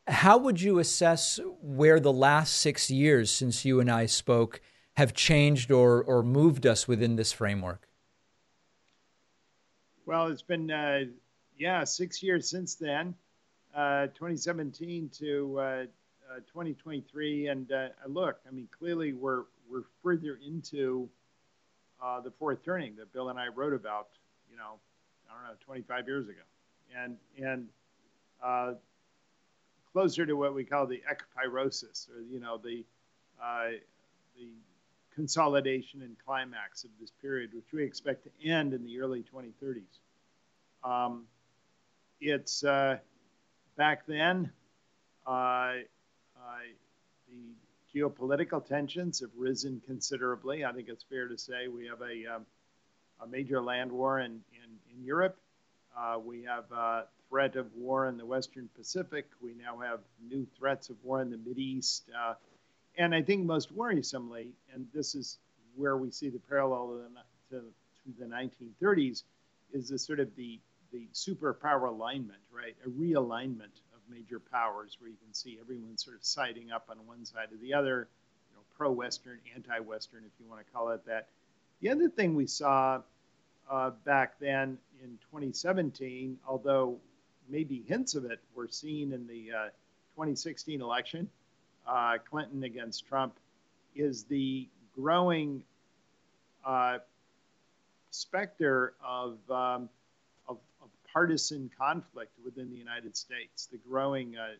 how 0.07 0.37
would 0.37 0.61
you 0.61 0.79
assess 0.79 1.39
where 1.61 1.99
the 1.99 2.13
last 2.13 2.57
six 2.57 2.91
years 2.91 3.31
since 3.31 3.65
you 3.65 3.79
and 3.79 3.89
I 3.89 4.05
spoke 4.05 4.61
have 4.93 5.13
changed 5.13 5.71
or, 5.71 6.03
or 6.03 6.21
moved 6.21 6.67
us 6.67 6.87
within 6.87 7.15
this 7.15 7.31
framework? 7.31 7.87
Well, 10.05 10.27
it's 10.27 10.41
been, 10.41 10.69
uh, 10.69 11.05
yeah, 11.57 11.83
six 11.83 12.21
years 12.21 12.47
since 12.49 12.75
then, 12.75 13.15
uh, 13.75 14.07
2017 14.07 15.09
to 15.19 15.59
uh, 15.59 15.83
2023. 16.47 17.47
And 17.47 17.71
uh, 17.71 17.87
look, 18.07 18.39
I 18.47 18.51
mean, 18.51 18.67
clearly 18.77 19.13
we're, 19.13 19.43
we're 19.69 19.83
further 20.03 20.39
into 20.45 21.09
uh, 22.01 22.19
the 22.21 22.31
fourth 22.31 22.63
turning 22.63 22.95
that 22.97 23.13
Bill 23.13 23.29
and 23.29 23.39
I 23.39 23.47
wrote 23.47 23.73
about, 23.73 24.07
you 24.49 24.57
know, 24.57 24.79
I 25.29 25.33
don't 25.35 25.51
know, 25.51 25.57
25 25.65 26.07
years 26.07 26.27
ago, 26.27 26.41
and 26.97 27.17
and 27.41 27.67
uh, 28.43 28.73
closer 29.93 30.25
to 30.25 30.33
what 30.33 30.53
we 30.53 30.63
call 30.63 30.87
the 30.87 31.01
ekpyrosis, 31.09 32.09
or 32.09 32.21
you 32.21 32.39
know, 32.39 32.57
the 32.57 32.83
uh, 33.41 33.77
the 34.35 34.49
consolidation 35.15 36.01
and 36.01 36.15
climax 36.25 36.83
of 36.83 36.89
this 36.99 37.11
period, 37.21 37.51
which 37.53 37.71
we 37.73 37.83
expect 37.83 38.23
to 38.23 38.49
end 38.49 38.73
in 38.73 38.83
the 38.83 38.99
early 38.99 39.23
2030s. 39.23 39.83
Um, 40.83 41.25
it's 42.19 42.63
uh, 42.63 42.97
back 43.77 44.05
then. 44.07 44.51
Uh, 45.25 45.73
the 47.31 47.55
geopolitical 47.95 48.65
tensions 48.65 49.19
have 49.19 49.29
risen 49.37 49.81
considerably. 49.85 50.63
I 50.65 50.71
think 50.71 50.87
it's 50.87 51.03
fair 51.03 51.27
to 51.27 51.37
say 51.37 51.67
we 51.67 51.87
have 51.87 52.01
a, 52.01 52.35
um, 52.35 52.45
a 53.21 53.27
major 53.27 53.61
land 53.61 53.91
war 53.91 54.19
in, 54.19 54.31
in, 54.31 54.95
in 54.95 55.03
Europe. 55.03 55.37
Uh, 55.97 56.17
we 56.23 56.43
have 56.43 56.71
a 56.71 57.05
threat 57.29 57.55
of 57.55 57.67
war 57.75 58.07
in 58.07 58.17
the 58.17 58.25
Western 58.25 58.69
Pacific. 58.75 59.25
We 59.41 59.53
now 59.53 59.79
have 59.79 59.99
new 60.25 60.47
threats 60.57 60.89
of 60.89 60.95
war 61.03 61.21
in 61.21 61.31
the 61.31 61.61
East. 61.61 62.03
Uh, 62.17 62.35
and 62.97 63.13
I 63.13 63.21
think 63.21 63.45
most 63.45 63.75
worrisomely, 63.75 64.49
and 64.73 64.87
this 64.93 65.15
is 65.15 65.37
where 65.75 65.97
we 65.97 66.11
see 66.11 66.29
the 66.29 66.39
parallel 66.39 66.99
to, 67.49 67.55
to, 67.55 67.61
to 67.61 68.19
the 68.19 68.25
1930s, 68.25 69.23
is 69.73 69.89
the 69.89 69.99
sort 69.99 70.19
of 70.19 70.33
the, 70.35 70.59
the 70.91 71.07
superpower 71.13 71.87
alignment, 71.87 72.39
right? 72.53 72.75
A 72.85 72.89
realignment 72.89 73.79
major 74.11 74.39
powers 74.39 74.97
where 74.99 75.09
you 75.09 75.17
can 75.23 75.33
see 75.33 75.57
everyone 75.61 75.97
sort 75.97 76.15
of 76.15 76.23
siding 76.23 76.71
up 76.71 76.87
on 76.89 76.97
one 77.07 77.25
side 77.25 77.47
or 77.51 77.57
the 77.61 77.73
other, 77.73 78.07
you 78.49 78.55
know, 78.55 78.61
pro-Western, 78.77 79.39
anti-Western, 79.55 80.23
if 80.25 80.31
you 80.39 80.49
want 80.49 80.65
to 80.65 80.71
call 80.73 80.89
it 80.89 81.05
that. 81.05 81.27
The 81.81 81.89
other 81.89 82.09
thing 82.09 82.35
we 82.35 82.47
saw 82.47 83.01
uh, 83.69 83.91
back 84.05 84.39
then 84.39 84.77
in 85.03 85.17
2017, 85.31 86.37
although 86.47 86.97
maybe 87.49 87.83
hints 87.87 88.15
of 88.15 88.25
it 88.25 88.39
were 88.53 88.67
seen 88.67 89.13
in 89.13 89.27
the 89.27 89.51
uh, 89.51 89.69
2016 90.15 90.81
election, 90.81 91.29
uh, 91.87 92.17
Clinton 92.29 92.63
against 92.63 93.07
Trump, 93.07 93.33
is 93.95 94.23
the 94.25 94.67
growing 94.95 95.63
uh, 96.65 96.99
specter 98.11 98.93
of 99.03 99.37
um, 99.49 99.89
partisan 101.13 101.69
conflict 101.77 102.31
within 102.43 102.69
the 102.69 102.77
United 102.77 103.15
States, 103.15 103.67
the 103.71 103.77
growing 103.77 104.35
uh, 104.37 104.53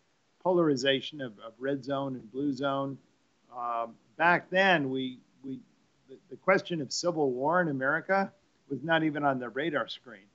polarization 0.44 1.22
of, 1.22 1.34
of, 1.40 1.54
red 1.60 1.84
zone 1.84 2.16
and 2.16 2.32
blue 2.32 2.54
zone. 2.54 2.98
Um, 3.56 3.94
back 4.18 4.50
then, 4.50 4.90
we, 4.90 5.20
we 5.44 5.60
the, 6.10 6.18
the, 6.30 6.36
question 6.38 6.82
of 6.82 6.92
civil 6.92 7.32
war 7.32 7.62
in 7.62 7.68
America 7.68 8.32
was 8.70 8.82
not 8.84 9.04
even 9.04 9.24
on 9.24 9.40
the 9.40 9.50
radar 9.50 9.88
screen. 9.88 10.26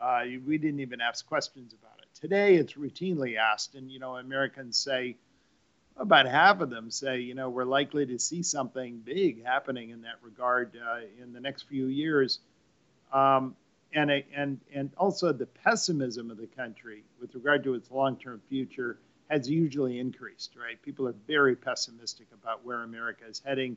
Uh, 0.00 0.22
we 0.46 0.56
didn't 0.56 0.80
even 0.80 1.00
ask 1.00 1.26
questions 1.26 1.74
about 1.74 1.98
it. 1.98 2.20
Today, 2.20 2.54
it's 2.54 2.74
routinely 2.74 3.36
asked, 3.36 3.74
and 3.74 3.90
you 3.90 3.98
know, 3.98 4.16
Americans 4.16 4.78
say 4.78 5.16
about 5.96 6.26
half 6.26 6.60
of 6.60 6.70
them 6.70 6.90
say, 6.90 7.20
you 7.20 7.34
know, 7.34 7.50
we're 7.50 7.64
likely 7.64 8.06
to 8.06 8.18
see 8.18 8.42
something 8.42 9.00
big 9.04 9.44
happening 9.44 9.90
in 9.90 10.02
that 10.02 10.16
regard 10.22 10.74
uh, 10.76 11.00
in 11.22 11.32
the 11.32 11.40
next 11.40 11.64
few 11.68 11.86
years. 11.86 12.40
Um, 13.12 13.54
and 13.92 14.10
a, 14.10 14.24
and 14.34 14.60
and 14.72 14.90
also 14.96 15.32
the 15.32 15.46
pessimism 15.46 16.30
of 16.30 16.38
the 16.38 16.46
country 16.46 17.04
with 17.20 17.34
regard 17.34 17.64
to 17.64 17.74
its 17.74 17.90
long-term 17.90 18.40
future 18.48 18.98
has 19.28 19.48
usually 19.48 19.98
increased. 19.98 20.54
Right, 20.56 20.80
people 20.82 21.06
are 21.08 21.14
very 21.26 21.56
pessimistic 21.56 22.26
about 22.32 22.64
where 22.64 22.82
America 22.82 23.24
is 23.28 23.42
heading, 23.44 23.76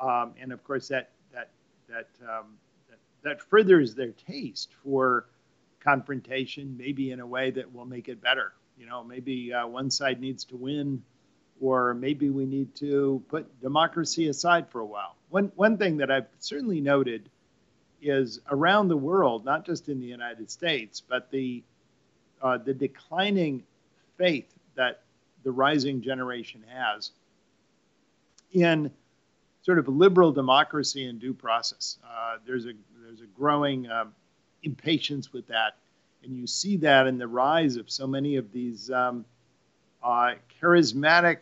um, 0.00 0.34
and 0.40 0.52
of 0.52 0.62
course 0.64 0.88
that 0.88 1.10
that 1.32 1.50
that, 1.88 2.08
um, 2.22 2.56
that 2.88 2.98
that 3.22 3.42
furthers 3.42 3.94
their 3.94 4.12
taste 4.12 4.70
for 4.82 5.26
confrontation, 5.80 6.76
maybe 6.76 7.12
in 7.12 7.20
a 7.20 7.26
way 7.26 7.50
that 7.50 7.72
will 7.72 7.86
make 7.86 8.08
it 8.08 8.20
better. 8.20 8.52
You 8.76 8.86
know, 8.86 9.02
maybe 9.02 9.52
uh, 9.52 9.66
one 9.66 9.90
side 9.90 10.20
needs 10.20 10.44
to 10.46 10.56
win, 10.56 11.02
or 11.60 11.94
maybe 11.94 12.30
we 12.30 12.46
need 12.46 12.74
to 12.76 13.22
put 13.28 13.60
democracy 13.60 14.28
aside 14.28 14.70
for 14.70 14.80
a 14.80 14.86
while. 14.86 15.16
One 15.30 15.52
one 15.56 15.78
thing 15.78 15.98
that 15.98 16.10
I've 16.10 16.28
certainly 16.38 16.80
noted 16.80 17.28
is 18.02 18.40
around 18.50 18.88
the 18.88 18.96
world, 18.96 19.44
not 19.44 19.64
just 19.64 19.88
in 19.88 20.00
the 20.00 20.06
United 20.06 20.50
States, 20.50 21.00
but 21.00 21.30
the 21.30 21.62
uh, 22.40 22.58
the 22.58 22.74
declining 22.74 23.62
faith 24.16 24.46
that 24.76 25.00
the 25.42 25.50
rising 25.50 26.00
generation 26.00 26.62
has 26.68 27.10
in 28.52 28.90
sort 29.62 29.78
of 29.78 29.88
liberal 29.88 30.32
democracy 30.32 31.06
and 31.06 31.20
due 31.20 31.34
process. 31.34 31.98
Uh, 32.04 32.36
there's 32.46 32.66
a 32.66 32.72
there's 33.02 33.20
a 33.20 33.26
growing 33.36 33.90
um, 33.90 34.14
impatience 34.62 35.32
with 35.32 35.46
that, 35.48 35.76
and 36.22 36.36
you 36.36 36.46
see 36.46 36.76
that 36.76 37.06
in 37.06 37.18
the 37.18 37.26
rise 37.26 37.76
of 37.76 37.90
so 37.90 38.06
many 38.06 38.36
of 38.36 38.52
these 38.52 38.90
um, 38.90 39.24
uh, 40.02 40.34
charismatic, 40.60 41.38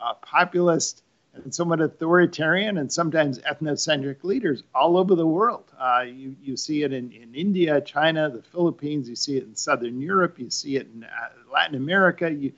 uh, 0.00 0.14
populist 0.14 1.02
and 1.34 1.54
somewhat 1.54 1.80
authoritarian 1.80 2.78
and 2.78 2.92
sometimes 2.92 3.38
ethnocentric 3.40 4.24
leaders 4.24 4.62
all 4.74 4.96
over 4.96 5.14
the 5.14 5.26
world. 5.26 5.70
Uh, 5.78 6.04
you, 6.06 6.36
you 6.42 6.56
see 6.56 6.82
it 6.82 6.92
in, 6.92 7.12
in 7.12 7.34
India, 7.34 7.80
China, 7.80 8.30
the 8.30 8.42
Philippines, 8.42 9.08
you 9.08 9.16
see 9.16 9.36
it 9.36 9.44
in 9.44 9.54
Southern 9.54 10.00
Europe, 10.00 10.38
you 10.38 10.50
see 10.50 10.76
it 10.76 10.88
in 10.94 11.04
uh, 11.04 11.52
Latin 11.52 11.76
America. 11.76 12.30
You, 12.30 12.52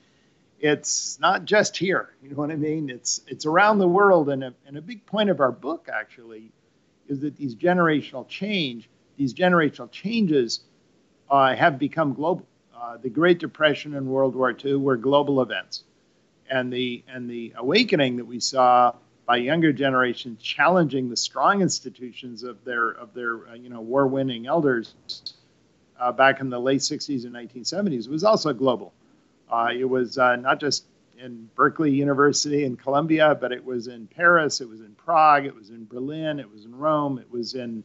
it's 0.59 1.19
not 1.19 1.45
just 1.45 1.75
here, 1.77 2.09
you 2.21 2.29
know 2.29 2.35
what 2.35 2.51
I 2.51 2.55
mean? 2.55 2.89
It's, 2.89 3.21
it's 3.27 3.45
around 3.45 3.79
the 3.79 3.87
world. 3.87 4.29
And 4.29 4.43
a, 4.43 4.53
and 4.65 4.77
a 4.77 4.81
big 4.81 5.05
point 5.05 5.29
of 5.29 5.39
our 5.39 5.51
book, 5.51 5.89
actually, 5.91 6.51
is 7.07 7.19
that 7.21 7.35
these 7.35 7.55
generational 7.55 8.27
change, 8.27 8.89
these 9.17 9.33
generational 9.33 9.91
changes 9.91 10.61
uh, 11.29 11.55
have 11.55 11.79
become 11.79 12.13
global. 12.13 12.45
Uh, 12.75 12.97
the 12.97 13.09
Great 13.09 13.37
Depression 13.37 13.95
and 13.95 14.07
World 14.07 14.35
War 14.35 14.55
II 14.63 14.75
were 14.77 14.97
global 14.97 15.41
events 15.41 15.83
and 16.51 16.71
the 16.71 17.03
and 17.07 17.27
the 17.29 17.53
awakening 17.55 18.17
that 18.17 18.25
we 18.25 18.39
saw 18.39 18.93
by 19.25 19.37
younger 19.37 19.71
generations 19.71 20.41
challenging 20.43 21.09
the 21.09 21.15
strong 21.15 21.61
institutions 21.61 22.43
of 22.43 22.63
their 22.65 22.89
of 22.89 23.13
their 23.13 23.47
uh, 23.47 23.53
you 23.55 23.69
know 23.69 23.81
war-winning 23.81 24.45
elders 24.45 24.93
uh, 25.99 26.11
back 26.11 26.41
in 26.41 26.49
the 26.49 26.59
late 26.59 26.81
60s 26.81 27.25
and 27.25 27.33
1970s 27.33 28.09
was 28.09 28.23
also 28.23 28.51
global. 28.53 28.93
Uh, 29.49 29.69
it 29.73 29.85
was 29.85 30.17
uh, 30.17 30.35
not 30.35 30.59
just 30.59 30.85
in 31.17 31.47
Berkeley 31.55 31.91
University 31.91 32.65
in 32.65 32.75
Columbia, 32.75 33.37
but 33.39 33.51
it 33.51 33.63
was 33.63 33.87
in 33.87 34.07
Paris, 34.07 34.59
it 34.59 34.67
was 34.67 34.81
in 34.81 34.93
Prague, 34.95 35.45
it 35.45 35.55
was 35.55 35.69
in 35.69 35.85
Berlin, 35.85 36.39
it 36.39 36.51
was 36.51 36.65
in 36.65 36.75
Rome, 36.75 37.17
it 37.19 37.31
was 37.31 37.53
in 37.53 37.83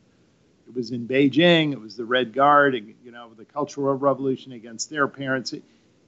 it 0.66 0.74
was 0.74 0.90
in 0.90 1.06
Beijing, 1.06 1.72
it 1.72 1.80
was 1.80 1.96
the 1.96 2.04
Red 2.04 2.32
Guard, 2.32 2.74
you 3.04 3.12
know, 3.12 3.30
the 3.36 3.44
Cultural 3.44 3.94
Revolution 3.94 4.52
against 4.52 4.90
their 4.90 5.06
parents. 5.06 5.52
It, 5.52 5.62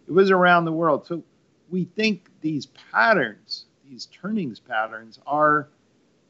it 0.09 0.13
was 0.13 0.33
around 0.33 0.65
the 0.65 0.73
world. 0.73 1.07
So 1.07 1.23
we 1.71 1.85
think 1.85 2.28
these 2.41 2.67
patterns, 2.67 3.67
these 3.89 4.07
turnings 4.07 4.61
patterns, 4.61 5.19
are 5.27 5.69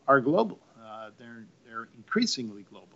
are 0.07 0.21
global. 0.21 0.59
Uh, 0.83 1.11
they're 1.19 1.47
they're 1.67 1.89
increasingly 1.97 2.63
global. 2.63 2.89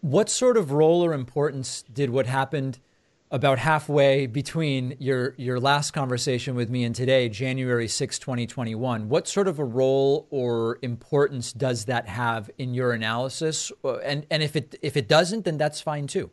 What 0.00 0.30
sort 0.30 0.56
of 0.56 0.72
role 0.72 1.04
or 1.04 1.12
importance 1.12 1.84
did 1.92 2.10
what 2.10 2.26
happened 2.26 2.78
about 3.30 3.58
halfway 3.58 4.26
between 4.26 4.96
your 4.98 5.34
your 5.36 5.60
last 5.60 5.92
conversation 5.92 6.54
with 6.54 6.68
me 6.68 6.84
and 6.84 6.94
today, 6.94 7.28
January 7.28 7.86
6, 7.86 8.18
2021, 8.18 9.08
what 9.08 9.28
sort 9.28 9.46
of 9.46 9.58
a 9.58 9.64
role 9.64 10.26
or 10.30 10.78
importance 10.82 11.52
does 11.52 11.84
that 11.84 12.08
have 12.08 12.50
in 12.58 12.74
your 12.74 12.92
analysis? 12.92 13.70
Uh, 13.84 13.98
and 13.98 14.26
and 14.30 14.42
if 14.42 14.56
it 14.56 14.74
if 14.82 14.96
it 14.96 15.08
doesn't, 15.08 15.44
then 15.44 15.58
that's 15.58 15.80
fine 15.80 16.06
too. 16.06 16.30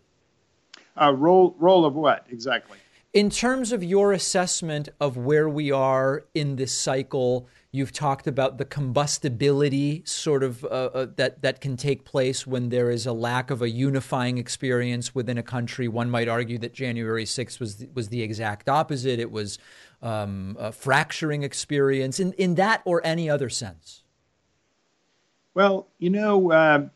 Uh, 1.00 1.14
role 1.14 1.56
role 1.60 1.86
of 1.86 1.94
what 1.94 2.26
exactly? 2.32 2.78
In 3.18 3.32
terms 3.32 3.72
of 3.72 3.84
your 3.84 4.14
assessment 4.14 4.90
of 5.02 5.18
where 5.18 5.50
we 5.50 5.72
are 5.72 6.26
in 6.36 6.56
this 6.56 6.72
cycle, 6.72 7.50
you've 7.72 7.92
talked 7.92 8.28
about 8.28 8.60
the 8.60 8.64
combustibility 8.64 10.04
sort 10.06 10.44
of 10.44 10.64
uh, 10.64 10.68
uh, 10.68 11.08
that 11.16 11.42
that 11.42 11.60
can 11.60 11.78
take 11.78 12.06
place 12.06 12.46
when 12.46 12.70
there 12.70 12.92
is 12.92 13.08
a 13.08 13.14
lack 13.14 13.50
of 13.50 13.64
a 13.64 13.72
unifying 13.72 14.38
experience 14.38 15.16
within 15.16 15.40
a 15.40 15.42
country. 15.42 15.88
One 15.88 16.12
might 16.12 16.28
argue 16.28 16.60
that 16.60 16.76
January 16.76 17.26
6th 17.26 17.60
was 17.60 17.78
the, 17.78 17.90
was 17.96 18.10
the 18.10 18.22
exact 18.22 18.70
opposite. 18.70 19.20
It 19.20 19.32
was 19.32 19.58
um, 20.04 20.56
a 20.60 20.72
fracturing 20.72 21.42
experience 21.42 22.20
in 22.20 22.34
in 22.34 22.54
that 22.54 22.84
or 22.86 23.02
any 23.04 23.32
other 23.32 23.50
sense. 23.50 24.04
Well, 25.56 25.88
you 25.98 26.12
know, 26.12 26.52
uh, 26.52 26.88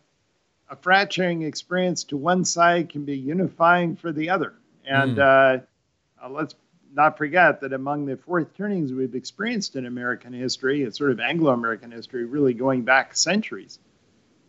a 0.70 0.76
fracturing 0.76 1.42
experience 1.42 2.04
to 2.04 2.16
one 2.16 2.46
side 2.46 2.90
can 2.90 3.06
be 3.06 3.18
unifying 3.18 3.96
for 3.96 4.12
the 4.12 4.30
other, 4.30 4.54
and. 4.86 5.18
Mm 5.18 5.66
uh, 6.24 6.30
let's 6.30 6.56
not 6.94 7.18
forget 7.18 7.62
that 7.62 7.74
among 7.74 8.06
the 8.06 8.18
fourth 8.18 8.56
turnings 8.56 8.92
we've 8.92 9.16
experienced 9.16 9.76
in 9.76 9.86
American 9.86 10.34
history, 10.34 10.84
it's 10.84 10.98
sort 10.98 11.12
of 11.12 11.20
Anglo-American 11.20 11.92
history, 11.92 12.26
really 12.26 12.54
going 12.54 12.84
back 12.84 13.16
centuries, 13.16 13.80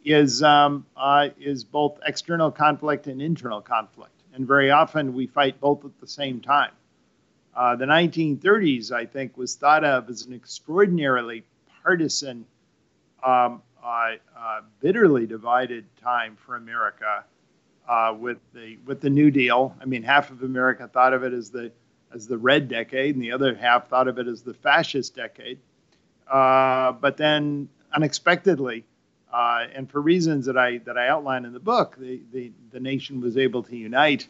is 0.05 0.43
um, 0.43 0.85
uh, 0.97 1.29
is 1.41 1.65
both 1.65 2.01
external 2.05 2.51
conflict 2.51 3.07
and 3.07 3.23
internal 3.23 3.61
conflict, 3.61 4.21
and 4.35 4.47
very 4.47 4.71
often 4.71 5.15
we 5.15 5.27
fight 5.27 5.61
both 5.61 5.85
at 5.85 6.01
the 6.01 6.09
same 6.09 6.41
time. 6.41 6.73
Uh, 7.55 7.77
the 7.77 7.85
1930s, 7.85 8.91
I 8.91 9.07
think, 9.07 9.37
was 9.37 9.55
thought 9.55 9.85
of 9.85 10.09
as 10.09 10.27
an 10.27 10.33
extraordinarily 10.33 11.45
partisan, 11.83 12.47
um, 13.23 13.63
uh, 13.85 14.13
uh, 14.37 14.61
bitterly 14.81 15.27
divided 15.27 15.85
time 16.03 16.37
for 16.45 16.57
America 16.57 17.25
uh, 17.93 18.15
with 18.15 18.39
the 18.55 18.79
with 18.87 19.03
the 19.03 19.11
New 19.11 19.31
Deal. 19.31 19.77
I 19.79 19.85
mean, 19.85 20.03
half 20.03 20.31
of 20.31 20.43
America 20.43 20.89
thought 20.89 21.13
of 21.13 21.25
it 21.25 21.35
as 21.35 21.51
the 21.51 21.71
as 22.15 22.27
the 22.27 22.39
red 22.39 22.69
decade, 22.69 23.15
and 23.15 23.23
the 23.23 23.33
other 23.33 23.55
half 23.55 23.89
thought 23.89 24.09
of 24.09 24.19
it 24.19 24.27
as 24.27 24.41
the 24.41 24.55
fascist 24.55 25.15
decade. 25.15 25.59
Uh, 26.27 26.93
but 26.93 27.19
then, 27.19 27.69
unexpectedly, 27.95 28.87
uh, 29.31 29.67
and 29.75 29.91
for 29.91 30.01
reasons 30.01 30.47
that 30.47 30.57
I 30.57 30.79
that 30.79 30.97
I 30.97 31.09
outline 31.09 31.45
in 31.45 31.53
the 31.53 31.61
book, 31.61 31.97
the 31.99 32.23
the, 32.33 32.51
the 32.71 32.81
nation 32.81 33.21
was 33.21 33.37
able 33.37 33.63
to 33.65 33.77
unite 33.77 34.27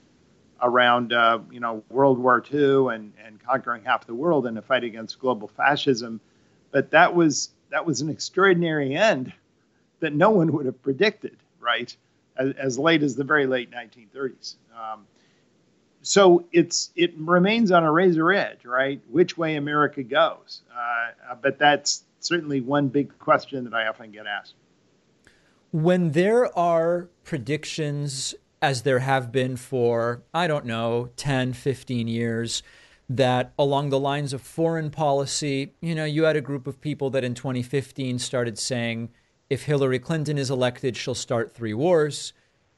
around 0.61 1.13
uh, 1.13 1.39
you 1.53 1.61
know 1.61 1.85
World 1.89 2.19
War 2.19 2.43
II 2.53 2.93
and 2.93 3.13
and 3.25 3.41
conquering 3.41 3.85
half 3.85 4.09
the 4.09 4.15
world 4.15 4.49
in 4.49 4.57
a 4.59 4.63
fight 4.63 4.83
against 4.83 5.21
global 5.21 5.47
fascism. 5.47 6.21
But 6.73 6.91
that 6.91 7.15
was 7.15 7.51
that 7.71 7.87
was 7.87 8.01
an 8.01 8.11
extraordinary 8.11 8.97
end 8.97 9.33
that 10.01 10.13
no 10.13 10.31
one 10.31 10.53
would 10.53 10.67
have 10.67 10.83
predicted, 10.83 11.37
right? 11.61 11.97
As, 12.59 12.79
late 12.79 13.03
as 13.03 13.17
the 13.17 13.25
very 13.25 13.47
late 13.47 13.71
1930s. 13.71 14.57
Um, 14.75 15.07
so 16.03 16.45
it's 16.53 16.91
it 16.97 17.15
remains 17.17 17.71
on 17.71 17.85
a 17.85 17.93
razor 17.93 18.33
edge, 18.33 18.65
right? 18.65 19.01
Which 19.09 19.39
way 19.39 19.57
America 19.57 20.03
goes, 20.03 20.63
uh, 20.77 21.35
but 21.41 21.59
that's 21.59 22.05
certainly 22.19 22.61
one 22.61 22.89
big 22.89 23.17
question 23.19 23.65
that 23.65 23.75
I 23.75 23.87
often 23.87 24.11
get 24.11 24.27
asked. 24.27 24.55
When 25.71 26.11
there 26.11 26.57
are 26.59 27.09
predictions, 27.25 28.35
as 28.61 28.83
there 28.83 28.99
have 28.99 29.33
been 29.33 29.57
for, 29.57 30.23
I 30.35 30.47
don't 30.47 30.67
know, 30.67 31.11
10, 31.17 31.53
15 31.53 32.09
years, 32.09 32.63
that 33.09 33.53
along 33.59 33.91
the 33.91 33.99
lines 33.99 34.33
of 34.33 34.41
foreign 34.41 34.91
policy, 34.91 35.75
you 35.81 35.95
know, 35.95 36.05
you 36.05 36.25
had 36.25 36.37
a 36.37 36.41
group 36.41 36.67
of 36.67 36.81
people 36.81 37.11
that 37.11 37.25
in 37.25 37.35
2015 37.35 38.19
started 38.19 38.59
saying, 38.59 39.11
if 39.53 39.65
Hillary 39.65 39.99
Clinton 39.99 40.39
is 40.39 40.51
elected, 40.51 40.97
she'll 40.97 41.15
start 41.15 41.53
three 41.53 41.75
wars. 41.75 42.33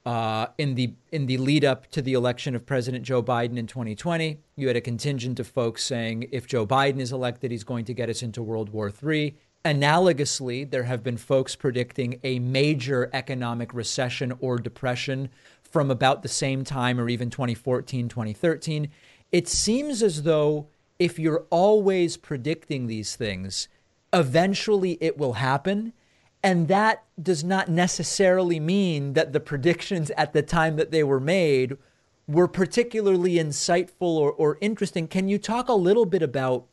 Uh, 0.05 0.49
in 0.59 0.75
the 0.75 0.93
in 1.13 1.27
the 1.27 1.39
lead 1.39 1.65
up 1.65 1.89
to 1.93 2.03
the 2.03 2.15
election 2.15 2.57
of 2.57 2.67
President 2.67 3.05
Joe 3.05 3.23
Biden 3.23 3.57
in 3.57 3.69
2020, 3.69 4.41
you 4.57 4.67
had 4.67 4.77
a 4.77 4.81
contingent 4.81 5.39
of 5.39 5.47
folks 5.47 5.85
saying 5.85 6.29
if 6.33 6.49
Joe 6.49 6.67
Biden 6.67 6.99
is 6.99 7.13
elected, 7.13 7.53
he's 7.53 7.63
going 7.63 7.85
to 7.85 7.95
get 7.95 8.11
us 8.11 8.25
into 8.25 8.43
World 8.43 8.71
War 8.71 8.91
III. 8.91 9.37
Analogously, 9.65 10.69
there 10.69 10.83
have 10.83 11.05
been 11.05 11.17
folks 11.17 11.55
predicting 11.55 12.19
a 12.25 12.41
major 12.41 13.09
economic 13.13 13.73
recession 13.73 14.33
or 14.41 14.59
depression 14.59 15.29
from 15.63 15.93
about 15.93 16.25
the 16.25 16.29
same 16.29 16.65
time, 16.65 16.99
or 16.99 17.09
even 17.09 17.31
2014, 17.31 18.09
2013. 18.09 18.91
It 19.31 19.47
seems 19.47 20.03
as 20.03 20.25
though 20.25 20.67
if 20.99 21.21
you're 21.21 21.47
always 21.51 22.17
predicting 22.17 22.89
these 22.89 23.15
things, 23.15 23.69
eventually 24.13 24.99
it 25.01 25.17
will 25.17 25.35
happen 25.35 25.93
and 26.45 26.69
that 26.69 27.03
does 27.21 27.43
not 27.43 27.71
necessarily 27.71 28.61
mean 28.61 29.15
that 29.15 29.33
the 29.33 29.41
predictions 29.41 30.11
at 30.11 30.35
the 30.35 30.43
time 30.43 30.77
that 30.77 30.91
they 30.91 31.03
were 31.03 31.19
made 31.19 31.79
were 32.29 32.47
particularly 32.47 33.37
insightful 33.37 34.03
or, 34.03 34.31
or 34.31 34.59
interesting. 34.61 35.09
Can 35.09 35.27
you 35.27 35.39
talk 35.39 35.69
a 35.69 35.75
little 35.75 36.05
bit 36.05 36.23
about 36.23 36.67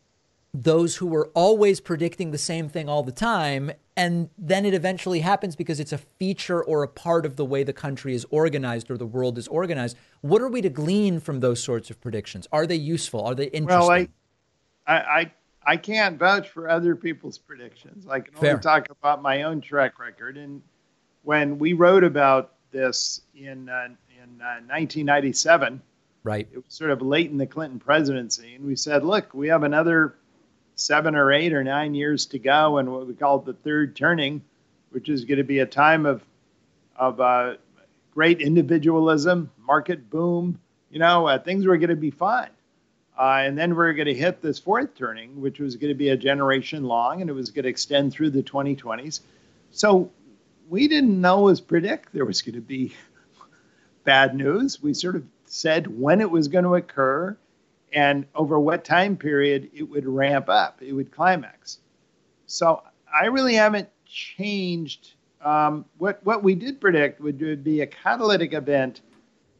those 0.53 0.97
who 0.97 1.07
were 1.07 1.32
always 1.34 1.80
predicting 1.80 2.32
the 2.32 2.38
same 2.38 2.67
thing 2.67 2.89
all 2.89 3.01
the 3.01 3.13
time 3.13 3.72
and 3.95 4.30
then 4.38 4.65
it 4.65 4.74
eventually 4.74 5.22
happens 5.22 5.55
because 5.55 5.80
it's 5.80 5.93
a 5.93 5.97
feature 5.97 6.61
or 6.61 6.84
a 6.84 6.88
part 6.88 7.26
of 7.26 7.38
the 7.38 7.45
way 7.45 7.63
the 7.63 7.72
country 7.72 8.13
is 8.13 8.26
organized 8.30 8.91
or 8.91 8.97
the 8.97 9.05
world 9.05 9.38
is 9.38 9.47
organized. 9.47 9.95
What 10.19 10.41
are 10.41 10.49
we 10.49 10.61
to 10.61 10.69
glean 10.69 11.22
from 11.22 11.39
those 11.39 11.63
sorts 11.63 11.89
of 11.89 12.01
predictions? 12.01 12.45
Are 12.51 12.67
they 12.67 12.76
useful? 12.76 13.24
Are 13.26 13.36
they 13.36 13.45
interesting? 13.45 13.88
Well, 13.88 14.09
I, 14.86 14.93
I, 14.93 15.19
I 15.22 15.32
can't 15.78 16.18
vouch 16.18 16.49
for 16.49 16.70
other 16.70 16.95
people's 16.95 17.38
predictions. 17.38 18.07
I 18.07 18.22
can 18.22 18.36
only 18.36 18.49
Fair. 18.49 18.59
talk 18.59 18.88
about 18.89 19.22
my 19.22 19.43
own 19.43 19.62
track 19.62 19.99
record. 19.99 20.38
And 20.38 20.62
when 21.24 21.59
we 21.59 21.74
wrote 21.74 22.03
about 22.03 22.53
this 22.72 23.22
in 23.36 23.70
uh, 23.70 23.89
in 24.22 24.41
uh, 24.41 24.62
1997, 24.68 25.82
right, 26.24 26.47
it 26.51 26.57
was 26.57 26.66
sort 26.74 26.91
of 26.91 27.01
late 27.01 27.30
in 27.30 27.38
the 27.38 27.45
Clinton 27.45 27.80
presidency, 27.80 28.55
and 28.55 28.66
we 28.66 28.76
said, 28.76 29.03
look, 29.03 29.34
we 29.34 29.47
have 29.49 29.64
another 29.64 30.16
seven 30.76 31.16
or 31.16 31.32
eight 31.32 31.53
or 31.53 31.64
nine 31.64 31.93
years 31.93 32.26
to 32.28 32.39
go, 32.39 32.78
and 32.78 32.91
what 32.91 33.07
we 33.07 33.14
called 33.14 33.45
the 33.45 33.53
third 33.53 33.95
turning, 33.95 34.41
which 34.91 35.09
is 35.09 35.26
going 35.26 35.38
to 35.38 35.43
be 35.43 35.59
a 35.59 35.66
time 35.66 36.05
of 36.05 36.24
of 36.95 37.20
uh, 37.20 37.55
great 38.14 38.41
individualism, 38.41 39.51
market 39.59 40.09
boom. 40.09 40.59
You 40.89 40.99
know, 40.99 41.28
uh, 41.28 41.39
things 41.39 41.66
were 41.66 41.78
going 41.78 41.89
to 41.89 41.95
be 41.95 42.12
fine. 42.12 42.49
Uh, 43.22 43.43
and 43.43 43.55
then 43.55 43.76
we're 43.76 43.93
going 43.93 44.07
to 44.07 44.15
hit 44.15 44.41
this 44.41 44.57
fourth 44.57 44.95
turning, 44.95 45.39
which 45.39 45.59
was 45.59 45.76
going 45.76 45.91
to 45.91 45.95
be 45.95 46.09
a 46.09 46.17
generation 46.17 46.86
long, 46.86 47.22
and 47.22 47.30
it 47.30 47.34
was 47.34 47.51
going 47.51 47.61
to 47.61 47.69
extend 47.69 48.11
through 48.11 48.32
the 48.32 48.41
2020s. 48.41 49.19
So 49.69 50.09
we 50.69 50.88
didn't 50.88 51.24
as 51.24 51.61
predict 51.61 52.13
there 52.13 52.26
was 52.26 52.41
going 52.41 52.55
to 52.55 52.61
be 52.61 52.95
bad 54.05 54.36
news. 54.36 54.82
We 54.82 54.95
sort 54.95 55.15
of 55.15 55.24
said 55.45 55.86
when 55.86 56.19
it 56.19 56.32
was 56.32 56.47
going 56.47 56.63
to 56.63 56.74
occur 56.74 57.38
and 57.93 58.26
over 58.34 58.59
what 58.59 58.84
time 58.84 59.15
period 59.15 59.69
it 59.72 59.84
would 59.84 60.07
ramp 60.07 60.49
up, 60.49 60.82
it 60.82 60.93
would 60.93 61.11
climax. 61.11 61.78
So 62.47 62.82
I 63.13 63.28
really 63.28 63.53
haven't 63.53 63.89
changed. 64.03 65.13
Um, 65.41 65.86
what 65.99 66.24
what 66.24 66.41
we 66.41 66.55
did 66.55 66.82
predict 66.82 67.22
would 67.22 67.63
be 67.63 67.82
a 67.82 67.88
catalytic 67.88 68.53
event 68.53 69.01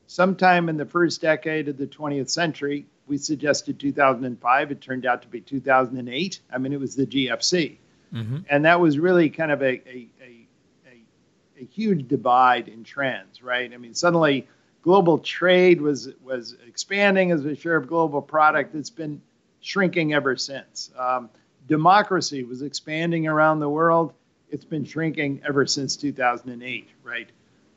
sometime 0.08 0.68
in 0.68 0.78
the 0.78 0.86
first 0.86 1.22
decade 1.22 1.68
of 1.68 1.78
the 1.78 1.86
20th 1.86 2.32
century. 2.32 2.88
We 3.12 3.18
suggested 3.18 3.78
2005. 3.78 4.72
It 4.72 4.80
turned 4.80 5.06
out 5.06 5.22
to 5.24 5.28
be 5.28 5.42
2008. 5.42 6.40
I 6.50 6.58
mean, 6.58 6.72
it 6.72 6.80
was 6.80 6.96
the 6.96 7.06
GFC, 7.06 7.76
mm-hmm. 8.14 8.38
and 8.50 8.64
that 8.64 8.80
was 8.80 8.98
really 8.98 9.30
kind 9.30 9.52
of 9.52 9.62
a, 9.62 9.66
a, 9.66 10.08
a, 10.24 10.48
a, 10.88 11.60
a 11.60 11.66
huge 11.66 12.08
divide 12.08 12.70
in 12.70 12.86
trends, 12.86 13.44
right? 13.44 13.70
I 13.74 13.76
mean, 13.76 13.94
suddenly 13.96 14.48
global 14.82 15.20
trade 15.20 15.82
was 15.82 16.08
was 16.24 16.56
expanding 16.66 17.32
as 17.32 17.44
a 17.44 17.54
share 17.54 17.76
of 17.76 17.86
global 17.86 18.22
product. 18.22 18.76
It's 18.76 18.90
been 18.90 19.22
shrinking 19.60 20.14
ever 20.14 20.38
since. 20.38 20.90
Um, 20.98 21.30
democracy 21.68 22.46
was 22.46 22.62
expanding 22.62 23.28
around 23.28 23.60
the 23.60 23.68
world. 23.68 24.14
It's 24.50 24.64
been 24.64 24.86
shrinking 24.86 25.42
ever 25.46 25.68
since 25.68 25.98
2008, 25.98 26.88
right? 27.04 27.28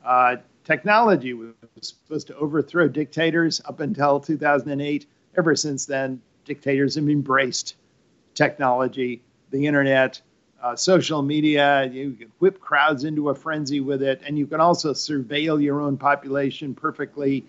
Uh, 0.01 0.37
technology 0.63 1.33
was 1.33 1.53
supposed 1.81 2.27
to 2.27 2.37
overthrow 2.37 2.87
dictators 2.87 3.61
up 3.65 3.81
until 3.81 4.21
2008. 4.21 5.07
Ever 5.37 5.55
since 5.55 5.85
then, 5.85 6.21
dictators 6.45 6.95
have 6.95 7.09
embraced 7.09 7.75
technology, 8.33 9.21
the 9.51 9.65
internet, 9.65 10.21
uh, 10.61 10.75
social 10.75 11.21
media. 11.21 11.85
You 11.91 12.11
can 12.13 12.31
whip 12.39 12.59
crowds 12.59 13.03
into 13.03 13.29
a 13.29 13.35
frenzy 13.35 13.79
with 13.79 14.01
it, 14.01 14.21
and 14.25 14.37
you 14.37 14.47
can 14.47 14.61
also 14.61 14.93
surveil 14.93 15.61
your 15.61 15.81
own 15.81 15.97
population 15.97 16.73
perfectly. 16.73 17.45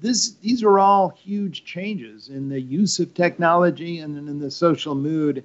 This, 0.00 0.32
these 0.40 0.62
are 0.62 0.78
all 0.78 1.08
huge 1.08 1.64
changes 1.64 2.28
in 2.28 2.48
the 2.48 2.60
use 2.60 3.00
of 3.00 3.14
technology 3.14 3.98
and 3.98 4.16
in 4.16 4.38
the 4.38 4.50
social 4.50 4.94
mood 4.94 5.44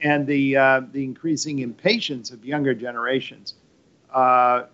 and 0.00 0.26
the, 0.26 0.56
uh, 0.56 0.80
the 0.92 1.04
increasing 1.04 1.60
impatience 1.60 2.30
of 2.30 2.44
younger 2.44 2.74
generations 2.74 3.54
uh, 4.12 4.64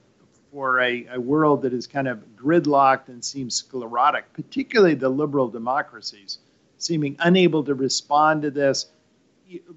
for 0.53 0.81
a, 0.81 1.07
a 1.13 1.21
world 1.21 1.63
that 1.63 1.73
is 1.73 1.87
kind 1.87 2.09
of 2.09 2.23
gridlocked 2.37 3.09
and 3.09 3.25
seems 3.25 3.55
sclerotic, 3.55 4.33
particularly 4.33 4.95
the 4.95 5.09
liberal 5.09 5.49
democracies, 5.49 6.39
seeming 6.79 7.17
unable 7.21 7.63
to 7.65 7.75
respond 7.75 8.43
to 8.43 8.51
this 8.51 8.87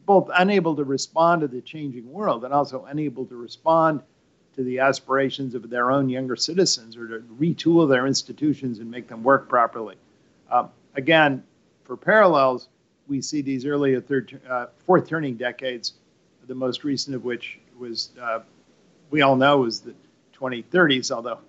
both 0.05 0.29
unable 0.37 0.75
to 0.75 0.83
respond 0.83 1.41
to 1.41 1.47
the 1.47 1.61
changing 1.61 2.11
world 2.11 2.43
and 2.43 2.53
also 2.53 2.85
unable 2.85 3.25
to 3.25 3.35
respond 3.35 4.01
to 4.55 4.63
the 4.63 4.79
aspirations 4.79 5.55
of 5.55 5.69
their 5.69 5.91
own 5.91 6.09
younger 6.09 6.35
citizens 6.35 6.97
or 6.97 7.07
to 7.07 7.19
retool 7.39 7.87
their 7.87 8.05
institutions 8.05 8.79
and 8.79 8.91
make 8.91 9.07
them 9.07 9.23
work 9.23 9.47
properly. 9.47 9.95
Um, 10.49 10.69
again, 10.95 11.43
for 11.85 11.95
parallels, 11.95 12.67
we 13.07 13.21
see 13.21 13.41
these 13.41 13.65
early 13.65 13.99
third, 14.01 14.39
uh, 14.49 14.67
fourth 14.85 15.07
turning 15.07 15.35
decades, 15.35 15.93
the 16.47 16.55
most 16.55 16.83
recent 16.83 17.15
of 17.15 17.23
which 17.23 17.59
was, 17.79 18.09
uh, 18.21 18.39
we 19.09 19.21
all 19.21 19.37
know, 19.37 19.59
was 19.59 19.79
the 19.79 19.93
2030s, 20.41 21.11
although 21.11 21.39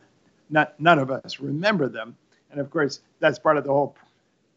not, 0.50 0.78
none 0.78 0.98
of 0.98 1.10
us 1.10 1.40
remember 1.40 1.88
them. 1.88 2.16
And 2.50 2.60
of 2.60 2.70
course, 2.70 3.00
that's 3.20 3.38
part 3.38 3.56
of 3.56 3.64
the 3.64 3.70
whole 3.70 3.96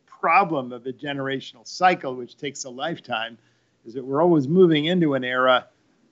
problem 0.06 0.72
of 0.72 0.84
the 0.84 0.92
generational 0.92 1.66
cycle, 1.68 2.16
which 2.16 2.38
takes 2.38 2.66
a 2.66 2.70
lifetime 2.70 3.38
is 3.86 3.94
that 3.94 4.04
we're 4.04 4.22
always 4.22 4.48
moving 4.48 4.86
into 4.86 5.14
an 5.14 5.24
era 5.24 5.68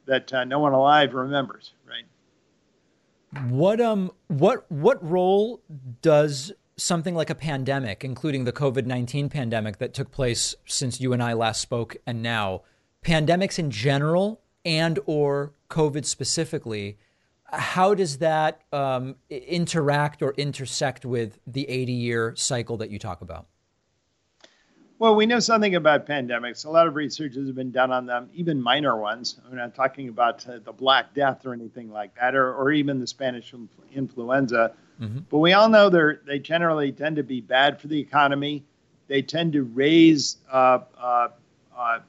that 0.06 0.32
uh, 0.34 0.44
no 0.44 0.60
one 0.60 0.74
alive 0.74 1.14
remembers, 1.14 1.74
right? 1.88 2.06
What 3.50 3.82
um 3.82 4.12
what 4.28 4.70
what 4.72 5.04
role 5.08 5.62
does 6.02 6.52
something 6.78 7.16
like 7.16 7.32
a 7.32 7.36
pandemic, 7.36 8.04
including 8.04 8.44
the 8.44 8.52
COVID 8.52 8.86
nineteen 8.86 9.30
pandemic 9.30 9.80
that 9.80 9.94
took 9.94 10.12
place 10.12 10.54
since 10.66 11.02
you 11.02 11.14
and 11.14 11.24
I 11.24 11.34
last 11.34 11.62
spoke, 11.62 11.98
and 12.06 12.22
now 12.22 12.62
pandemics 13.04 13.58
in 13.58 13.72
general 13.72 14.42
and 14.64 15.00
or 15.06 15.54
COVID 15.70 16.06
specifically, 16.06 16.98
how 17.54 17.94
does 17.94 18.18
that 18.18 18.62
um, 18.74 19.16
interact 19.30 20.22
or 20.22 20.34
intersect 20.34 21.06
with 21.06 21.40
the 21.46 21.70
eighty 21.70 21.94
year 21.94 22.34
cycle 22.36 22.78
that 22.78 22.90
you 22.90 23.00
talk 23.00 23.22
about? 23.22 23.48
Well, 25.00 25.16
we 25.16 25.26
know 25.26 25.40
something 25.40 25.76
about 25.76 26.08
pandemics. 26.08 26.66
A 26.66 26.70
lot 26.70 26.88
of 26.88 26.96
research 26.96 27.36
has 27.36 27.52
been 27.52 27.72
done 27.72 27.92
on 27.92 28.06
them, 28.06 28.30
even 28.34 28.62
minor 28.62 28.98
ones. 28.98 29.38
I'm 29.46 29.58
not 29.58 29.76
talking 29.76 30.08
about 30.08 30.48
uh, 30.48 30.60
the 30.64 30.72
Black 30.72 31.14
Death 31.14 31.46
or 31.46 31.54
anything 31.54 31.92
like 31.92 32.16
that, 32.16 32.36
or, 32.36 32.54
or 32.54 32.72
even 32.72 33.00
the 33.00 33.08
Spanish 33.08 33.54
influenza. 33.94 34.74
Mm-hmm. 35.02 35.20
But 35.30 35.40
we 35.40 35.54
all 35.54 35.70
know 35.70 35.90
they 35.90 36.18
they 36.26 36.40
generally 36.40 36.92
tend 36.92 37.18
to 37.18 37.24
be 37.24 37.42
bad 37.42 37.82
for 37.82 37.88
the 37.88 38.00
economy. 38.00 38.64
They 39.08 39.22
tend 39.22 39.54
to 39.54 39.64
raise 39.64 40.38
uh, 40.52 40.80
uh, 40.98 41.28
uh, 41.76 42.00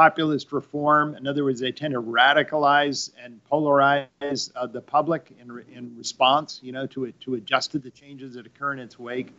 populist 0.00 0.50
reform. 0.50 1.14
In 1.14 1.26
other 1.26 1.44
words, 1.44 1.60
they 1.60 1.72
tend 1.72 1.92
to 1.92 2.00
radicalize 2.00 3.10
and 3.22 3.38
polarize 3.52 4.50
uh, 4.56 4.66
the 4.66 4.80
public 4.80 5.30
in, 5.38 5.62
in 5.76 5.94
response, 5.94 6.58
you 6.62 6.72
know, 6.72 6.86
to 6.86 7.04
it, 7.04 7.20
to 7.20 7.34
adjust 7.34 7.72
to 7.72 7.78
the 7.78 7.90
changes 7.90 8.32
that 8.32 8.46
occur 8.46 8.72
in 8.72 8.78
its 8.78 8.98
wake. 8.98 9.30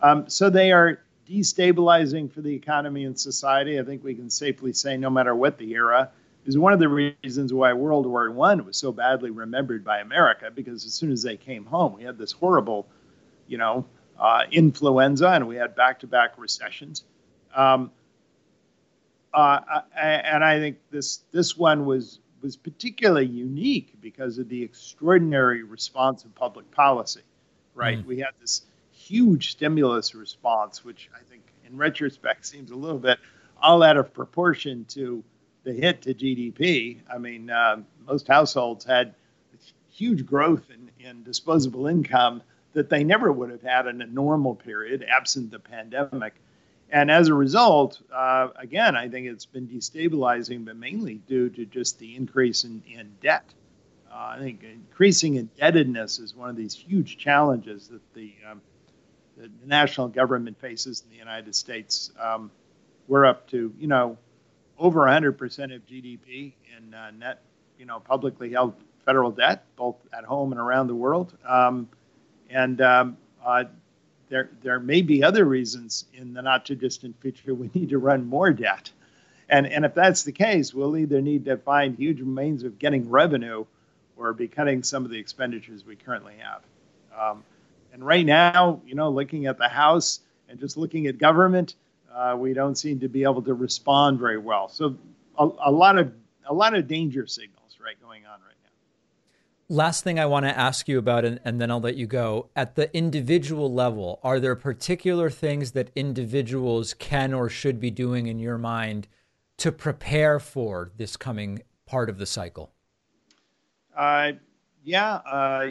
Um, 0.00 0.28
so 0.28 0.50
they 0.50 0.72
are 0.72 1.04
destabilizing 1.28 2.28
for 2.28 2.40
the 2.40 2.52
economy 2.52 3.04
and 3.04 3.16
society. 3.16 3.78
I 3.78 3.84
think 3.84 4.02
we 4.02 4.16
can 4.16 4.30
safely 4.30 4.72
say, 4.72 4.96
no 4.96 5.10
matter 5.10 5.32
what 5.32 5.58
the 5.58 5.70
era, 5.74 6.10
is 6.44 6.58
one 6.58 6.72
of 6.72 6.80
the 6.80 6.88
reasons 6.88 7.52
why 7.52 7.72
World 7.72 8.04
War 8.04 8.28
One 8.32 8.64
was 8.64 8.76
so 8.76 8.90
badly 8.90 9.30
remembered 9.30 9.84
by 9.84 10.00
America. 10.00 10.50
Because 10.52 10.84
as 10.86 10.92
soon 10.92 11.12
as 11.12 11.22
they 11.22 11.36
came 11.36 11.64
home, 11.66 11.94
we 11.96 12.02
had 12.02 12.18
this 12.18 12.32
horrible, 12.32 12.88
you 13.46 13.58
know, 13.58 13.84
uh, 14.18 14.42
influenza, 14.50 15.28
and 15.28 15.46
we 15.46 15.54
had 15.54 15.76
back-to-back 15.76 16.36
recessions. 16.36 17.04
Um, 17.54 17.92
uh, 19.32 19.60
and 19.96 20.44
I 20.44 20.58
think 20.58 20.78
this 20.90 21.18
this 21.32 21.56
one 21.56 21.86
was 21.86 22.20
was 22.42 22.56
particularly 22.56 23.26
unique 23.26 24.00
because 24.00 24.38
of 24.38 24.48
the 24.48 24.62
extraordinary 24.62 25.62
response 25.62 26.24
of 26.24 26.34
public 26.34 26.70
policy. 26.70 27.22
Right, 27.74 27.98
mm. 27.98 28.06
we 28.06 28.18
had 28.18 28.32
this 28.40 28.62
huge 28.92 29.52
stimulus 29.52 30.14
response, 30.14 30.84
which 30.84 31.08
I 31.14 31.22
think 31.30 31.42
in 31.64 31.76
retrospect 31.76 32.46
seems 32.46 32.70
a 32.70 32.74
little 32.74 32.98
bit 32.98 33.18
all 33.62 33.82
out 33.82 33.96
of 33.96 34.12
proportion 34.12 34.84
to 34.86 35.22
the 35.64 35.72
hit 35.72 36.02
to 36.02 36.14
GDP. 36.14 36.98
I 37.12 37.18
mean, 37.18 37.50
uh, 37.50 37.82
most 38.06 38.26
households 38.26 38.84
had 38.84 39.14
huge 39.90 40.24
growth 40.24 40.64
in, 40.70 40.90
in 41.06 41.22
disposable 41.22 41.86
income 41.86 42.42
that 42.72 42.88
they 42.88 43.04
never 43.04 43.32
would 43.32 43.50
have 43.50 43.62
had 43.62 43.86
in 43.86 44.00
a 44.00 44.06
normal 44.06 44.54
period 44.54 45.04
absent 45.08 45.50
the 45.50 45.58
pandemic. 45.58 46.34
And 46.92 47.10
as 47.10 47.28
a 47.28 47.34
result, 47.34 48.00
uh, 48.12 48.48
again, 48.56 48.96
I 48.96 49.08
think 49.08 49.26
it's 49.26 49.46
been 49.46 49.68
destabilizing, 49.68 50.64
but 50.64 50.76
mainly 50.76 51.14
due 51.14 51.48
to 51.50 51.64
just 51.64 51.98
the 51.98 52.16
increase 52.16 52.64
in, 52.64 52.82
in 52.92 53.12
debt. 53.20 53.44
Uh, 54.10 54.34
I 54.36 54.38
think 54.38 54.64
increasing 54.64 55.36
indebtedness 55.36 56.18
is 56.18 56.34
one 56.34 56.50
of 56.50 56.56
these 56.56 56.74
huge 56.74 57.16
challenges 57.16 57.88
that 57.88 58.02
the 58.14 58.34
um, 58.50 58.60
the 59.36 59.50
national 59.64 60.08
government 60.08 60.60
faces 60.60 61.02
in 61.02 61.10
the 61.10 61.16
United 61.16 61.54
States. 61.54 62.10
Um, 62.20 62.50
we're 63.08 63.24
up 63.24 63.48
to, 63.50 63.72
you 63.78 63.86
know, 63.86 64.18
over 64.78 65.00
100% 65.00 65.74
of 65.74 65.86
GDP 65.86 66.52
in 66.76 66.94
uh, 66.94 67.10
net, 67.12 67.42
you 67.78 67.86
know, 67.86 68.00
publicly 68.00 68.50
held 68.52 68.74
federal 69.04 69.30
debt, 69.30 69.64
both 69.76 69.96
at 70.12 70.24
home 70.24 70.52
and 70.52 70.60
around 70.60 70.88
the 70.88 70.94
world. 70.94 71.36
Um, 71.46 71.88
and 72.50 72.80
um, 72.80 73.16
uh, 73.44 73.64
there, 74.30 74.48
there 74.62 74.80
may 74.80 75.02
be 75.02 75.22
other 75.22 75.44
reasons 75.44 76.06
in 76.14 76.32
the 76.32 76.40
not 76.40 76.64
too 76.64 76.76
distant 76.76 77.20
future 77.20 77.54
we 77.54 77.70
need 77.74 77.90
to 77.90 77.98
run 77.98 78.24
more 78.24 78.50
debt. 78.50 78.90
And, 79.48 79.66
and 79.66 79.84
if 79.84 79.94
that's 79.94 80.22
the 80.22 80.32
case, 80.32 80.72
we'll 80.72 80.96
either 80.96 81.20
need 81.20 81.44
to 81.46 81.56
find 81.58 81.96
huge 81.96 82.20
means 82.20 82.62
of 82.62 82.78
getting 82.78 83.10
revenue 83.10 83.66
or 84.16 84.32
be 84.32 84.46
cutting 84.46 84.82
some 84.82 85.04
of 85.04 85.10
the 85.10 85.18
expenditures 85.18 85.84
we 85.84 85.96
currently 85.96 86.34
have. 86.38 86.62
Um, 87.18 87.42
and 87.92 88.06
right 88.06 88.24
now, 88.24 88.80
you 88.86 88.94
know, 88.94 89.10
looking 89.10 89.46
at 89.46 89.58
the 89.58 89.68
House 89.68 90.20
and 90.48 90.60
just 90.60 90.76
looking 90.76 91.08
at 91.08 91.18
government, 91.18 91.74
uh, 92.14 92.36
we 92.38 92.54
don't 92.54 92.76
seem 92.76 93.00
to 93.00 93.08
be 93.08 93.24
able 93.24 93.42
to 93.42 93.54
respond 93.54 94.20
very 94.20 94.38
well. 94.38 94.68
So 94.68 94.96
a, 95.36 95.48
a 95.66 95.70
lot 95.70 95.98
of 95.98 96.12
a 96.46 96.54
lot 96.54 96.74
of 96.74 96.86
danger 96.86 97.26
signals 97.26 97.78
right 97.84 98.00
going 98.02 98.26
on 98.26 98.40
right 98.40 98.56
now. 98.59 98.59
Last 99.72 100.02
thing 100.02 100.18
I 100.18 100.26
want 100.26 100.46
to 100.46 100.58
ask 100.58 100.88
you 100.88 100.98
about, 100.98 101.24
and, 101.24 101.38
and 101.44 101.60
then 101.60 101.70
I'll 101.70 101.80
let 101.80 101.94
you 101.94 102.08
go. 102.08 102.50
At 102.56 102.74
the 102.74 102.92
individual 102.94 103.72
level, 103.72 104.18
are 104.24 104.40
there 104.40 104.56
particular 104.56 105.30
things 105.30 105.70
that 105.72 105.92
individuals 105.94 106.92
can 106.92 107.32
or 107.32 107.48
should 107.48 107.78
be 107.78 107.92
doing 107.92 108.26
in 108.26 108.40
your 108.40 108.58
mind 108.58 109.06
to 109.58 109.70
prepare 109.70 110.40
for 110.40 110.90
this 110.96 111.16
coming 111.16 111.62
part 111.86 112.10
of 112.10 112.18
the 112.18 112.26
cycle? 112.26 112.72
Uh, 113.96 114.32
yeah. 114.82 115.20
Uh, 115.24 115.70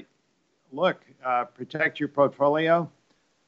look, 0.71 1.03
uh, 1.25 1.43
protect 1.43 1.99
your 1.99 2.07
portfolio. 2.07 2.89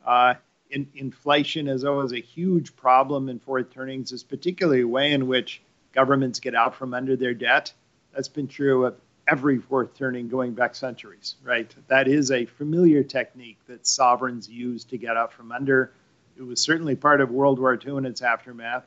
Uh, 0.06 0.34
in, 0.70 0.86
inflation 0.96 1.70
is 1.70 1.86
always 1.86 2.12
a 2.12 2.20
huge 2.20 2.76
problem 2.76 3.30
in 3.30 3.40
fourth 3.40 3.74
turnings, 3.74 4.12
is 4.12 4.22
particularly 4.22 4.82
a 4.82 4.88
way 4.88 5.14
in 5.14 5.28
which 5.28 5.62
governments 5.94 6.42
get 6.42 6.56
out 6.56 6.76
from 6.76 6.94
under 6.94 7.16
their 7.16 7.34
debt. 7.34 7.72
That's 8.14 8.28
been 8.28 8.50
true 8.50 8.86
of 8.86 8.98
every 9.32 9.58
fourth 9.58 9.96
turning 9.96 10.28
going 10.28 10.54
back 10.54 10.76
centuries, 10.76 11.36
right? 11.44 11.74
That 11.88 12.08
is 12.08 12.32
a 12.32 12.46
familiar 12.46 13.04
technique 13.04 13.58
that 13.68 13.88
sovereigns 13.88 14.50
use 14.50 14.84
to 14.86 14.98
get 14.98 15.16
out 15.16 15.32
from 15.32 15.52
under. 15.52 15.94
It 16.38 16.44
was 16.44 16.60
certainly 16.60 16.96
part 16.96 17.22
of 17.22 17.32
World 17.32 17.58
War 17.58 17.80
II 17.84 17.98
and 17.98 18.06
its 18.06 18.22
aftermath, 18.22 18.84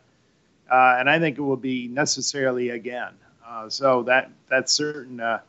uh, 0.71 0.97
and 0.99 1.09
I 1.09 1.19
think 1.19 1.39
it 1.39 1.43
will 1.43 1.57
be 1.57 1.89
necessarily 1.89 2.71
again. 2.71 3.15
Uh, 3.47 3.69
so 3.69 4.03
that 4.05 4.31
that's 4.49 4.73
certain. 4.73 5.21
Uh, 5.21 5.41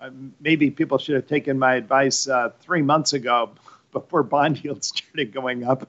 uh 0.00 0.10
maybe 0.40 0.70
people 0.70 0.98
should 0.98 1.14
have 1.14 1.26
taken 1.26 1.58
my 1.58 1.74
advice 1.74 2.28
uh, 2.28 2.50
three 2.60 2.82
months 2.82 3.12
ago 3.12 3.50
before 3.92 4.22
bond 4.22 4.62
yields 4.62 4.88
started 4.88 5.32
going 5.32 5.64
up. 5.64 5.88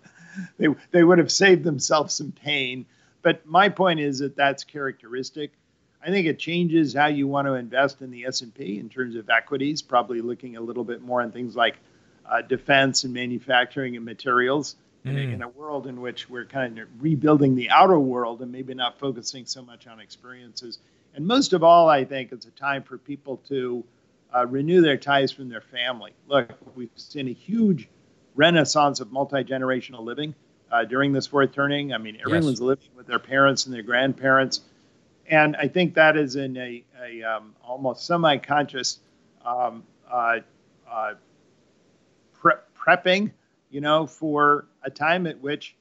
They 0.58 0.68
they 0.92 1.04
would 1.04 1.18
have 1.18 1.32
saved 1.32 1.64
themselves 1.64 2.14
some 2.14 2.32
pain 2.32 2.86
but 3.26 3.44
my 3.44 3.70
point 3.70 4.00
is 4.00 4.20
that 4.20 4.36
that's 4.36 4.64
characteristic. 4.64 5.52
I 6.06 6.12
think 6.12 6.28
it 6.28 6.38
changes 6.38 6.94
how 6.94 7.08
you 7.08 7.28
want 7.28 7.48
to 7.48 7.56
invest 7.56 8.02
in 8.02 8.12
the 8.12 8.26
S&P 8.26 8.78
in 8.78 8.90
terms 8.90 9.16
of 9.16 9.28
equities, 9.30 9.82
probably 9.82 10.22
looking 10.22 10.56
a 10.56 10.62
little 10.62 10.84
bit 10.84 11.02
more 11.02 11.24
on 11.24 11.32
things 11.32 11.56
like 11.56 11.78
uh, 12.30 12.44
defense 12.44 13.04
and 13.06 13.14
manufacturing 13.14 13.96
and 13.96 14.06
materials 14.06 14.76
mm. 15.04 15.10
in, 15.10 15.18
a, 15.18 15.34
in, 15.34 15.42
a, 15.42 15.50
world 15.50 15.88
in 15.88 16.00
which 16.02 16.30
we're 16.30 16.46
kind 16.46 16.78
of 16.78 16.88
rebuilding 17.00 17.56
the 17.56 17.72
outer 17.72 17.98
world 17.98 18.44
and 18.44 18.52
maybe 18.52 18.76
not 18.76 19.00
focusing 19.00 19.48
so 19.48 19.64
much 19.64 19.88
on 19.88 20.00
experiences. 20.00 20.78
And 21.16 21.26
most 21.26 21.54
of 21.54 21.64
all, 21.64 21.90
I 21.90 22.06
think 22.06 22.32
it's 22.32 22.46
a 22.46 22.52
time 22.52 22.84
for 22.84 23.00
people 23.00 23.38
to 23.50 23.84
uh, 24.36 24.46
renew 24.46 24.82
their 24.82 24.98
ties 24.98 25.32
from 25.32 25.50
their 25.50 25.62
family. 25.62 26.12
Look, 26.28 26.52
we've 26.76 26.90
seen 26.96 27.28
a 27.30 27.34
huge 27.34 27.90
renaissance 28.36 29.00
of 29.00 29.12
multi 29.12 29.44
generational 29.44 30.04
living 30.04 30.36
uh, 30.72 30.84
during 30.84 31.14
this 31.14 31.26
fourth 31.26 31.54
turning. 31.54 31.94
I 31.94 31.98
mean, 31.98 32.18
everyone's 32.20 32.60
yes. 32.60 32.60
living 32.60 32.90
with 32.96 33.08
their 33.08 33.20
parents 33.20 33.66
and 33.66 33.74
their 33.74 33.82
grandparents, 33.82 34.62
and 35.30 35.56
I 35.56 35.68
think 35.68 35.96
that 35.96 36.18
is 36.18 36.36
in 36.36 36.56
a, 36.58 36.84
a 37.02 37.24
um, 37.24 37.56
almost 37.64 38.06
semi-conscious 38.06 39.00
um, 39.46 39.84
uh, 40.10 40.40
uh, 40.90 41.14
pre- 42.34 42.54
prepping, 42.78 43.32
you 43.70 43.82
know, 43.82 44.06
for 44.06 44.68
a 44.84 44.90
time 44.90 45.28
at 45.28 45.40
which 45.42 45.76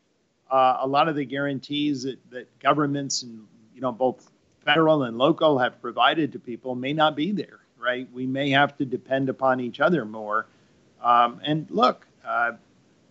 uh, 0.51 0.78
a 0.80 0.86
lot 0.86 1.09
of 1.09 1.16
the 1.16 1.24
guarantees 1.24 2.05
that, 2.05 2.18
that 2.30 2.59
governments 2.59 3.22
and 3.22 3.47
you 3.74 3.80
know 3.80 3.92
both 3.92 4.30
federal 4.64 5.03
and 5.03 5.18
local 5.18 5.59
have 5.59 5.80
provided 5.82 6.32
to 6.32 6.38
people 6.38 6.74
may 6.74 6.92
not 6.92 7.16
be 7.16 7.32
there. 7.32 7.61
Right? 7.78 8.09
We 8.14 8.26
may 8.26 8.51
have 8.51 8.76
to 8.78 8.86
depend 8.86 9.28
upon 9.28 9.61
each 9.61 9.78
other 9.78 10.07
more. 10.07 10.47
Um, 11.03 11.40
and 11.45 11.66
look, 11.70 12.07
uh, 12.24 12.53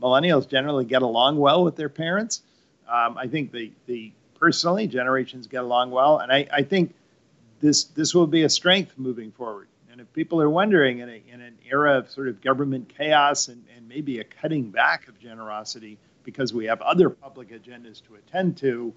millennials 0.01 0.49
generally 0.49 0.86
get 0.86 1.03
along 1.03 1.38
well 1.38 1.63
with 1.63 1.75
their 1.75 1.89
parents. 1.89 2.41
Um, 2.88 3.17
I 3.17 3.27
think 3.27 3.51
the 3.51 3.71
the 3.86 4.11
personally 4.43 4.87
generations 4.87 5.47
get 5.47 5.63
along 5.63 5.89
well, 5.89 6.17
and 6.17 6.29
I, 6.29 6.45
I 6.51 6.63
think 6.63 6.93
this 7.61 7.85
this 7.85 8.13
will 8.13 8.27
be 8.27 8.43
a 8.43 8.49
strength 8.49 8.97
moving 8.97 9.31
forward. 9.31 9.69
And 9.89 10.01
if 10.01 10.11
people 10.11 10.41
are 10.41 10.49
wondering 10.49 10.99
in, 10.99 11.07
a, 11.07 11.23
in 11.31 11.39
an 11.39 11.57
era 11.65 11.97
of 11.97 12.11
sort 12.11 12.27
of 12.27 12.41
government 12.41 12.89
chaos 12.89 13.47
and, 13.47 13.63
and 13.73 13.87
maybe 13.87 14.19
a 14.19 14.25
cutting 14.25 14.69
back 14.69 15.07
of 15.07 15.17
generosity 15.17 15.97
because 16.25 16.53
we 16.53 16.65
have 16.65 16.81
other 16.81 17.09
public 17.09 17.51
agendas 17.51 18.03
to 18.07 18.15
attend 18.15 18.57
to, 18.57 18.93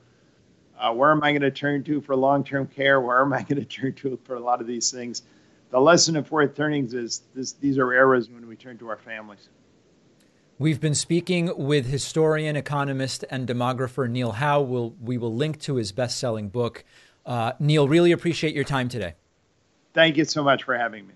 uh, 0.80 0.92
where 0.92 1.12
am 1.12 1.22
I 1.22 1.30
going 1.30 1.42
to 1.42 1.52
turn 1.52 1.84
to 1.84 2.00
for 2.00 2.16
long-term 2.16 2.66
care? 2.66 3.00
Where 3.00 3.22
am 3.22 3.32
I 3.32 3.42
going 3.42 3.60
to 3.64 3.64
turn 3.64 3.92
to 3.92 4.18
for 4.24 4.34
a 4.34 4.40
lot 4.40 4.60
of 4.60 4.66
these 4.66 4.90
things? 4.90 5.22
The 5.70 5.80
lesson 5.80 6.16
of 6.16 6.26
fourth 6.26 6.56
turnings 6.56 6.92
is 6.92 7.22
this, 7.36 7.52
these 7.52 7.78
are 7.78 7.92
eras 7.92 8.28
when 8.28 8.48
we 8.48 8.56
turn 8.56 8.78
to 8.78 8.88
our 8.88 8.98
families. 8.98 9.48
We've 10.58 10.80
been 10.80 10.94
speaking 10.94 11.52
with 11.54 11.84
historian, 11.84 12.56
economist, 12.56 13.26
and 13.28 13.46
demographer 13.46 14.08
Neil 14.08 14.32
Howe. 14.32 14.62
We'll, 14.62 14.94
we 15.02 15.18
will 15.18 15.34
link 15.34 15.60
to 15.62 15.74
his 15.76 15.92
best 15.92 16.16
selling 16.16 16.48
book. 16.48 16.82
Uh, 17.26 17.52
Neil, 17.58 17.86
really 17.86 18.10
appreciate 18.10 18.54
your 18.54 18.64
time 18.64 18.88
today. 18.88 19.16
Thank 19.92 20.16
you 20.16 20.24
so 20.24 20.42
much 20.42 20.62
for 20.62 20.74
having 20.74 21.08
me. 21.08 21.14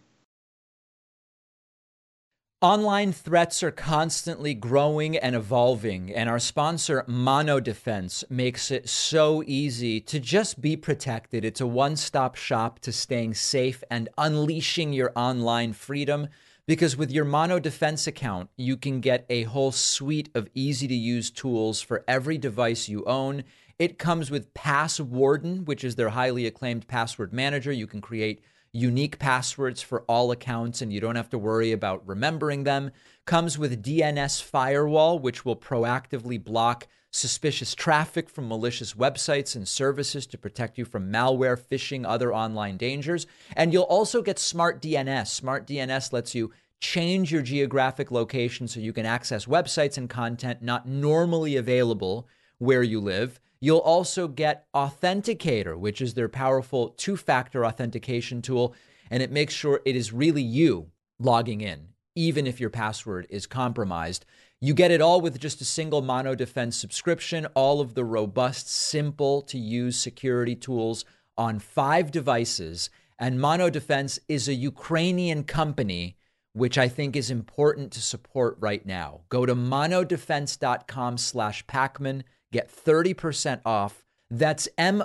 Online 2.61 3.14
threats 3.14 3.62
are 3.62 3.70
constantly 3.70 4.53
growing 4.53 5.16
and 5.16 5.34
evolving, 5.34 6.14
and 6.14 6.28
our 6.28 6.38
sponsor, 6.38 7.03
Mono 7.07 7.61
Defense, 7.61 8.22
makes 8.28 8.70
it 8.70 8.91
so 8.91 9.43
easy 9.47 10.03
to 10.03 10.20
just 10.20 10.61
be 10.61 10.76
protected. 10.76 11.47
It's 11.47 11.62
a 11.62 11.66
one 11.66 11.97
stop 11.97 12.36
shop 12.36 12.78
to 12.80 12.93
staying 12.93 13.32
safe 13.32 13.82
and 13.91 14.11
unleashing 14.18 14.93
your 14.93 15.12
online 15.16 15.72
freedom. 15.72 16.28
Because 16.71 16.97
with 16.97 17.11
your 17.11 17.25
Mono 17.25 17.59
Defense 17.59 18.07
account, 18.07 18.49
you 18.57 18.77
can 18.77 19.01
get 19.01 19.27
a 19.29 19.43
whole 19.43 19.73
suite 19.73 20.29
of 20.37 20.49
easy 20.55 20.87
to 20.87 20.95
use 20.95 21.29
tools 21.29 21.81
for 21.81 22.05
every 22.07 22.39
device 22.39 22.89
you 22.89 23.05
own. 23.07 23.43
It 23.81 23.99
comes 23.99 24.31
with 24.31 24.55
Passwarden, 24.55 25.64
which 25.64 25.83
is 25.83 25.97
their 25.97 26.11
highly 26.11 26.47
acclaimed 26.47 26.87
password 26.87 27.33
manager. 27.33 27.73
You 27.73 27.89
can 27.89 28.01
create 28.01 28.41
unique 28.71 29.18
passwords 29.18 29.83
for 29.83 30.03
all 30.03 30.31
accounts 30.31 30.81
and 30.81 30.93
you 30.93 31.01
don't 31.01 31.16
have 31.16 31.31
to 31.31 31.39
worry 31.39 31.73
about 31.73 32.07
remembering 32.07 32.62
them. 32.62 32.93
Comes 33.25 33.59
with 33.59 33.83
DNS 33.83 34.41
Firewall, 34.41 35.18
which 35.18 35.45
will 35.45 35.57
proactively 35.57 36.41
block 36.41 36.87
suspicious 37.11 37.75
traffic 37.75 38.31
from 38.31 38.49
malicious 38.49 38.95
websites 38.95 39.57
and 39.57 39.67
services 39.67 40.27
to 40.29 40.39
protect 40.39 40.79
you 40.79 40.85
from 40.85 41.13
malware, 41.13 41.59
phishing, 41.59 42.07
other 42.07 42.35
online 42.35 42.77
dangers. 42.77 43.27
And 43.57 43.73
you'll 43.73 43.83
also 43.85 44.23
get 44.23 44.39
Smart 44.39 44.81
DNS. 44.81 45.27
Smart 45.27 45.67
DNS 45.67 46.13
lets 46.13 46.35
you 46.35 46.53
change 46.81 47.31
your 47.31 47.43
geographic 47.43 48.11
location 48.11 48.67
so 48.67 48.81
you 48.81 48.93
can 48.93 49.07
access 49.07 49.47
websites 49.47 49.99
and 49.99 50.09
content 50.09 50.63
not 50.63 50.89
normally 50.89 51.57
available 51.57 52.27
where 52.59 52.83
you 52.83 53.01
live. 53.01 53.41
You'll 53.61 53.79
also 53.79 54.27
get 54.27 54.67
Authenticator, 54.75 55.77
which 55.77 56.01
is 56.01 56.15
their 56.15 56.29
powerful 56.29 56.91
two 56.91 57.17
factor 57.17 57.67
authentication 57.67 58.41
tool, 58.41 58.75
and 59.11 59.23
it 59.23 59.31
makes 59.31 59.53
sure 59.53 59.83
it 59.85 59.97
is 59.97 60.13
really 60.13 60.43
you 60.43 60.91
logging 61.19 61.61
in, 61.61 61.89
even 62.15 62.47
if 62.47 62.61
your 62.61 62.71
password 62.71 63.27
is 63.29 63.47
compromised. 63.47 64.25
You 64.63 64.75
get 64.75 64.91
it 64.91 65.01
all 65.01 65.23
with 65.23 65.41
just 65.41 65.63
a 65.63 65.65
single 65.65 66.03
Mono 66.03 66.35
Defense 66.35 66.77
subscription, 66.77 67.47
all 67.55 67.81
of 67.81 67.95
the 67.95 68.05
robust, 68.05 68.69
simple 68.69 69.41
to 69.43 69.57
use 69.57 69.99
security 69.99 70.55
tools 70.55 71.07
on 71.39 71.59
five 71.59 72.11
devices. 72.11 72.91
And 73.19 73.41
Mono 73.41 73.71
Defense 73.71 74.21
is 74.29 74.49
a 74.49 74.55
Ukrainian 74.55 75.45
company, 75.45 76.19
which 76.53 76.77
I 76.77 76.89
think 76.89 77.17
is 77.17 77.31
important 77.31 77.91
to 77.93 78.03
support 78.03 78.59
right 78.61 78.85
now. 78.85 79.23
Go 79.31 79.47
to 79.47 79.55
monodefense.com 79.55 81.17
slash 81.17 81.65
Pakman, 81.65 82.25
get 82.53 82.71
30% 82.71 83.63
off. 83.65 84.05
That's 84.31 84.69
M-O-N-O-D-E-F-E-N-S-E 84.77 85.05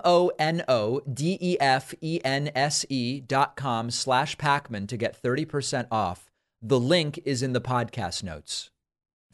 dot 3.21 3.55
com 3.55 3.89
slash 3.89 4.35
Pakman 4.35 4.87
to 4.89 4.97
get 4.97 5.23
30% 5.23 5.87
off. 5.89 6.29
The 6.61 6.79
link 6.79 7.21
is 7.23 7.41
in 7.41 7.53
the 7.53 7.61
podcast 7.61 8.21
notes. 8.21 8.71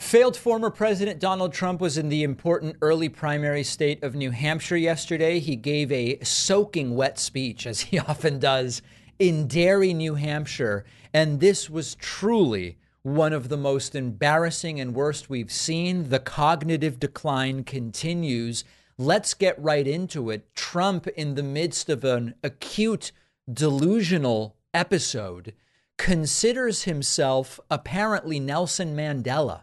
Failed 0.02 0.36
former 0.36 0.72
President 0.72 1.20
Donald 1.20 1.54
Trump 1.54 1.80
was 1.80 1.96
in 1.96 2.10
the 2.10 2.24
important 2.24 2.76
early 2.82 3.08
primary 3.08 3.64
state 3.64 4.04
of 4.04 4.16
New 4.16 4.32
Hampshire 4.32 4.76
yesterday. 4.76 5.40
He 5.40 5.56
gave 5.56 5.92
a 5.92 6.20
soaking 6.22 6.96
wet 6.96 7.20
speech, 7.20 7.68
as 7.68 7.82
he 7.82 8.00
often 8.10 8.40
does, 8.40 8.82
in 9.20 9.48
Derry, 9.48 9.94
New 9.94 10.16
Hampshire. 10.16 10.86
And 11.14 11.40
this 11.40 11.70
was 11.70 11.96
truly 11.96 12.78
one 13.04 13.32
of 13.32 13.48
the 13.48 13.58
most 13.58 13.94
embarrassing 13.94 14.82
and 14.82 14.96
worst 14.96 15.30
we've 15.30 15.52
seen. 15.52 16.10
The 16.10 16.20
cognitive 16.20 17.00
decline 17.00 17.64
continues. 17.64 18.66
Let's 18.98 19.36
get 19.36 19.62
right 19.62 19.88
into 19.88 20.32
it. 20.32 20.54
Trump, 20.56 21.08
in 21.10 21.36
the 21.36 21.44
midst 21.44 21.90
of 21.90 22.04
an 22.04 22.34
acute 22.44 23.12
delusional 23.50 24.58
episode, 24.74 25.54
considers 25.98 26.84
himself 26.84 27.60
apparently 27.70 28.40
Nelson 28.40 28.94
Mandela 28.94 29.62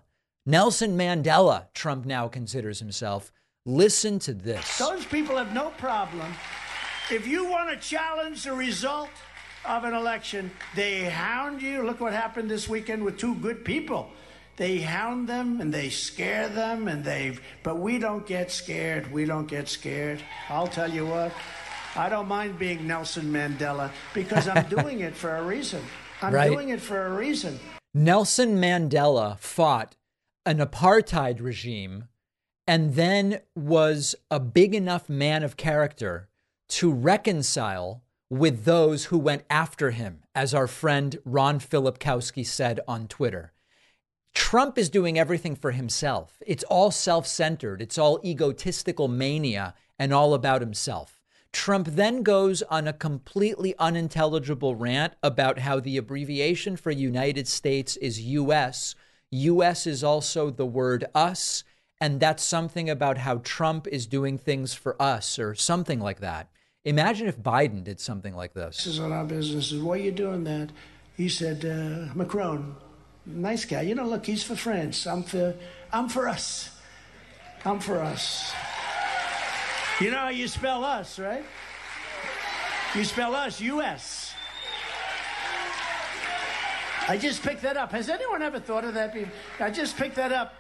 Nelson 0.49 0.97
Mandela, 0.97 1.67
Trump 1.75 2.07
now 2.07 2.27
considers 2.27 2.79
himself, 2.79 3.31
Listen 3.67 4.19
to 4.21 4.33
this. 4.33 4.79
Those 4.79 5.05
people 5.05 5.37
have 5.37 5.53
no 5.53 5.69
problem. 5.77 6.33
If 7.11 7.27
you 7.27 7.45
want 7.45 7.69
to 7.69 7.77
challenge 7.87 8.45
the 8.45 8.55
result 8.55 9.11
of 9.67 9.85
an 9.85 9.93
election, 9.93 10.51
they 10.75 11.05
hound 11.05 11.61
you. 11.61 11.83
Look 11.83 12.01
what 12.01 12.15
happened 12.15 12.51
this 12.51 12.67
weekend 12.67 13.05
with 13.05 13.19
two 13.19 13.35
good 13.35 13.63
people. 13.63 14.09
They 14.57 14.79
hound 14.79 15.29
them 15.29 15.61
and 15.61 15.71
they 15.73 15.91
scare 15.91 16.49
them 16.49 16.89
and 16.89 17.05
they 17.05 17.37
but 17.63 17.79
we 17.79 17.99
don't 17.99 18.27
get 18.27 18.51
scared. 18.51 19.13
We 19.13 19.27
don't 19.27 19.47
get 19.49 19.69
scared. 19.69 20.23
I'll 20.49 20.67
tell 20.67 20.91
you 20.91 21.05
what. 21.05 21.31
I 21.95 22.09
don't 22.09 22.27
mind 22.27 22.59
being 22.59 22.87
Nelson 22.87 23.31
Mandela 23.31 23.91
because 24.15 24.49
I'm 24.49 24.67
doing 24.71 25.01
it 25.01 25.15
for 25.15 25.37
a 25.37 25.43
reason. 25.43 25.83
I'm 26.23 26.33
Right. 26.33 26.51
doing 26.51 26.71
it 26.71 26.81
for 26.81 27.05
a 27.05 27.11
reason. 27.15 27.61
Nelson 27.93 28.57
Mandela 28.57 29.39
fought 29.39 29.95
an 30.49 30.61
apartheid 30.61 31.43
regime 31.43 32.05
and 32.67 32.95
then 32.95 33.39
was 33.55 34.15
a 34.31 34.41
big 34.41 34.75
enough 34.75 35.07
man 35.07 35.43
of 35.43 35.59
character 35.59 36.31
to 36.71 36.91
reconcile 36.91 38.03
with 38.31 38.65
those 38.65 39.07
who 39.07 39.19
went 39.19 39.45
after 39.51 39.91
him, 39.91 40.23
as 40.35 40.55
our 40.55 40.67
friend 40.67 41.19
Ron 41.27 41.61
Filipkowski 41.61 42.47
said 42.47 42.81
on 42.89 43.09
Twitter. 43.09 43.53
Trump 44.33 44.79
is 44.79 44.89
doing 44.89 45.19
everything 45.19 45.55
for 45.55 45.73
himself. 45.73 46.41
It's 46.47 46.65
all 46.65 46.91
self 46.91 47.27
centered, 47.27 47.83
it's 47.83 47.99
all 47.99 48.19
egotistical 48.25 49.07
mania 49.07 49.75
and 49.99 50.15
all 50.15 50.33
about 50.33 50.63
himself. 50.63 51.21
Trump 51.53 51.89
then 51.89 52.23
goes 52.23 52.63
on 52.63 52.89
a 52.89 52.95
completely 52.95 53.75
unintelligible 53.79 54.77
rant 54.77 55.13
about 55.23 55.59
how 55.59 55.79
the 55.79 55.99
abbreviation 55.99 56.75
for 56.79 56.91
United 56.91 57.47
States 57.47 57.99
is 57.99 58.23
US. 58.23 58.95
US 59.31 59.87
is 59.87 60.03
also 60.03 60.51
the 60.51 60.67
word 60.67 61.05
us, 61.15 61.65
and 62.01 62.21
that's 62.21 62.43
something 62.43 62.89
about 62.89 63.19
how 63.19 63.39
Trump 63.39 63.87
is 63.87 64.07
doing 64.07 64.39
things 64.39 64.75
for 64.75 65.01
us 65.01 65.39
or 65.39 65.55
something 65.55 66.01
like 66.01 66.21
that. 66.21 66.49
Imagine 66.85 67.27
if 67.27 67.39
Biden 67.39 67.85
did 67.85 68.01
something 68.01 68.35
like 68.35 68.55
this. 68.55 68.77
This 68.77 68.87
is 68.87 69.01
on 69.01 69.13
our 69.13 69.25
business. 69.25 69.73
Why 69.73 69.95
are 69.95 69.97
you 69.99 70.13
doing 70.13 70.45
that? 70.45 70.71
He 71.17 71.29
said, 71.29 71.65
uh, 71.65 72.15
Macron, 72.15 72.77
nice 73.27 73.65
guy. 73.65 73.83
You 73.83 73.95
know, 73.95 74.07
look, 74.07 74.25
he's 74.25 74.45
for 74.45 74.57
France. 74.57 75.07
I'm 75.07 75.23
for, 75.23 75.55
I'm 75.93 76.09
for 76.09 76.29
us. 76.29 76.71
I'm 77.65 77.81
for 77.81 78.01
us. 78.01 78.53
You 80.01 80.13
know 80.13 80.19
how 80.19 80.29
you 80.29 80.47
spell 80.47 80.85
us, 80.85 81.19
right? 81.19 81.45
You 82.95 83.05
spell 83.05 83.35
us, 83.35 83.61
U.S. 83.61 84.28
I 87.09 87.17
just 87.17 87.43
picked 87.43 87.63
that 87.63 87.79
up. 87.79 87.93
Has 87.93 88.11
anyone 88.11 88.43
ever 88.43 88.61
thought 88.61 88.85
of 88.85 88.93
that? 88.95 89.15
before? 89.15 89.33
I 89.61 89.71
just 89.71 89.97
picked 89.97 90.17
that 90.17 90.31
up. 90.31 90.55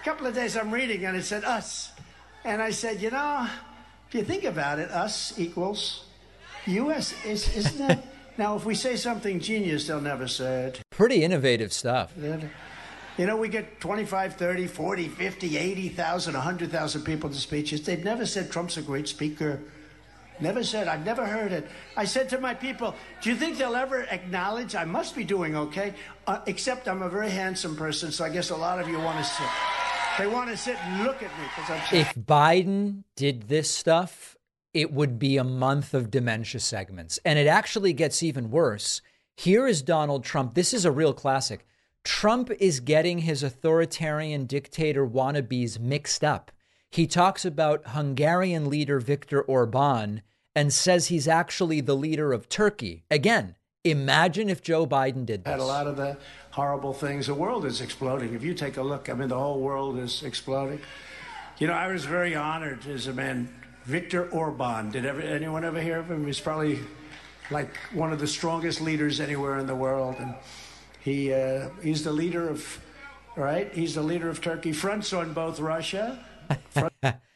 A 0.00 0.04
couple 0.04 0.26
of 0.26 0.34
days 0.34 0.56
I'm 0.56 0.72
reading 0.72 1.04
and 1.04 1.16
it 1.16 1.22
said 1.22 1.44
us. 1.44 1.92
And 2.44 2.60
I 2.60 2.70
said, 2.70 3.00
you 3.00 3.10
know, 3.10 3.48
if 4.08 4.14
you 4.14 4.24
think 4.24 4.42
about 4.42 4.80
it, 4.80 4.90
us 4.90 5.38
equals 5.38 6.04
U.S. 6.66 7.14
Is, 7.24 7.56
isn't 7.56 7.78
that? 7.78 8.04
now, 8.36 8.56
if 8.56 8.64
we 8.64 8.74
say 8.74 8.96
something 8.96 9.38
genius, 9.38 9.86
they'll 9.86 10.00
never 10.00 10.26
say 10.26 10.64
it. 10.64 10.82
Pretty 10.90 11.22
innovative 11.22 11.72
stuff. 11.72 12.12
You 12.16 13.26
know, 13.26 13.36
we 13.36 13.48
get 13.48 13.80
25, 13.80 14.34
30, 14.34 14.66
40, 14.66 15.08
50, 15.08 15.56
80,000, 15.56 16.34
100,000 16.34 17.02
people 17.02 17.30
to 17.30 17.36
speeches. 17.36 17.82
They've 17.82 18.02
never 18.02 18.26
said 18.26 18.50
Trump's 18.50 18.76
a 18.76 18.82
great 18.82 19.06
speaker. 19.06 19.60
Never 20.42 20.64
said. 20.64 20.88
I've 20.88 21.06
never 21.06 21.24
heard 21.24 21.52
it. 21.52 21.68
I 21.96 22.04
said 22.04 22.28
to 22.30 22.38
my 22.40 22.52
people, 22.52 22.96
do 23.20 23.30
you 23.30 23.36
think 23.36 23.58
they'll 23.58 23.76
ever 23.76 24.02
acknowledge 24.10 24.74
I 24.74 24.84
must 24.84 25.14
be 25.14 25.22
doing 25.22 25.56
okay? 25.56 25.94
Uh, 26.26 26.40
except 26.46 26.88
I'm 26.88 27.02
a 27.02 27.08
very 27.08 27.30
handsome 27.30 27.76
person, 27.76 28.10
so 28.10 28.24
I 28.24 28.28
guess 28.28 28.50
a 28.50 28.56
lot 28.56 28.80
of 28.80 28.88
you 28.88 28.98
want 28.98 29.18
to 29.18 29.24
sit. 29.24 29.46
They 30.18 30.26
want 30.26 30.50
to 30.50 30.56
sit 30.56 30.76
and 30.84 31.04
look 31.04 31.22
at 31.22 31.30
me 31.38 31.44
because 31.56 31.70
I'm 31.70 31.96
If 31.96 32.14
Biden 32.14 33.04
did 33.14 33.48
this 33.48 33.70
stuff, 33.70 34.36
it 34.74 34.92
would 34.92 35.18
be 35.18 35.36
a 35.36 35.44
month 35.44 35.94
of 35.94 36.10
dementia 36.10 36.60
segments. 36.60 37.18
And 37.24 37.38
it 37.38 37.46
actually 37.46 37.92
gets 37.92 38.22
even 38.22 38.50
worse. 38.50 39.00
Here 39.36 39.66
is 39.66 39.80
Donald 39.80 40.24
Trump. 40.24 40.54
This 40.54 40.74
is 40.74 40.84
a 40.84 40.90
real 40.90 41.14
classic. 41.14 41.64
Trump 42.04 42.50
is 42.58 42.80
getting 42.80 43.18
his 43.18 43.44
authoritarian 43.44 44.46
dictator 44.46 45.06
wannabes 45.06 45.78
mixed 45.78 46.24
up. 46.24 46.50
He 46.90 47.06
talks 47.06 47.44
about 47.44 47.88
Hungarian 47.88 48.68
leader 48.68 48.98
Viktor 49.00 49.40
Orban 49.40 50.22
and 50.54 50.72
says 50.72 51.08
he's 51.08 51.28
actually 51.28 51.80
the 51.80 51.96
leader 51.96 52.32
of 52.32 52.48
Turkey. 52.48 53.04
Again, 53.10 53.56
imagine 53.84 54.48
if 54.48 54.62
Joe 54.62 54.86
Biden 54.86 55.26
did 55.26 55.46
had 55.46 55.60
a 55.60 55.64
lot 55.64 55.86
of 55.86 55.96
the 55.96 56.16
horrible 56.50 56.92
things. 56.92 57.26
The 57.26 57.34
world 57.34 57.64
is 57.64 57.80
exploding. 57.80 58.34
If 58.34 58.42
you 58.42 58.54
take 58.54 58.76
a 58.76 58.82
look, 58.82 59.08
I 59.08 59.14
mean, 59.14 59.28
the 59.28 59.38
whole 59.38 59.60
world 59.60 59.98
is 59.98 60.22
exploding. 60.22 60.80
You 61.58 61.66
know, 61.66 61.74
I 61.74 61.88
was 61.92 62.04
very 62.04 62.34
honored 62.34 62.86
as 62.86 63.06
a 63.06 63.12
man. 63.12 63.48
Viktor 63.84 64.28
Orban. 64.30 64.90
Did 64.90 65.04
ever, 65.04 65.20
anyone 65.20 65.64
ever 65.64 65.80
hear 65.80 65.98
of 65.98 66.10
him? 66.10 66.26
He's 66.26 66.40
probably 66.40 66.78
like 67.50 67.76
one 67.92 68.12
of 68.12 68.20
the 68.20 68.26
strongest 68.26 68.80
leaders 68.80 69.20
anywhere 69.20 69.58
in 69.58 69.66
the 69.66 69.74
world, 69.74 70.16
and 70.18 70.34
he 71.00 71.32
uh, 71.32 71.68
he's 71.82 72.04
the 72.04 72.12
leader 72.12 72.48
of 72.48 72.80
right. 73.36 73.72
He's 73.74 73.94
the 73.94 74.02
leader 74.02 74.28
of 74.28 74.40
Turkey. 74.40 74.72
Fronts 74.72 75.12
on 75.12 75.32
both 75.32 75.58
Russia. 75.58 76.24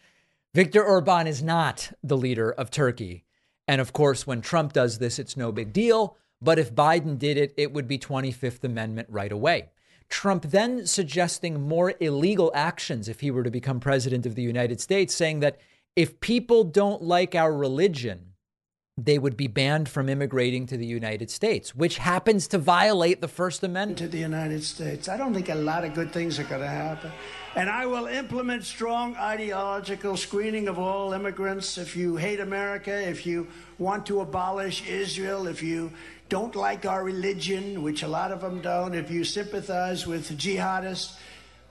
Viktor 0.56 0.82
Orban 0.82 1.26
is 1.26 1.42
not 1.42 1.92
the 2.02 2.16
leader 2.16 2.50
of 2.50 2.70
Turkey. 2.70 3.26
And 3.68 3.78
of 3.78 3.92
course, 3.92 4.26
when 4.26 4.40
Trump 4.40 4.72
does 4.72 4.98
this, 4.98 5.18
it's 5.18 5.36
no 5.36 5.52
big 5.52 5.70
deal. 5.74 6.16
But 6.40 6.58
if 6.58 6.74
Biden 6.74 7.18
did 7.18 7.36
it, 7.36 7.52
it 7.58 7.74
would 7.74 7.86
be 7.86 7.98
25th 7.98 8.64
Amendment 8.64 9.06
right 9.10 9.30
away. 9.30 9.68
Trump 10.08 10.44
then 10.44 10.86
suggesting 10.86 11.60
more 11.60 11.92
illegal 12.00 12.50
actions 12.54 13.06
if 13.06 13.20
he 13.20 13.30
were 13.30 13.42
to 13.42 13.50
become 13.50 13.80
president 13.80 14.24
of 14.24 14.34
the 14.34 14.40
United 14.40 14.80
States, 14.80 15.14
saying 15.14 15.40
that 15.40 15.60
if 15.94 16.20
people 16.20 16.64
don't 16.64 17.02
like 17.02 17.34
our 17.34 17.52
religion, 17.54 18.32
they 18.98 19.18
would 19.18 19.36
be 19.36 19.46
banned 19.46 19.90
from 19.90 20.08
immigrating 20.08 20.66
to 20.66 20.76
the 20.78 20.86
United 20.86 21.30
States, 21.30 21.74
which 21.74 21.98
happens 21.98 22.48
to 22.48 22.56
violate 22.56 23.20
the 23.20 23.28
First 23.28 23.62
Amendment. 23.62 23.98
to 23.98 24.08
the 24.08 24.18
United 24.18 24.64
States. 24.64 25.06
I 25.06 25.18
don't 25.18 25.34
think 25.34 25.50
a 25.50 25.54
lot 25.54 25.84
of 25.84 25.92
good 25.92 26.12
things 26.12 26.38
are 26.38 26.44
going 26.44 26.62
to 26.62 26.66
happen. 26.66 27.12
And 27.56 27.68
I 27.68 27.84
will 27.84 28.06
implement 28.06 28.64
strong 28.64 29.14
ideological 29.16 30.16
screening 30.16 30.66
of 30.66 30.78
all 30.78 31.12
immigrants. 31.12 31.76
If 31.76 31.94
you 31.94 32.16
hate 32.16 32.40
America, 32.40 32.92
if 32.92 33.26
you 33.26 33.48
want 33.78 34.06
to 34.06 34.20
abolish 34.20 34.86
Israel, 34.88 35.46
if 35.46 35.62
you 35.62 35.92
don't 36.30 36.56
like 36.56 36.86
our 36.86 37.04
religion, 37.04 37.82
which 37.82 38.02
a 38.02 38.08
lot 38.08 38.32
of 38.32 38.40
them 38.40 38.62
don't, 38.62 38.94
if 38.94 39.10
you 39.10 39.24
sympathize 39.24 40.06
with 40.06 40.38
jihadists, 40.38 41.16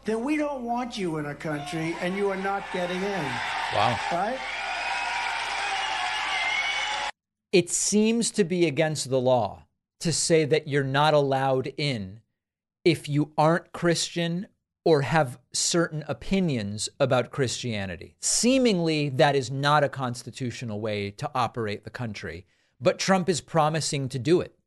then 0.05 0.23
we 0.23 0.37
don't 0.37 0.63
want 0.63 0.95
you 0.95 1.17
in 1.17 1.25
our 1.25 1.33
country 1.33 1.95
and 2.01 2.15
you 2.15 2.29
are 2.29 2.37
not 2.37 2.63
getting 2.71 3.01
in. 3.01 3.25
Wow. 3.73 3.99
Right? 4.11 4.37
It 7.55 7.69
seems 7.69 8.31
to 8.31 8.43
be 8.43 8.67
against 8.67 9.09
the 9.09 9.21
law 9.21 9.63
to 10.01 10.11
say 10.11 10.43
that 10.43 10.67
you're 10.67 10.83
not 10.83 11.13
allowed 11.13 11.71
in 11.77 12.19
if 12.83 13.07
you 13.07 13.31
aren't 13.37 13.71
Christian 13.71 14.47
or 14.83 15.03
have 15.03 15.39
certain 15.53 16.03
opinions 16.05 16.89
about 16.99 17.31
Christianity. 17.31 18.17
Seemingly, 18.19 19.07
that 19.07 19.37
is 19.37 19.49
not 19.49 19.85
a 19.85 19.89
constitutional 19.89 20.81
way 20.81 21.11
to 21.11 21.31
operate 21.33 21.85
the 21.85 21.89
country, 21.89 22.45
but 22.81 22.99
Trump 22.99 23.29
is 23.29 23.39
promising 23.39 24.09
to 24.09 24.19
do 24.19 24.41
it. 24.41 24.59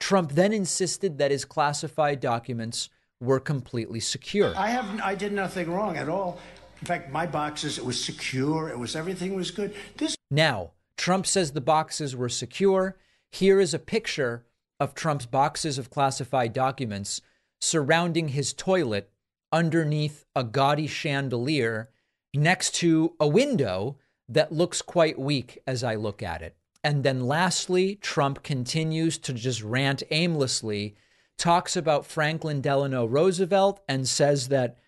Trump 0.00 0.32
then 0.32 0.52
insisted 0.52 1.18
that 1.18 1.30
his 1.30 1.44
classified 1.44 2.18
documents 2.18 2.90
were 3.20 3.38
completely 3.38 4.00
secure. 4.00 4.52
I 4.56 4.70
have 4.70 5.00
I 5.00 5.14
did 5.14 5.32
nothing 5.32 5.70
wrong 5.70 5.96
at 5.96 6.08
all. 6.08 6.40
In 6.80 6.86
fact, 6.88 7.12
my 7.12 7.28
boxes 7.28 7.78
it 7.78 7.84
was 7.84 8.04
secure. 8.04 8.70
It 8.70 8.78
was 8.78 8.96
everything 8.96 9.36
was 9.36 9.52
good. 9.52 9.72
This 9.96 10.16
Now, 10.32 10.72
Trump 10.96 11.26
says 11.26 11.52
the 11.52 11.60
boxes 11.60 12.14
were 12.14 12.28
secure. 12.28 12.96
Here 13.30 13.60
is 13.60 13.74
a 13.74 13.78
picture 13.78 14.46
of 14.80 14.94
Trump's 14.94 15.26
boxes 15.26 15.78
of 15.78 15.90
classified 15.90 16.52
documents 16.52 17.20
surrounding 17.60 18.28
his 18.28 18.52
toilet 18.52 19.10
underneath 19.52 20.24
a 20.34 20.44
gaudy 20.44 20.86
chandelier 20.86 21.90
next 22.34 22.74
to 22.74 23.14
a 23.20 23.28
window 23.28 23.96
that 24.28 24.52
looks 24.52 24.82
quite 24.82 25.18
weak 25.18 25.58
as 25.66 25.84
I 25.84 25.94
look 25.94 26.22
at 26.22 26.42
it. 26.42 26.56
And 26.82 27.02
then 27.02 27.26
lastly, 27.26 27.96
Trump 27.96 28.42
continues 28.42 29.16
to 29.18 29.32
just 29.32 29.62
rant 29.62 30.02
aimlessly, 30.10 30.94
talks 31.38 31.76
about 31.76 32.06
Franklin 32.06 32.60
Delano 32.60 33.06
Roosevelt, 33.06 33.80
and 33.88 34.06
says 34.08 34.48
that 34.48 34.78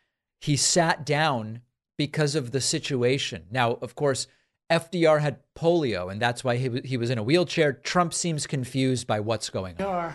he 0.40 0.56
sat 0.56 1.06
down 1.06 1.62
because 1.96 2.34
of 2.34 2.50
the 2.50 2.60
situation. 2.60 3.46
Now, 3.50 3.74
of 3.74 3.94
course, 3.94 4.26
FDR 4.70 5.20
had 5.20 5.38
polio, 5.54 6.10
and 6.10 6.20
that's 6.20 6.42
why 6.42 6.56
he, 6.56 6.80
he 6.84 6.96
was 6.96 7.10
in 7.10 7.18
a 7.18 7.22
wheelchair. 7.22 7.72
Trump 7.72 8.12
seems 8.12 8.46
confused 8.46 9.06
by 9.06 9.20
what's 9.20 9.48
going 9.50 9.80
on. 9.80 10.14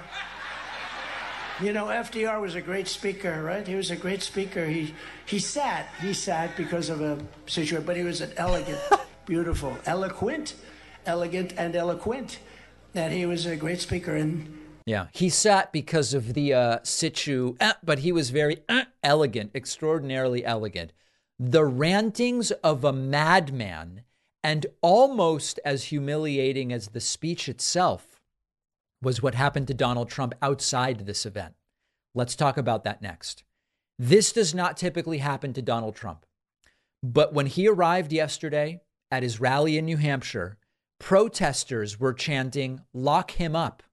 You 1.61 1.73
know, 1.73 1.85
FDR 1.85 2.41
was 2.41 2.55
a 2.55 2.61
great 2.61 2.87
speaker, 2.87 3.43
right? 3.43 3.67
He 3.67 3.75
was 3.75 3.91
a 3.91 3.95
great 3.95 4.23
speaker. 4.23 4.65
He 4.65 4.95
he 5.25 5.37
sat. 5.37 5.87
He 6.01 6.11
sat 6.11 6.57
because 6.57 6.89
of 6.89 7.01
a 7.01 7.19
situation, 7.45 7.85
but 7.85 7.95
he 7.95 8.03
was 8.03 8.19
an 8.19 8.31
elegant, 8.35 8.79
beautiful, 9.25 9.77
eloquent, 9.85 10.55
elegant, 11.05 11.53
and 11.57 11.75
eloquent. 11.75 12.39
That 12.93 13.11
he 13.11 13.25
was 13.25 13.45
a 13.45 13.55
great 13.55 13.79
speaker. 13.79 14.15
And 14.15 14.57
Yeah, 14.85 15.07
he 15.13 15.29
sat 15.29 15.71
because 15.71 16.13
of 16.15 16.33
the 16.33 16.53
uh, 16.53 16.79
situ, 16.83 17.55
eh, 17.59 17.73
but 17.83 17.99
he 17.99 18.11
was 18.11 18.31
very 18.31 18.63
eh, 18.67 18.85
elegant, 19.03 19.51
extraordinarily 19.55 20.43
elegant. 20.43 20.91
the 21.39 21.65
rantings 21.65 22.51
of 22.63 22.83
a 22.83 22.93
madman 22.93 24.03
and 24.43 24.65
almost 24.81 25.59
as 25.63 25.85
humiliating 25.85 26.73
as 26.73 26.89
the 26.89 26.99
speech 26.99 27.47
itself 27.47 28.21
was 29.01 29.21
what 29.21 29.35
happened 29.35 29.67
to 29.67 29.73
Donald 29.73 30.09
Trump 30.09 30.33
outside 30.41 31.05
this 31.05 31.25
event. 31.25 31.55
Let's 32.13 32.35
talk 32.35 32.57
about 32.57 32.83
that 32.83 33.01
next. 33.01 33.43
This 33.97 34.31
does 34.31 34.53
not 34.53 34.77
typically 34.77 35.19
happen 35.19 35.53
to 35.53 35.61
Donald 35.61 35.95
Trump. 35.95 36.25
But 37.03 37.33
when 37.33 37.47
he 37.47 37.67
arrived 37.67 38.11
yesterday 38.11 38.81
at 39.09 39.23
his 39.23 39.39
rally 39.39 39.77
in 39.77 39.85
New 39.85 39.97
Hampshire, 39.97 40.57
protesters 40.99 41.99
were 41.99 42.13
chanting, 42.13 42.81
lock 42.93 43.31
him 43.31 43.55
up. 43.55 43.83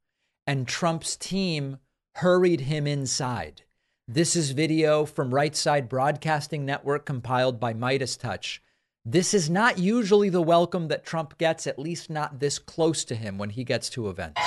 And 0.47 0.67
Trump's 0.67 1.17
team 1.17 1.79
hurried 2.17 2.63
him 2.63 2.87
inside. 2.87 3.63
This 4.07 4.35
is 4.35 4.53
video 4.53 5.05
from 5.05 5.35
Right 5.35 5.55
Side 5.55 5.89
Broadcasting 5.89 6.65
Network 6.65 7.05
compiled 7.05 7.61
by 7.61 7.75
MeidasTouch. 7.75 8.61
This 9.11 9.33
is 9.33 9.49
not 9.49 9.79
usually 9.79 10.29
the 10.29 10.43
welcome 10.43 10.89
that 10.89 11.03
Trump 11.03 11.39
gets, 11.39 11.67
at 11.67 11.79
least 11.79 12.11
not 12.11 12.41
this 12.41 12.59
close 12.59 13.07
to 13.07 13.15
him 13.15 13.39
when 13.39 13.49
he 13.49 13.65
gets 13.65 13.89
to 13.89 14.11
events. 14.11 14.39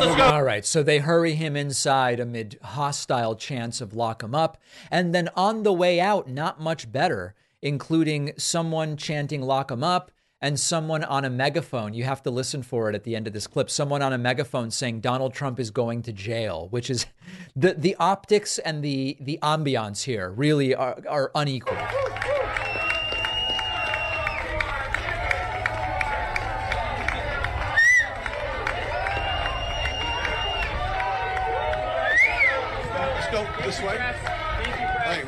Let's 0.00 0.14
go. 0.14 0.24
All 0.24 0.44
right, 0.44 0.64
so 0.64 0.82
they 0.84 0.98
hurry 0.98 1.34
him 1.34 1.56
inside 1.56 2.20
amid 2.20 2.58
hostile 2.62 3.34
chants 3.34 3.80
of 3.80 3.94
lock 3.94 4.22
him 4.22 4.34
up. 4.34 4.56
And 4.92 5.12
then 5.12 5.28
on 5.34 5.64
the 5.64 5.72
way 5.72 5.98
out, 5.98 6.28
not 6.28 6.60
much 6.60 6.92
better, 6.92 7.34
including 7.62 8.32
someone 8.36 8.96
chanting 8.96 9.42
lock 9.42 9.72
him 9.72 9.82
up 9.82 10.12
and 10.40 10.58
someone 10.60 11.02
on 11.02 11.24
a 11.24 11.30
megaphone. 11.30 11.94
You 11.94 12.04
have 12.04 12.22
to 12.22 12.30
listen 12.30 12.62
for 12.62 12.88
it 12.88 12.94
at 12.94 13.02
the 13.02 13.16
end 13.16 13.26
of 13.26 13.32
this 13.32 13.48
clip. 13.48 13.68
Someone 13.68 14.02
on 14.02 14.12
a 14.12 14.18
megaphone 14.18 14.70
saying 14.70 15.00
Donald 15.00 15.34
Trump 15.34 15.58
is 15.58 15.72
going 15.72 16.02
to 16.02 16.12
jail, 16.12 16.68
which 16.70 16.90
is 16.90 17.06
the, 17.56 17.74
the 17.74 17.96
optics 17.96 18.58
and 18.58 18.84
the, 18.84 19.16
the 19.20 19.40
ambiance 19.42 20.04
here 20.04 20.30
really 20.30 20.76
are, 20.76 20.98
are 21.08 21.32
unequal. 21.34 21.76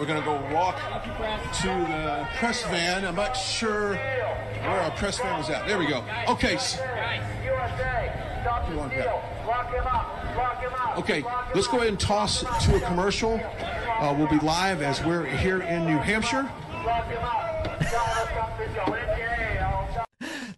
We're 0.00 0.06
going 0.06 0.18
to 0.18 0.24
go 0.24 0.40
walk 0.54 0.76
to 1.60 1.68
the 1.68 2.26
press 2.38 2.62
van. 2.64 3.04
I'm 3.04 3.14
not 3.14 3.34
sure 3.34 3.90
where 3.90 4.80
our 4.80 4.90
press 4.92 5.18
van 5.18 5.38
is 5.40 5.50
at. 5.50 5.66
There 5.66 5.78
we 5.78 5.86
go. 5.86 6.02
Okay. 6.26 6.56
Okay, 10.96 11.22
let's 11.54 11.66
go 11.66 11.76
ahead 11.76 11.88
and 11.88 12.00
toss 12.00 12.40
to 12.64 12.76
a 12.76 12.80
commercial. 12.80 13.34
Uh, 13.34 14.14
we'll 14.16 14.26
be 14.26 14.38
live 14.38 14.80
as 14.80 15.04
we're 15.04 15.26
here 15.26 15.60
in 15.60 15.84
New 15.84 15.98
Hampshire. 15.98 16.50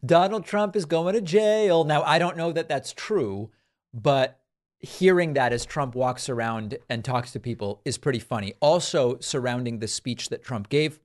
Donald 0.07 0.45
Trump 0.45 0.77
is 0.77 0.85
going 0.85 1.15
to 1.15 1.21
jail. 1.21 1.83
Now, 1.83 2.05
I 2.05 2.21
don't 2.21 2.37
know 2.37 2.53
that 2.53 2.69
that's 2.69 2.93
true, 2.93 3.51
but 3.93 4.39
hearing 4.83 5.35
that 5.35 5.53
as 5.53 5.65
Trump 5.65 5.95
walks 5.95 6.29
around 6.29 6.77
and 6.91 7.05
talks 7.05 7.33
to 7.33 7.41
people 7.41 7.81
is 7.85 7.97
pretty 7.97 8.19
funny. 8.19 8.53
Also, 8.61 9.17
surrounding 9.21 9.79
the 9.79 9.89
speech 9.89 10.29
that 10.29 10.43
Trump 10.43 10.69
gave, 10.69 11.01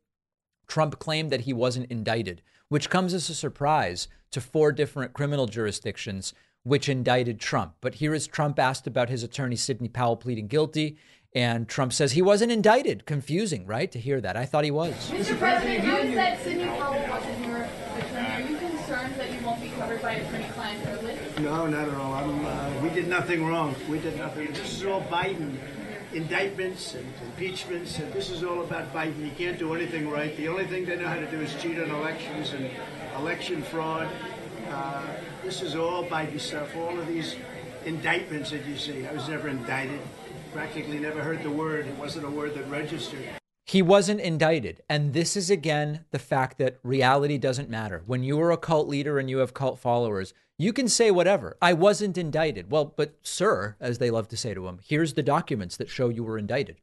Trump 0.67 0.99
claimed 0.99 1.29
that 1.29 1.41
he 1.41 1.53
wasn't 1.53 1.89
indicted, 1.91 2.41
which 2.69 2.89
comes 2.89 3.13
as 3.13 3.29
a 3.29 3.35
surprise 3.35 4.07
to 4.31 4.41
four 4.41 4.71
different 4.71 5.13
criminal 5.13 5.45
jurisdictions 5.45 6.33
which 6.63 6.89
indicted 6.89 7.39
Trump. 7.39 7.75
But 7.79 7.95
here 7.95 8.13
is 8.13 8.27
Trump 8.27 8.59
asked 8.59 8.87
about 8.87 9.09
his 9.09 9.23
attorney, 9.23 9.55
Sidney 9.55 9.87
Powell, 9.87 10.17
pleading 10.17 10.47
guilty. 10.47 10.97
And 11.33 11.67
Trump 11.67 11.93
says 11.93 12.13
he 12.13 12.21
wasn't 12.21 12.51
indicted. 12.51 13.05
Confusing, 13.05 13.65
right? 13.65 13.91
To 13.91 13.99
hear 13.99 14.19
that. 14.21 14.35
I 14.35 14.45
thought 14.45 14.63
he 14.63 14.71
was. 14.71 14.93
Mr. 15.11 15.37
President, 15.37 15.83
you 15.83 16.13
said 16.13 16.41
Sidney 16.41 16.65
Powell 16.65 17.07
wasn't 17.07 17.45
your 17.45 17.67
attorney? 17.97 18.27
Are 18.27 18.41
you 18.41 18.57
concerned 18.57 19.15
that 19.15 19.31
you 19.31 19.45
won't 19.45 19.61
be 19.61 19.69
covered 19.69 20.01
by 20.01 20.13
attorney-client 20.13 20.83
privilege? 20.83 21.17
No, 21.39 21.67
not 21.67 21.87
at 21.87 21.95
all. 21.95 22.06
Nothing 23.07 23.45
wrong. 23.45 23.73
We 23.89 23.99
did 23.99 24.17
nothing. 24.17 24.47
This 24.47 24.73
is 24.73 24.85
all 24.85 25.01
Biden 25.03 25.55
indictments 26.13 26.93
and 26.93 27.05
impeachments, 27.23 27.99
and 27.99 28.11
this 28.11 28.29
is 28.29 28.43
all 28.43 28.61
about 28.61 28.93
Biden. 28.93 29.23
He 29.23 29.29
can't 29.31 29.57
do 29.57 29.73
anything 29.73 30.09
right. 30.09 30.35
The 30.35 30.49
only 30.49 30.65
thing 30.65 30.85
they 30.85 30.97
know 30.97 31.07
how 31.07 31.15
to 31.15 31.31
do 31.31 31.39
is 31.39 31.55
cheat 31.61 31.79
on 31.79 31.89
elections 31.89 32.51
and 32.51 32.69
election 33.17 33.61
fraud. 33.61 34.09
Uh, 34.69 35.05
this 35.41 35.61
is 35.61 35.75
all 35.75 36.03
Biden 36.03 36.39
stuff. 36.39 36.75
All 36.75 36.99
of 36.99 37.07
these 37.07 37.37
indictments 37.85 38.51
that 38.51 38.65
you 38.65 38.77
see. 38.77 39.07
I 39.07 39.13
was 39.13 39.29
never 39.29 39.47
indicted. 39.47 40.01
Practically 40.51 40.99
never 40.99 41.21
heard 41.21 41.43
the 41.43 41.51
word. 41.51 41.87
It 41.87 41.95
wasn't 41.95 42.25
a 42.25 42.29
word 42.29 42.55
that 42.55 42.69
registered. 42.69 43.25
He 43.63 43.81
wasn't 43.81 44.19
indicted. 44.19 44.81
And 44.89 45.13
this 45.13 45.37
is 45.37 45.49
again 45.49 46.03
the 46.11 46.19
fact 46.19 46.57
that 46.57 46.77
reality 46.83 47.37
doesn't 47.37 47.69
matter. 47.69 48.03
When 48.05 48.23
you 48.23 48.39
are 48.41 48.51
a 48.51 48.57
cult 48.57 48.89
leader 48.89 49.17
and 49.17 49.29
you 49.29 49.37
have 49.37 49.53
cult 49.53 49.79
followers, 49.79 50.33
you 50.57 50.73
can 50.73 50.87
say 50.87 51.11
whatever. 51.11 51.55
I 51.61 51.73
wasn't 51.73 52.17
indicted. 52.17 52.71
Well, 52.71 52.93
but 52.95 53.15
sir, 53.21 53.75
as 53.79 53.99
they 53.99 54.09
love 54.09 54.27
to 54.29 54.37
say 54.37 54.53
to 54.53 54.67
him, 54.67 54.79
here's 54.83 55.13
the 55.13 55.23
documents 55.23 55.77
that 55.77 55.89
show 55.89 56.09
you 56.09 56.23
were 56.23 56.37
indicted. 56.37 56.77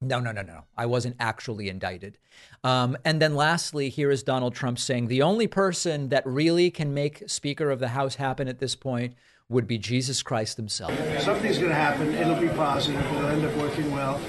No, 0.00 0.20
no, 0.20 0.32
no, 0.32 0.42
no. 0.42 0.64
I 0.76 0.86
wasn't 0.86 1.16
actually 1.20 1.68
indicted. 1.68 2.18
Um, 2.62 2.96
and 3.04 3.22
then 3.22 3.34
lastly, 3.34 3.88
here 3.88 4.10
is 4.10 4.22
Donald 4.22 4.54
Trump 4.54 4.78
saying 4.78 5.06
the 5.06 5.22
only 5.22 5.46
person 5.46 6.08
that 6.08 6.26
really 6.26 6.70
can 6.70 6.92
make 6.92 7.28
Speaker 7.28 7.70
of 7.70 7.78
the 7.78 7.88
House 7.88 8.16
happen 8.16 8.48
at 8.48 8.58
this 8.58 8.74
point 8.74 9.14
would 9.48 9.66
be 9.66 9.78
Jesus 9.78 10.22
Christ 10.22 10.56
himself. 10.56 10.92
Something's 11.20 11.58
going 11.58 11.70
to 11.70 11.74
happen. 11.74 12.12
It'll 12.14 12.40
be 12.40 12.48
positive. 12.48 13.00
It'll 13.00 13.26
end 13.26 13.44
up 13.44 13.54
working 13.56 13.90
well. 13.92 14.20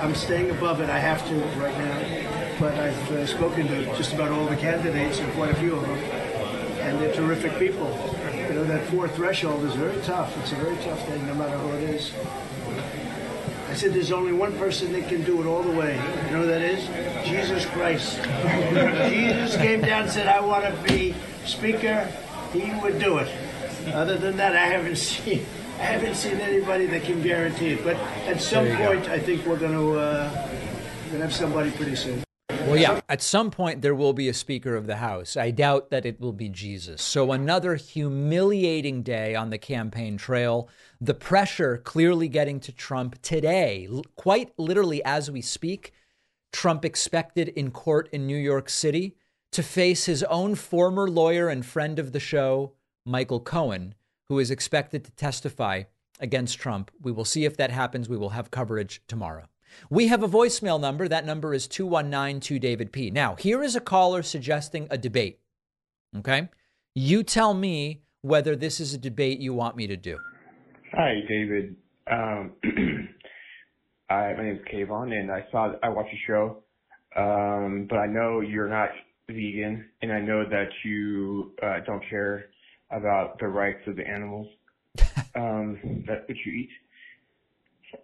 I'm 0.00 0.14
staying 0.14 0.50
above 0.50 0.80
it. 0.80 0.88
I 0.88 0.98
have 0.98 1.26
to 1.28 1.34
right 1.60 1.76
now. 1.76 2.58
But 2.58 2.74
I've 2.74 3.12
uh, 3.12 3.26
spoken 3.26 3.66
to 3.68 3.84
just 3.96 4.14
about 4.14 4.30
all 4.30 4.46
the 4.46 4.56
candidates 4.56 5.18
and 5.18 5.32
quite 5.34 5.50
a 5.50 5.56
few 5.56 5.74
of 5.74 5.82
them. 5.82 6.23
And 6.84 7.00
they're 7.00 7.14
terrific 7.14 7.58
people. 7.58 7.88
You 8.36 8.54
know, 8.54 8.64
that 8.64 8.86
fourth 8.86 9.16
threshold 9.16 9.64
is 9.64 9.74
very 9.74 10.00
tough. 10.02 10.36
It's 10.38 10.52
a 10.52 10.56
very 10.56 10.76
tough 10.84 11.06
thing, 11.08 11.26
no 11.26 11.34
matter 11.34 11.56
who 11.58 11.76
it 11.76 11.90
is. 11.90 12.12
I 13.68 13.74
said 13.74 13.92
there's 13.92 14.12
only 14.12 14.32
one 14.32 14.56
person 14.58 14.92
that 14.92 15.08
can 15.08 15.24
do 15.24 15.40
it 15.40 15.46
all 15.46 15.62
the 15.62 15.72
way. 15.72 15.96
You 15.96 16.30
know 16.30 16.42
who 16.42 16.46
that 16.46 16.62
is? 16.62 16.86
Jesus 17.26 17.66
Christ. 17.66 18.22
Jesus 19.10 19.56
came 19.56 19.80
down 19.80 20.02
and 20.02 20.10
said, 20.10 20.28
I 20.28 20.40
want 20.40 20.64
to 20.64 20.82
be 20.82 21.14
Speaker. 21.44 22.04
He 22.52 22.72
would 22.82 22.98
do 22.98 23.18
it. 23.18 23.28
Other 23.92 24.16
than 24.16 24.36
that, 24.36 24.54
I 24.54 24.66
haven't 24.66 24.96
seen 25.10 25.44
I 25.78 25.86
haven't 25.86 26.14
seen 26.14 26.40
anybody 26.40 26.86
that 26.86 27.02
can 27.02 27.20
guarantee 27.20 27.70
it. 27.70 27.84
But 27.84 27.96
at 28.26 28.40
some 28.40 28.66
point, 28.76 29.06
go. 29.06 29.12
I 29.12 29.18
think 29.18 29.44
we're 29.44 29.58
going 29.58 29.72
to 29.72 29.98
uh, 29.98 30.32
going 31.08 31.18
to 31.18 31.18
have 31.18 31.34
somebody 31.34 31.70
pretty 31.72 31.96
soon. 31.96 32.23
Well, 32.66 32.78
yeah, 32.78 33.02
at 33.10 33.20
some 33.20 33.50
point 33.50 33.82
there 33.82 33.94
will 33.94 34.14
be 34.14 34.28
a 34.28 34.34
Speaker 34.34 34.74
of 34.74 34.86
the 34.86 34.96
House. 34.96 35.36
I 35.36 35.50
doubt 35.50 35.90
that 35.90 36.06
it 36.06 36.18
will 36.18 36.32
be 36.32 36.48
Jesus. 36.48 37.02
So, 37.02 37.30
another 37.30 37.76
humiliating 37.76 39.02
day 39.02 39.34
on 39.34 39.50
the 39.50 39.58
campaign 39.58 40.16
trail. 40.16 40.70
The 40.98 41.12
pressure 41.12 41.76
clearly 41.76 42.26
getting 42.26 42.58
to 42.60 42.72
Trump 42.72 43.20
today, 43.20 43.86
quite 44.16 44.58
literally 44.58 45.04
as 45.04 45.30
we 45.30 45.42
speak. 45.42 45.92
Trump 46.52 46.86
expected 46.86 47.48
in 47.48 47.70
court 47.70 48.08
in 48.12 48.26
New 48.26 48.36
York 48.36 48.70
City 48.70 49.14
to 49.52 49.62
face 49.62 50.06
his 50.06 50.22
own 50.24 50.54
former 50.54 51.08
lawyer 51.08 51.48
and 51.48 51.66
friend 51.66 51.98
of 51.98 52.12
the 52.12 52.20
show, 52.20 52.72
Michael 53.04 53.40
Cohen, 53.40 53.94
who 54.28 54.38
is 54.38 54.50
expected 54.50 55.04
to 55.04 55.12
testify 55.12 55.82
against 56.18 56.58
Trump. 56.58 56.90
We 57.00 57.12
will 57.12 57.26
see 57.26 57.44
if 57.44 57.58
that 57.58 57.70
happens. 57.70 58.08
We 58.08 58.16
will 58.16 58.30
have 58.30 58.50
coverage 58.50 59.02
tomorrow. 59.06 59.44
We 59.90 60.08
have 60.08 60.22
a 60.22 60.28
voicemail 60.28 60.80
number. 60.80 61.08
That 61.08 61.26
number 61.26 61.54
is 61.54 61.66
2192 61.68 62.58
David 62.58 62.92
P. 62.92 63.10
Now, 63.10 63.34
here 63.36 63.62
is 63.62 63.76
a 63.76 63.80
caller 63.80 64.22
suggesting 64.22 64.86
a 64.90 64.98
debate. 64.98 65.40
Okay? 66.16 66.48
You 66.94 67.22
tell 67.22 67.54
me 67.54 68.02
whether 68.22 68.56
this 68.56 68.80
is 68.80 68.94
a 68.94 68.98
debate 68.98 69.40
you 69.40 69.52
want 69.52 69.76
me 69.76 69.86
to 69.86 69.96
do. 69.96 70.18
Hi, 70.92 71.20
David. 71.28 71.76
Um, 72.10 72.52
I, 74.10 74.32
my 74.34 74.42
name 74.42 74.56
is 74.56 74.62
Kayvon, 74.72 75.12
and 75.12 75.30
I 75.30 75.44
saw 75.50 75.72
I 75.82 75.88
watched 75.88 76.10
your 76.26 76.62
show, 77.16 77.20
um, 77.20 77.86
but 77.88 77.96
I 77.96 78.06
know 78.06 78.40
you're 78.40 78.68
not 78.68 78.90
vegan, 79.28 79.86
and 80.02 80.12
I 80.12 80.20
know 80.20 80.44
that 80.48 80.68
you 80.84 81.52
uh, 81.62 81.80
don't 81.86 82.02
care 82.08 82.46
about 82.90 83.38
the 83.38 83.48
rights 83.48 83.80
of 83.86 83.96
the 83.96 84.06
animals 84.06 84.46
um, 85.34 86.04
that 86.06 86.28
which 86.28 86.38
you 86.44 86.52
eat. 86.52 86.70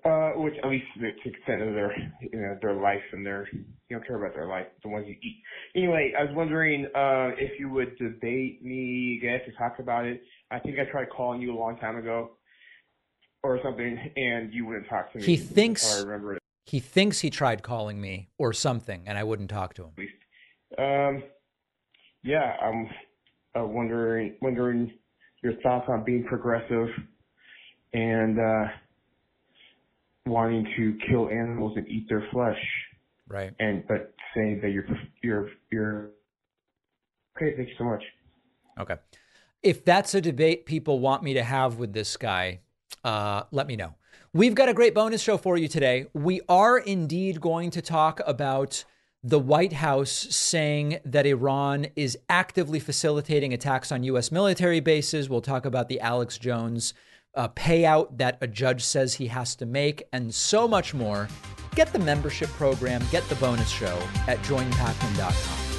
Uh, 0.04 0.30
which 0.36 0.54
at 0.62 0.68
least 0.70 0.84
to 0.94 1.00
the 1.00 1.08
extent 1.08 1.62
of 1.62 1.74
their, 1.74 1.92
you 2.20 2.40
know, 2.40 2.56
their 2.62 2.74
life 2.74 3.02
and 3.12 3.24
their, 3.24 3.48
you 3.52 3.64
don't 3.90 4.06
care 4.06 4.16
about 4.16 4.34
their 4.34 4.46
life, 4.46 4.66
the 4.82 4.88
ones 4.88 5.06
you 5.08 5.14
eat. 5.22 5.42
Anyway, 5.76 6.12
I 6.18 6.24
was 6.24 6.34
wondering 6.34 6.86
uh, 6.86 7.30
if 7.38 7.58
you 7.58 7.68
would 7.70 7.96
debate 7.98 8.64
me 8.64 9.18
again 9.18 9.40
to 9.46 9.52
talk 9.56 9.78
about 9.78 10.06
it. 10.06 10.22
I 10.50 10.58
think 10.58 10.78
I 10.78 10.90
tried 10.90 11.08
calling 11.10 11.40
you 11.40 11.54
a 11.54 11.58
long 11.58 11.76
time 11.78 11.96
ago 11.96 12.30
or 13.42 13.58
something, 13.62 13.98
and 14.16 14.52
you 14.52 14.66
wouldn't 14.66 14.88
talk 14.88 15.12
to 15.12 15.18
me. 15.18 15.24
He 15.24 15.36
thinks 15.36 15.98
I 15.98 16.02
remember 16.02 16.34
it. 16.34 16.42
he 16.66 16.80
thinks 16.80 17.20
he 17.20 17.30
tried 17.30 17.62
calling 17.62 18.00
me 18.00 18.28
or 18.38 18.52
something, 18.52 19.02
and 19.06 19.16
I 19.16 19.24
wouldn't 19.24 19.50
talk 19.50 19.74
to 19.74 19.84
him. 19.84 19.92
Um, 20.78 21.22
yeah, 22.22 22.56
I'm 22.62 22.88
uh, 23.58 23.66
wondering 23.66 24.36
wondering 24.42 24.92
your 25.42 25.54
thoughts 25.62 25.86
on 25.88 26.04
being 26.04 26.24
progressive 26.24 26.88
and 27.92 28.38
uh, 28.38 28.64
wanting 30.26 30.66
to 30.76 30.98
kill 31.08 31.28
animals 31.28 31.72
and 31.76 31.86
eat 31.88 32.08
their 32.08 32.26
flesh, 32.32 32.58
Right. 33.28 33.52
and 33.58 33.84
but 33.88 34.14
saying 34.34 34.60
that 34.62 34.70
you're 34.70 34.86
you're 35.22 35.48
you're 35.70 36.10
okay. 37.36 37.56
Thank 37.56 37.68
you 37.68 37.74
so 37.78 37.84
much. 37.84 38.02
Okay. 38.78 38.96
If 39.62 39.84
that's 39.84 40.14
a 40.14 40.20
debate 40.20 40.64
people 40.66 41.00
want 41.00 41.22
me 41.22 41.34
to 41.34 41.42
have 41.42 41.78
with 41.78 41.92
this 41.92 42.16
guy, 42.16 42.60
uh, 43.04 43.42
let 43.50 43.66
me 43.66 43.76
know. 43.76 43.94
We've 44.32 44.54
got 44.54 44.68
a 44.68 44.74
great 44.74 44.94
bonus 44.94 45.20
show 45.20 45.36
for 45.36 45.58
you 45.58 45.68
today. 45.68 46.06
We 46.14 46.40
are 46.48 46.78
indeed 46.78 47.40
going 47.40 47.70
to 47.70 47.82
talk 47.82 48.20
about 48.26 48.84
the 49.22 49.38
White 49.38 49.74
House 49.74 50.10
saying 50.10 51.00
that 51.04 51.26
Iran 51.26 51.88
is 51.94 52.16
actively 52.30 52.78
facilitating 52.80 53.52
attacks 53.52 53.92
on 53.92 54.02
U.S. 54.04 54.32
military 54.32 54.80
bases. 54.80 55.28
We'll 55.28 55.42
talk 55.42 55.66
about 55.66 55.88
the 55.88 56.00
Alex 56.00 56.38
Jones 56.38 56.94
uh, 57.34 57.48
payout 57.48 58.18
that 58.18 58.38
a 58.40 58.46
judge 58.46 58.82
says 58.82 59.14
he 59.14 59.26
has 59.28 59.54
to 59.56 59.66
make, 59.66 60.02
and 60.12 60.34
so 60.34 60.66
much 60.66 60.94
more. 60.94 61.28
Get 61.74 61.92
the 61.92 61.98
membership 61.98 62.50
program, 62.50 63.02
get 63.10 63.28
the 63.28 63.36
bonus 63.36 63.70
show 63.70 63.98
at 64.26 64.38
joinpakman.com. 64.38 65.69